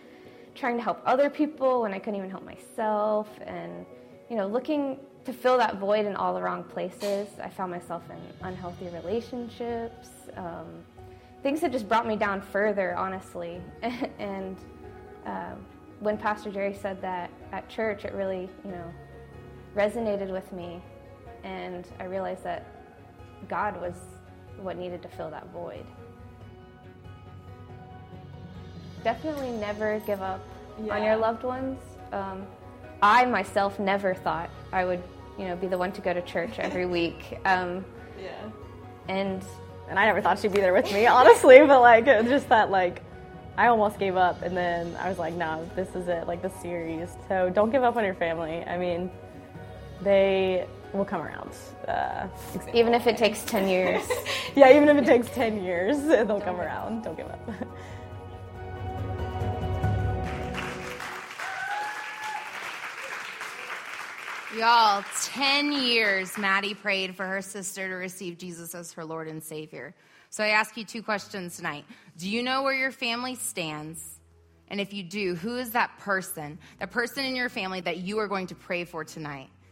trying 0.53 0.77
to 0.77 0.83
help 0.83 1.01
other 1.05 1.29
people 1.29 1.81
when 1.81 1.93
I 1.93 1.99
couldn't 1.99 2.17
even 2.17 2.29
help 2.29 2.43
myself, 2.43 3.27
and 3.45 3.85
you 4.29 4.35
know, 4.35 4.47
looking 4.47 4.99
to 5.25 5.33
fill 5.33 5.57
that 5.57 5.77
void 5.77 6.05
in 6.05 6.15
all 6.15 6.33
the 6.33 6.41
wrong 6.41 6.63
places. 6.63 7.27
I 7.41 7.49
found 7.49 7.71
myself 7.71 8.03
in 8.09 8.47
unhealthy 8.47 8.89
relationships, 8.89 10.09
um, 10.35 10.65
things 11.43 11.61
that 11.61 11.71
just 11.71 11.87
brought 11.87 12.07
me 12.07 12.15
down 12.15 12.41
further, 12.41 12.95
honestly. 12.95 13.61
and 14.19 14.57
um, 15.25 15.65
when 15.99 16.17
Pastor 16.17 16.51
Jerry 16.51 16.73
said 16.73 17.01
that 17.01 17.29
at 17.51 17.69
church, 17.69 18.05
it 18.05 18.13
really, 18.13 18.49
you 18.65 18.71
know, 18.71 18.93
resonated 19.75 20.31
with 20.31 20.51
me, 20.51 20.81
and 21.43 21.87
I 21.99 22.05
realized 22.05 22.43
that 22.43 22.65
God 23.47 23.79
was 23.79 23.93
what 24.59 24.77
needed 24.77 25.01
to 25.03 25.07
fill 25.09 25.29
that 25.29 25.47
void. 25.51 25.85
Definitely 29.03 29.51
never 29.51 29.99
give 30.05 30.21
up 30.21 30.41
yeah. 30.83 30.95
on 30.95 31.03
your 31.03 31.15
loved 31.15 31.43
ones. 31.43 31.79
Um, 32.11 32.45
I 33.01 33.25
myself 33.25 33.79
never 33.79 34.13
thought 34.13 34.49
I 34.71 34.85
would, 34.85 35.01
you 35.37 35.45
know, 35.47 35.55
be 35.55 35.67
the 35.67 35.77
one 35.77 35.91
to 35.93 36.01
go 36.01 36.13
to 36.13 36.21
church 36.21 36.59
every 36.59 36.85
week. 36.85 37.39
Um, 37.45 37.83
yeah. 38.21 38.49
And 39.07 39.43
and 39.89 39.99
I 39.99 40.05
never 40.05 40.21
thought 40.21 40.39
she'd 40.39 40.53
be 40.53 40.61
there 40.61 40.73
with 40.73 40.91
me, 40.93 41.05
honestly. 41.07 41.59
but 41.59 41.81
like, 41.81 42.05
just 42.05 42.47
that 42.49 42.71
like, 42.71 43.01
I 43.57 43.67
almost 43.67 43.99
gave 43.99 44.15
up, 44.15 44.41
and 44.41 44.55
then 44.55 44.95
I 44.95 45.09
was 45.09 45.19
like, 45.19 45.33
no, 45.33 45.69
this 45.75 45.93
is 45.95 46.07
it, 46.07 46.27
like 46.27 46.41
the 46.41 46.49
series. 46.61 47.09
So 47.27 47.49
don't 47.49 47.71
give 47.71 47.83
up 47.83 47.97
on 47.97 48.05
your 48.05 48.13
family. 48.13 48.63
I 48.63 48.77
mean, 48.77 49.11
they 50.01 50.65
will 50.93 51.05
come 51.05 51.21
around. 51.21 51.51
Uh, 51.87 52.27
even 52.73 52.93
if 52.93 53.07
it 53.07 53.17
takes 53.17 53.43
ten 53.43 53.67
years. 53.67 54.03
yeah, 54.55 54.75
even 54.75 54.87
if 54.89 54.97
it 54.97 55.05
takes 55.05 55.27
ten 55.35 55.61
years, 55.63 56.01
they'll 56.03 56.41
come 56.41 56.59
around. 56.59 57.03
Don't 57.03 57.17
give 57.17 57.27
up. 57.27 57.49
Y'all, 64.57 65.01
10 65.23 65.71
years 65.71 66.37
Maddie 66.37 66.73
prayed 66.73 67.15
for 67.15 67.25
her 67.25 67.41
sister 67.41 67.87
to 67.87 67.93
receive 67.95 68.37
Jesus 68.37 68.75
as 68.75 68.91
her 68.91 69.05
Lord 69.05 69.29
and 69.29 69.41
Savior. 69.41 69.95
So 70.29 70.43
I 70.43 70.49
ask 70.49 70.75
you 70.75 70.83
two 70.83 71.01
questions 71.01 71.55
tonight. 71.55 71.85
Do 72.17 72.29
you 72.29 72.43
know 72.43 72.61
where 72.61 72.73
your 72.73 72.91
family 72.91 73.35
stands? 73.35 74.19
And 74.67 74.81
if 74.81 74.93
you 74.93 75.03
do, 75.03 75.35
who 75.35 75.57
is 75.57 75.71
that 75.71 75.97
person? 75.99 76.59
That 76.79 76.91
person 76.91 77.23
in 77.23 77.33
your 77.33 77.47
family 77.47 77.79
that 77.79 77.99
you 77.99 78.19
are 78.19 78.27
going 78.27 78.47
to 78.47 78.55
pray 78.55 78.83
for 78.83 79.05
tonight? 79.05 79.51